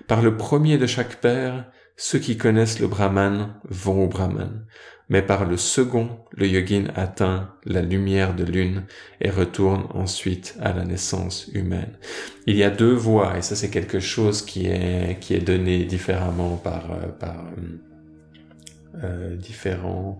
Par 0.06 0.20
le 0.20 0.36
premier 0.36 0.76
de 0.76 0.86
chaque 0.86 1.16
père, 1.20 1.70
ceux 1.96 2.18
qui 2.18 2.36
connaissent 2.36 2.78
le 2.78 2.88
Brahman 2.88 3.54
vont 3.68 4.04
au 4.04 4.08
Brahman 4.08 4.66
mais 5.10 5.22
par 5.22 5.44
le 5.44 5.56
second, 5.56 6.08
le 6.32 6.46
yogin 6.46 6.84
atteint 6.94 7.50
la 7.64 7.82
lumière 7.82 8.34
de 8.34 8.44
lune 8.44 8.84
et 9.20 9.28
retourne 9.28 9.86
ensuite 9.92 10.56
à 10.60 10.72
la 10.72 10.84
naissance 10.84 11.50
humaine. 11.52 11.98
Il 12.46 12.56
y 12.56 12.62
a 12.62 12.70
deux 12.70 12.94
voies, 12.94 13.36
et 13.36 13.42
ça 13.42 13.56
c'est 13.56 13.70
quelque 13.70 13.98
chose 13.98 14.42
qui 14.42 14.66
est, 14.66 15.18
qui 15.20 15.34
est 15.34 15.40
donné 15.40 15.84
différemment 15.84 16.56
par, 16.56 16.92
euh, 16.92 17.08
par, 17.18 17.44
euh, 17.58 19.02
euh, 19.02 19.36
différents, 19.36 20.18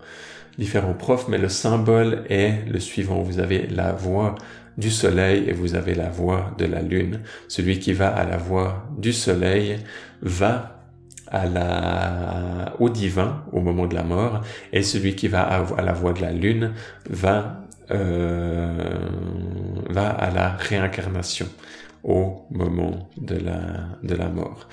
différents 0.59 0.95
profs, 0.95 1.29
mais 1.29 1.39
le 1.39 1.49
symbole 1.49 2.25
est 2.29 2.65
le 2.69 2.81
suivant. 2.81 3.23
Vous 3.23 3.39
avez 3.39 3.69
la 3.69 3.93
voix 3.93 4.35
du 4.77 4.91
soleil 4.91 5.49
et 5.49 5.53
vous 5.53 5.77
avez 5.77 5.95
la 5.95 6.09
voix 6.09 6.55
de 6.59 6.65
la 6.65 6.83
lune. 6.83 7.21
Celui 7.47 7.79
qui 7.79 7.93
va 7.93 8.09
à 8.09 8.25
la 8.25 8.39
voix 8.39 8.89
du 8.99 9.13
soleil 9.13 9.79
va 10.23 10.80
à 11.31 11.47
la, 11.47 12.75
au 12.79 12.89
divin 12.89 13.45
au 13.53 13.61
moment 13.61 13.87
de 13.87 13.95
la 13.95 14.03
mort 14.03 14.43
et 14.73 14.83
celui 14.83 15.15
qui 15.15 15.29
va 15.29 15.43
à, 15.43 15.83
la 15.83 15.93
voix 15.93 16.13
de 16.13 16.21
la 16.21 16.33
lune 16.33 16.73
va, 17.09 17.63
euh, 17.91 18.99
va 19.89 20.11
à 20.11 20.31
la 20.31 20.51
réincarnation 20.51 21.47
au 22.03 22.47
moment 22.51 23.11
de 23.17 23.37
la, 23.37 23.61
de 24.03 24.15
la 24.15 24.29
mort. 24.29 24.69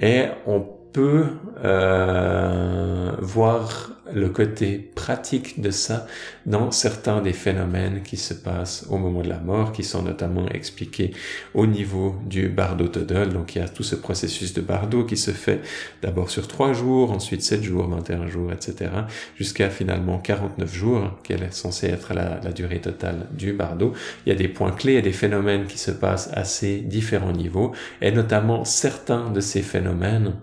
Et 0.00 0.24
on 0.46 0.66
peut 0.92 1.26
euh, 1.64 3.12
voir 3.20 3.90
le 4.14 4.28
côté 4.28 4.78
pratique 4.78 5.60
de 5.60 5.70
ça 5.70 6.06
dans 6.44 6.70
certains 6.70 7.22
des 7.22 7.32
phénomènes 7.32 8.02
qui 8.02 8.16
se 8.16 8.34
passent 8.34 8.86
au 8.90 8.98
moment 8.98 9.22
de 9.22 9.28
la 9.28 9.38
mort, 9.38 9.72
qui 9.72 9.84
sont 9.84 10.02
notamment 10.02 10.46
expliqués 10.48 11.12
au 11.54 11.66
niveau 11.66 12.16
du 12.26 12.48
bardo 12.48 12.88
todol. 12.88 13.30
Donc 13.30 13.54
il 13.54 13.60
y 13.60 13.64
a 13.64 13.68
tout 13.68 13.82
ce 13.82 13.94
processus 13.94 14.52
de 14.52 14.60
bardo 14.60 15.04
qui 15.04 15.16
se 15.16 15.30
fait 15.30 15.60
d'abord 16.02 16.30
sur 16.30 16.46
trois 16.46 16.72
jours, 16.72 17.12
ensuite 17.12 17.42
sept 17.42 17.62
jours, 17.62 17.88
21 17.88 18.26
jours, 18.26 18.52
etc., 18.52 18.90
jusqu'à 19.36 19.70
finalement 19.70 20.18
49 20.18 20.74
jours, 20.74 21.10
qui 21.22 21.32
est 21.32 21.52
censé 21.52 21.86
être 21.88 22.12
la 22.14 22.52
durée 22.52 22.80
totale 22.80 23.26
du 23.32 23.52
bardo. 23.52 23.92
Il 24.26 24.30
y 24.30 24.32
a 24.32 24.36
des 24.38 24.48
points 24.48 24.72
clés 24.72 24.94
et 24.94 25.02
des 25.02 25.12
phénomènes 25.12 25.66
qui 25.66 25.78
se 25.78 25.90
passent 25.90 26.30
à 26.34 26.44
ces 26.44 26.80
différents 26.80 27.32
niveaux, 27.32 27.72
et 28.00 28.12
notamment 28.12 28.64
certains 28.64 29.30
de 29.30 29.40
ces 29.40 29.62
phénomènes 29.62 30.34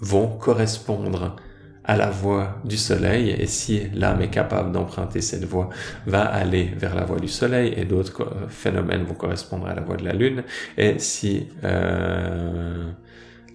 vont 0.00 0.28
correspondre 0.28 1.36
à 1.84 1.96
la 1.96 2.10
voie 2.10 2.60
du 2.64 2.76
soleil 2.76 3.30
et 3.30 3.46
si 3.46 3.88
l'âme 3.94 4.20
est 4.20 4.28
capable 4.28 4.72
d'emprunter 4.72 5.22
cette 5.22 5.44
voie, 5.44 5.70
va 6.06 6.22
aller 6.22 6.70
vers 6.76 6.94
la 6.94 7.04
voie 7.04 7.18
du 7.18 7.28
soleil 7.28 7.72
et 7.76 7.86
d'autres 7.86 8.30
phénomènes 8.50 9.04
vont 9.04 9.14
correspondre 9.14 9.66
à 9.66 9.74
la 9.74 9.80
voie 9.80 9.96
de 9.96 10.04
la 10.04 10.12
lune 10.12 10.44
et 10.76 10.98
si 10.98 11.48
euh, 11.64 12.90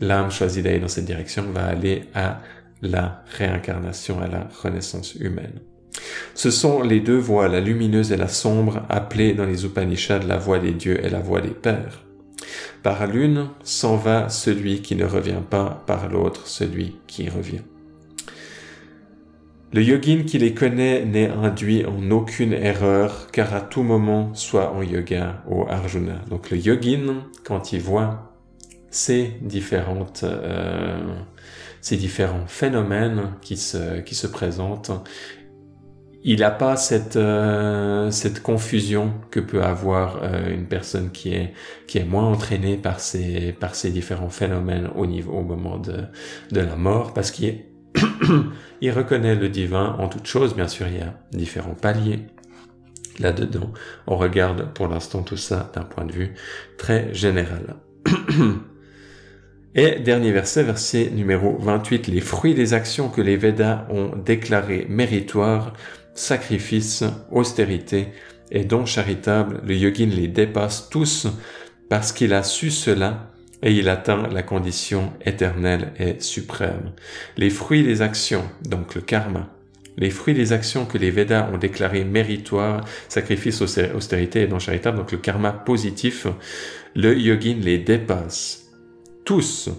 l'âme 0.02 0.32
choisit 0.32 0.64
d'aller 0.64 0.80
dans 0.80 0.88
cette 0.88 1.06
direction, 1.06 1.44
va 1.52 1.66
aller 1.66 2.06
à 2.16 2.42
la 2.82 3.24
réincarnation, 3.38 4.20
à 4.20 4.28
la 4.28 4.48
renaissance 4.64 5.14
humaine. 5.14 5.60
Ce 6.34 6.50
sont 6.50 6.82
les 6.82 7.00
deux 7.00 7.18
voies, 7.18 7.48
la 7.48 7.60
lumineuse 7.60 8.12
et 8.12 8.18
la 8.18 8.28
sombre, 8.28 8.84
appelées 8.90 9.34
dans 9.34 9.46
les 9.46 9.64
Upanishads 9.64 10.26
la 10.28 10.38
voie 10.38 10.58
des 10.60 10.74
dieux 10.74 11.04
et 11.06 11.10
la 11.10 11.20
voie 11.20 11.40
des 11.42 11.50
pères. 11.50 12.03
Par 12.82 13.08
l'une 13.08 13.50
s'en 13.64 13.96
va 13.96 14.30
celui 14.30 14.82
qui 14.82 14.96
ne 14.96 15.06
revient 15.06 15.42
pas, 15.50 15.84
par 15.86 16.10
l'autre 16.10 16.48
celui 16.48 16.98
qui 17.08 17.30
revient. 17.30 17.62
Le 19.74 19.82
yogin 19.82 20.24
qui 20.24 20.38
les 20.38 20.54
connaît 20.54 21.04
n'est 21.04 21.30
induit 21.30 21.84
en 21.86 22.12
aucune 22.12 22.54
erreur, 22.54 23.32
car 23.32 23.56
à 23.56 23.62
tout 23.62 23.82
moment, 23.82 24.36
soit 24.36 24.72
en 24.72 24.84
yoga 24.84 25.42
ou 25.50 25.64
arjuna. 25.68 26.22
Donc 26.30 26.52
le 26.52 26.58
yogin, 26.58 27.24
quand 27.44 27.74
il 27.74 27.82
voit 27.82 28.36
ces 28.92 29.32
différentes, 29.42 30.24
euh, 30.24 31.02
ces 31.82 31.98
différents 31.98 32.46
phénomènes 32.46 33.32
qui 33.42 33.58
se, 33.58 34.02
qui 34.02 34.14
se 34.14 34.28
présentent, 34.28 34.92
il 36.24 36.40
n'a 36.40 36.52
pas 36.52 36.76
cette 36.76 37.16
euh, 37.16 38.10
cette 38.12 38.42
confusion 38.42 39.14
que 39.32 39.40
peut 39.40 39.64
avoir 39.64 40.22
euh, 40.24 40.54
une 40.54 40.66
personne 40.68 41.12
qui 41.12 41.34
est 41.34 41.54
qui 41.88 41.98
est 41.98 42.06
moins 42.06 42.26
entraînée 42.26 42.78
par 42.78 43.00
ces 43.00 43.52
par 43.52 43.76
ces 43.76 43.92
différents 43.92 44.30
phénomènes 44.30 44.90
au 44.96 45.06
niveau 45.06 45.34
au 45.34 45.44
moment 45.44 45.78
de 45.78 46.04
de 46.52 46.60
la 46.62 46.76
mort 46.76 47.14
parce 47.14 47.32
qu'il 47.32 47.66
il 48.82 48.92
reconnaît 48.92 49.36
le 49.36 49.50
divin 49.50 49.96
en 50.00 50.08
toute 50.08 50.26
chose 50.26 50.56
bien 50.56 50.68
sûr 50.68 50.88
il 50.88 50.98
y 50.98 51.02
a 51.02 51.14
différents 51.32 51.76
paliers 51.76 52.20
là-dedans. 53.20 53.72
On 54.08 54.18
regarde 54.18 54.74
pour 54.74 54.88
l'instant 54.88 55.22
tout 55.22 55.38
ça 55.38 55.72
d'un 55.74 55.84
point 55.84 56.06
de 56.06 56.12
vue 56.12 56.34
très 56.78 57.14
général. 57.14 57.76
Et 59.76 60.00
dernier 60.00 60.32
verset, 60.32 60.64
verset 60.64 61.10
numéro 61.12 61.58
28, 61.58 62.08
les 62.08 62.22
fruits 62.22 62.54
des 62.54 62.76
actions 62.76 63.10
que 63.10 63.22
les 63.22 63.38
Védas 63.38 63.88
ont 63.90 64.16
déclarées 64.16 64.86
méritoires 64.88 65.74
sacrifice, 66.14 67.04
austérité 67.32 68.08
et 68.52 68.64
dons 68.64 68.86
charitables, 68.86 69.62
le 69.66 69.76
yogin 69.76 70.08
les 70.08 70.28
dépasse 70.28 70.90
tous 70.90 71.28
parce 71.90 72.12
qu'il 72.12 72.34
a 72.34 72.44
su 72.44 72.72
cela 72.72 73.32
et 73.62 73.72
il 73.72 73.90
atteint 73.90 74.28
la 74.28 74.44
condition 74.44 75.14
éternelle 75.26 75.94
et 75.98 76.20
suprême. 76.20 76.92
Les 77.38 77.50
fruits 77.50 77.84
des 77.84 78.02
actions, 78.02 78.44
donc 78.68 78.96
le 78.96 79.02
karma, 79.02 79.50
les 79.98 80.10
fruits 80.10 80.34
des 80.34 80.54
actions 80.54 80.86
que 80.86 80.98
les 80.98 81.12
Védas 81.12 81.50
ont 81.54 81.58
déclarées 81.58 82.04
méritoires, 82.04 82.84
sacrifice, 83.08 83.62
austérité 83.62 84.42
et 84.42 84.48
dons 84.48 84.60
charitables, 84.60 84.98
donc 84.98 85.12
le 85.12 85.18
karma 85.18 85.52
positif, 85.52 86.28
le 86.96 87.18
yogin 87.18 87.58
les 87.62 87.78
dépasse. 87.78 88.72
Tous, 89.24 89.70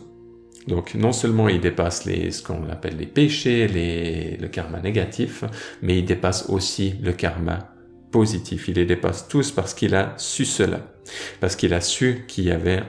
donc 0.67 0.95
non 0.95 1.12
seulement 1.12 1.49
il 1.49 1.61
dépasse 1.61 2.05
les, 2.05 2.31
ce 2.31 2.43
qu'on 2.43 2.69
appelle 2.71 2.97
les 2.97 3.07
péchés, 3.07 3.69
les, 3.69 4.37
le 4.37 4.49
karma 4.49 4.81
négatif, 4.81 5.45
mais 5.83 5.99
il 5.99 6.05
dépasse 6.05 6.49
aussi 6.49 6.95
le 7.03 7.12
karma 7.12 7.75
positif. 8.11 8.69
Il 8.69 8.75
les 8.75 8.87
dépasse 8.87 9.29
tous 9.29 9.51
parce 9.51 9.75
qu'il 9.75 9.95
a 9.95 10.15
su 10.17 10.45
cela, 10.45 10.81
parce 11.41 11.57
qu'il 11.57 11.75
a 11.75 11.81
su 11.81 12.25
qu'il 12.27 12.45
y 12.45 12.51
avait 12.51 12.83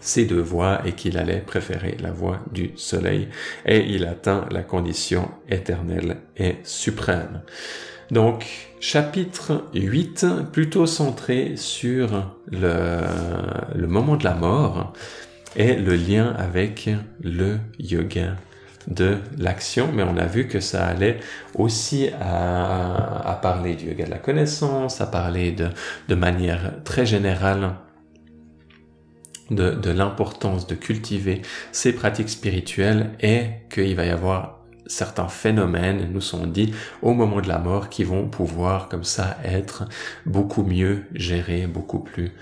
ces 0.00 0.26
deux 0.26 0.40
voies 0.40 0.80
et 0.86 0.92
qu'il 0.92 1.18
allait 1.18 1.40
préférer 1.40 1.96
la 2.00 2.10
voie 2.10 2.40
du 2.52 2.72
soleil 2.76 3.28
et 3.66 3.80
il 3.80 4.04
atteint 4.06 4.46
la 4.50 4.62
condition 4.62 5.30
éternelle 5.48 6.18
et 6.36 6.56
suprême. 6.62 7.42
Donc, 8.10 8.46
chapitre 8.80 9.66
8, 9.74 10.26
plutôt 10.50 10.86
centré 10.86 11.56
sur 11.56 12.32
le, 12.50 13.00
le 13.74 13.86
moment 13.86 14.16
de 14.16 14.24
la 14.24 14.34
mort, 14.34 14.94
et 15.56 15.74
le 15.74 15.94
lien 15.94 16.34
avec 16.36 16.90
le 17.22 17.58
yoga 17.78 18.36
de 18.86 19.18
l'action, 19.36 19.90
mais 19.92 20.02
on 20.02 20.16
a 20.16 20.26
vu 20.26 20.48
que 20.48 20.60
ça 20.60 20.86
allait 20.86 21.18
aussi 21.54 22.08
à, 22.20 23.38
parler 23.42 23.74
du 23.74 23.86
yoga 23.86 24.06
de 24.06 24.10
la 24.10 24.18
connaissance, 24.18 25.00
à 25.00 25.06
parler 25.06 25.52
de, 25.52 25.68
de 26.08 26.14
manière 26.14 26.82
très 26.84 27.04
générale 27.04 27.74
de, 29.50 29.70
de 29.70 29.90
l'importance 29.90 30.66
de 30.66 30.74
cultiver 30.74 31.42
ces 31.72 31.92
pratiques 31.92 32.30
spirituelles 32.30 33.10
et 33.20 33.46
qu'il 33.70 33.94
va 33.96 34.04
y 34.04 34.10
avoir 34.10 34.58
certains 34.86 35.28
phénomènes, 35.28 36.08
nous 36.12 36.20
sont 36.20 36.46
dit, 36.46 36.72
au 37.02 37.12
moment 37.12 37.40
de 37.40 37.48
la 37.48 37.58
mort 37.58 37.90
qui 37.90 38.04
vont 38.04 38.26
pouvoir 38.26 38.88
comme 38.88 39.04
ça 39.04 39.36
être 39.44 39.84
beaucoup 40.24 40.62
mieux 40.62 41.04
gérés, 41.14 41.66
beaucoup 41.66 42.00
plus 42.00 42.32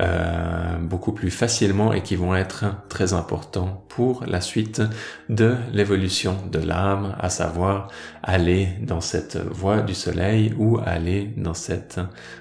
euh, 0.00 0.76
beaucoup 0.78 1.12
plus 1.12 1.30
facilement 1.30 1.92
et 1.92 2.02
qui 2.02 2.16
vont 2.16 2.34
être 2.34 2.64
très 2.88 3.12
importants 3.12 3.84
pour 3.88 4.24
la 4.26 4.40
suite 4.40 4.82
de 5.28 5.54
l'évolution 5.72 6.36
de 6.50 6.58
l'âme, 6.58 7.14
à 7.20 7.30
savoir 7.30 7.88
aller 8.22 8.70
dans 8.82 9.00
cette 9.00 9.36
voie 9.36 9.82
du 9.82 9.94
soleil 9.94 10.52
ou 10.58 10.80
aller 10.84 11.32
dans 11.36 11.54
cette 11.54 12.00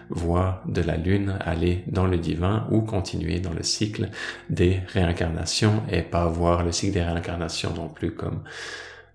voie 0.09 0.63
de 0.67 0.81
la 0.81 0.97
lune, 0.97 1.37
aller 1.41 1.83
dans 1.85 2.07
le 2.07 2.17
divin 2.17 2.67
ou 2.71 2.81
continuer 2.81 3.39
dans 3.39 3.53
le 3.53 3.63
cycle 3.63 4.09
des 4.49 4.81
réincarnations 4.87 5.83
et 5.91 6.01
pas 6.01 6.25
voir 6.25 6.63
le 6.63 6.71
cycle 6.71 6.93
des 6.93 7.03
réincarnations 7.03 7.73
non 7.75 7.87
plus 7.87 8.15
comme 8.15 8.41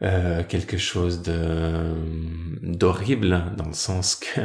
euh, 0.00 0.44
quelque 0.44 0.78
chose 0.78 1.22
de 1.22 1.92
d'horrible 2.62 3.42
dans 3.56 3.66
le 3.66 3.72
sens 3.72 4.14
que 4.14 4.42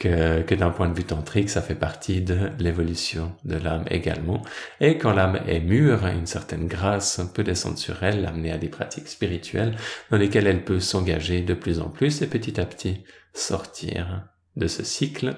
que, 0.00 0.42
que 0.42 0.54
d'un 0.56 0.70
point 0.70 0.88
de 0.88 0.94
vue 0.96 1.04
tantrique 1.04 1.50
ça 1.50 1.62
fait 1.62 1.76
partie 1.76 2.20
de 2.20 2.50
l'évolution 2.58 3.32
de 3.44 3.56
l'âme 3.56 3.84
également. 3.90 4.42
Et 4.80 4.98
quand 4.98 5.12
l'âme 5.12 5.38
est 5.46 5.60
mûre 5.60 6.04
une 6.06 6.26
certaine 6.26 6.66
grâce 6.66 7.20
peut 7.32 7.44
descendre 7.44 7.78
sur 7.78 8.02
elle 8.02 8.22
l'amener 8.22 8.50
à 8.50 8.58
des 8.58 8.68
pratiques 8.68 9.06
spirituelles 9.06 9.76
dans 10.10 10.16
lesquelles 10.16 10.48
elle 10.48 10.64
peut 10.64 10.80
s'engager 10.80 11.42
de 11.42 11.54
plus 11.54 11.78
en 11.78 11.90
plus 11.90 12.20
et 12.22 12.26
petit 12.26 12.60
à 12.60 12.66
petit 12.66 13.04
sortir 13.32 14.24
de 14.56 14.66
ce 14.66 14.82
cycle. 14.82 15.36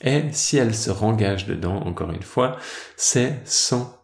Et 0.00 0.22
si 0.32 0.56
elle 0.56 0.74
se 0.74 0.90
rengage 0.90 1.46
dedans 1.46 1.76
encore 1.82 2.10
une 2.10 2.22
fois 2.22 2.56
c'est 2.96 3.42
sans 3.44 4.02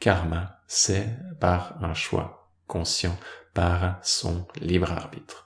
karma 0.00 0.58
c'est 0.66 1.06
par 1.38 1.76
un 1.84 1.94
choix 1.94 2.50
conscient 2.66 3.16
par 3.54 3.98
son 4.02 4.46
libre 4.60 4.92
arbitre. 4.92 5.44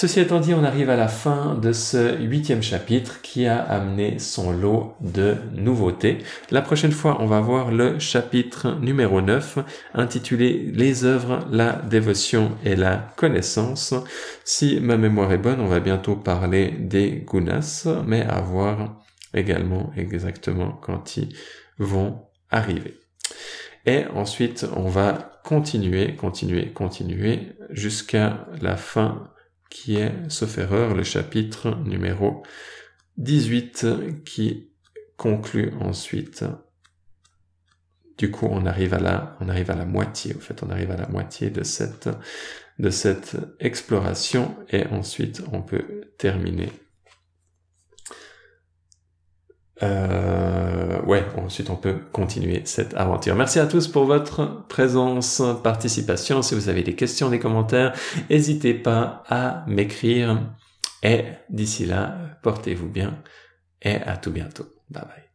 Ceci 0.00 0.20
étant 0.20 0.38
dit, 0.38 0.54
on 0.54 0.62
arrive 0.62 0.90
à 0.90 0.96
la 0.96 1.08
fin 1.08 1.56
de 1.56 1.72
ce 1.72 2.16
huitième 2.20 2.62
chapitre 2.62 3.20
qui 3.20 3.48
a 3.48 3.58
amené 3.58 4.20
son 4.20 4.52
lot 4.52 4.94
de 5.00 5.34
nouveautés. 5.56 6.18
La 6.52 6.62
prochaine 6.62 6.92
fois, 6.92 7.16
on 7.20 7.26
va 7.26 7.40
voir 7.40 7.72
le 7.72 7.98
chapitre 7.98 8.78
numéro 8.80 9.20
9 9.20 9.58
intitulé 9.94 10.70
Les 10.72 11.04
œuvres, 11.04 11.40
la 11.50 11.72
dévotion 11.72 12.52
et 12.64 12.76
la 12.76 13.12
connaissance. 13.16 13.92
Si 14.44 14.78
ma 14.78 14.96
mémoire 14.96 15.32
est 15.32 15.38
bonne, 15.38 15.60
on 15.60 15.66
va 15.66 15.80
bientôt 15.80 16.14
parler 16.14 16.76
des 16.78 17.24
gunas, 17.28 17.88
mais 18.06 18.22
à 18.22 18.40
voir 18.40 19.02
également 19.34 19.90
exactement 19.96 20.78
quand 20.80 21.16
ils 21.16 21.34
vont 21.78 22.22
arriver. 22.52 23.00
Et 23.84 24.04
ensuite, 24.14 24.64
on 24.76 24.88
va 24.88 25.37
continuer, 25.48 26.14
continuer, 26.14 26.74
continuer 26.74 27.54
jusqu'à 27.70 28.46
la 28.60 28.76
fin 28.76 29.32
qui 29.70 29.96
est, 29.96 30.12
sauf 30.28 30.58
erreur, 30.58 30.94
le 30.94 31.04
chapitre 31.04 31.74
numéro 31.86 32.42
18 33.16 33.86
qui 34.26 34.68
conclut 35.16 35.72
ensuite. 35.80 36.44
Du 38.18 38.30
coup, 38.30 38.46
on 38.50 38.66
arrive 38.66 38.92
à 38.92 38.98
la, 38.98 39.38
on 39.40 39.48
arrive 39.48 39.70
à 39.70 39.74
la 39.74 39.86
moitié. 39.86 40.34
Fait, 40.34 40.62
on 40.62 40.68
arrive 40.68 40.90
à 40.90 40.98
la 40.98 41.08
moitié 41.08 41.48
de 41.48 41.62
cette, 41.62 42.10
de 42.78 42.90
cette 42.90 43.38
exploration 43.58 44.54
et 44.68 44.86
ensuite 44.88 45.42
on 45.50 45.62
peut 45.62 46.10
terminer. 46.18 46.68
Euh, 49.82 51.00
ouais, 51.02 51.24
ensuite 51.36 51.70
on 51.70 51.76
peut 51.76 51.96
continuer 52.12 52.62
cette 52.64 52.94
aventure. 52.94 53.34
Merci 53.36 53.60
à 53.60 53.66
tous 53.66 53.88
pour 53.88 54.04
votre 54.04 54.66
présence, 54.68 55.42
participation. 55.62 56.42
Si 56.42 56.54
vous 56.54 56.68
avez 56.68 56.82
des 56.82 56.94
questions, 56.94 57.30
des 57.30 57.38
commentaires, 57.38 57.92
n'hésitez 58.30 58.74
pas 58.74 59.22
à 59.28 59.64
m'écrire. 59.66 60.40
Et 61.02 61.24
d'ici 61.48 61.86
là, 61.86 62.16
portez-vous 62.42 62.88
bien 62.88 63.22
et 63.82 63.96
à 63.96 64.16
tout 64.16 64.32
bientôt. 64.32 64.66
Bye 64.90 65.04
bye. 65.04 65.27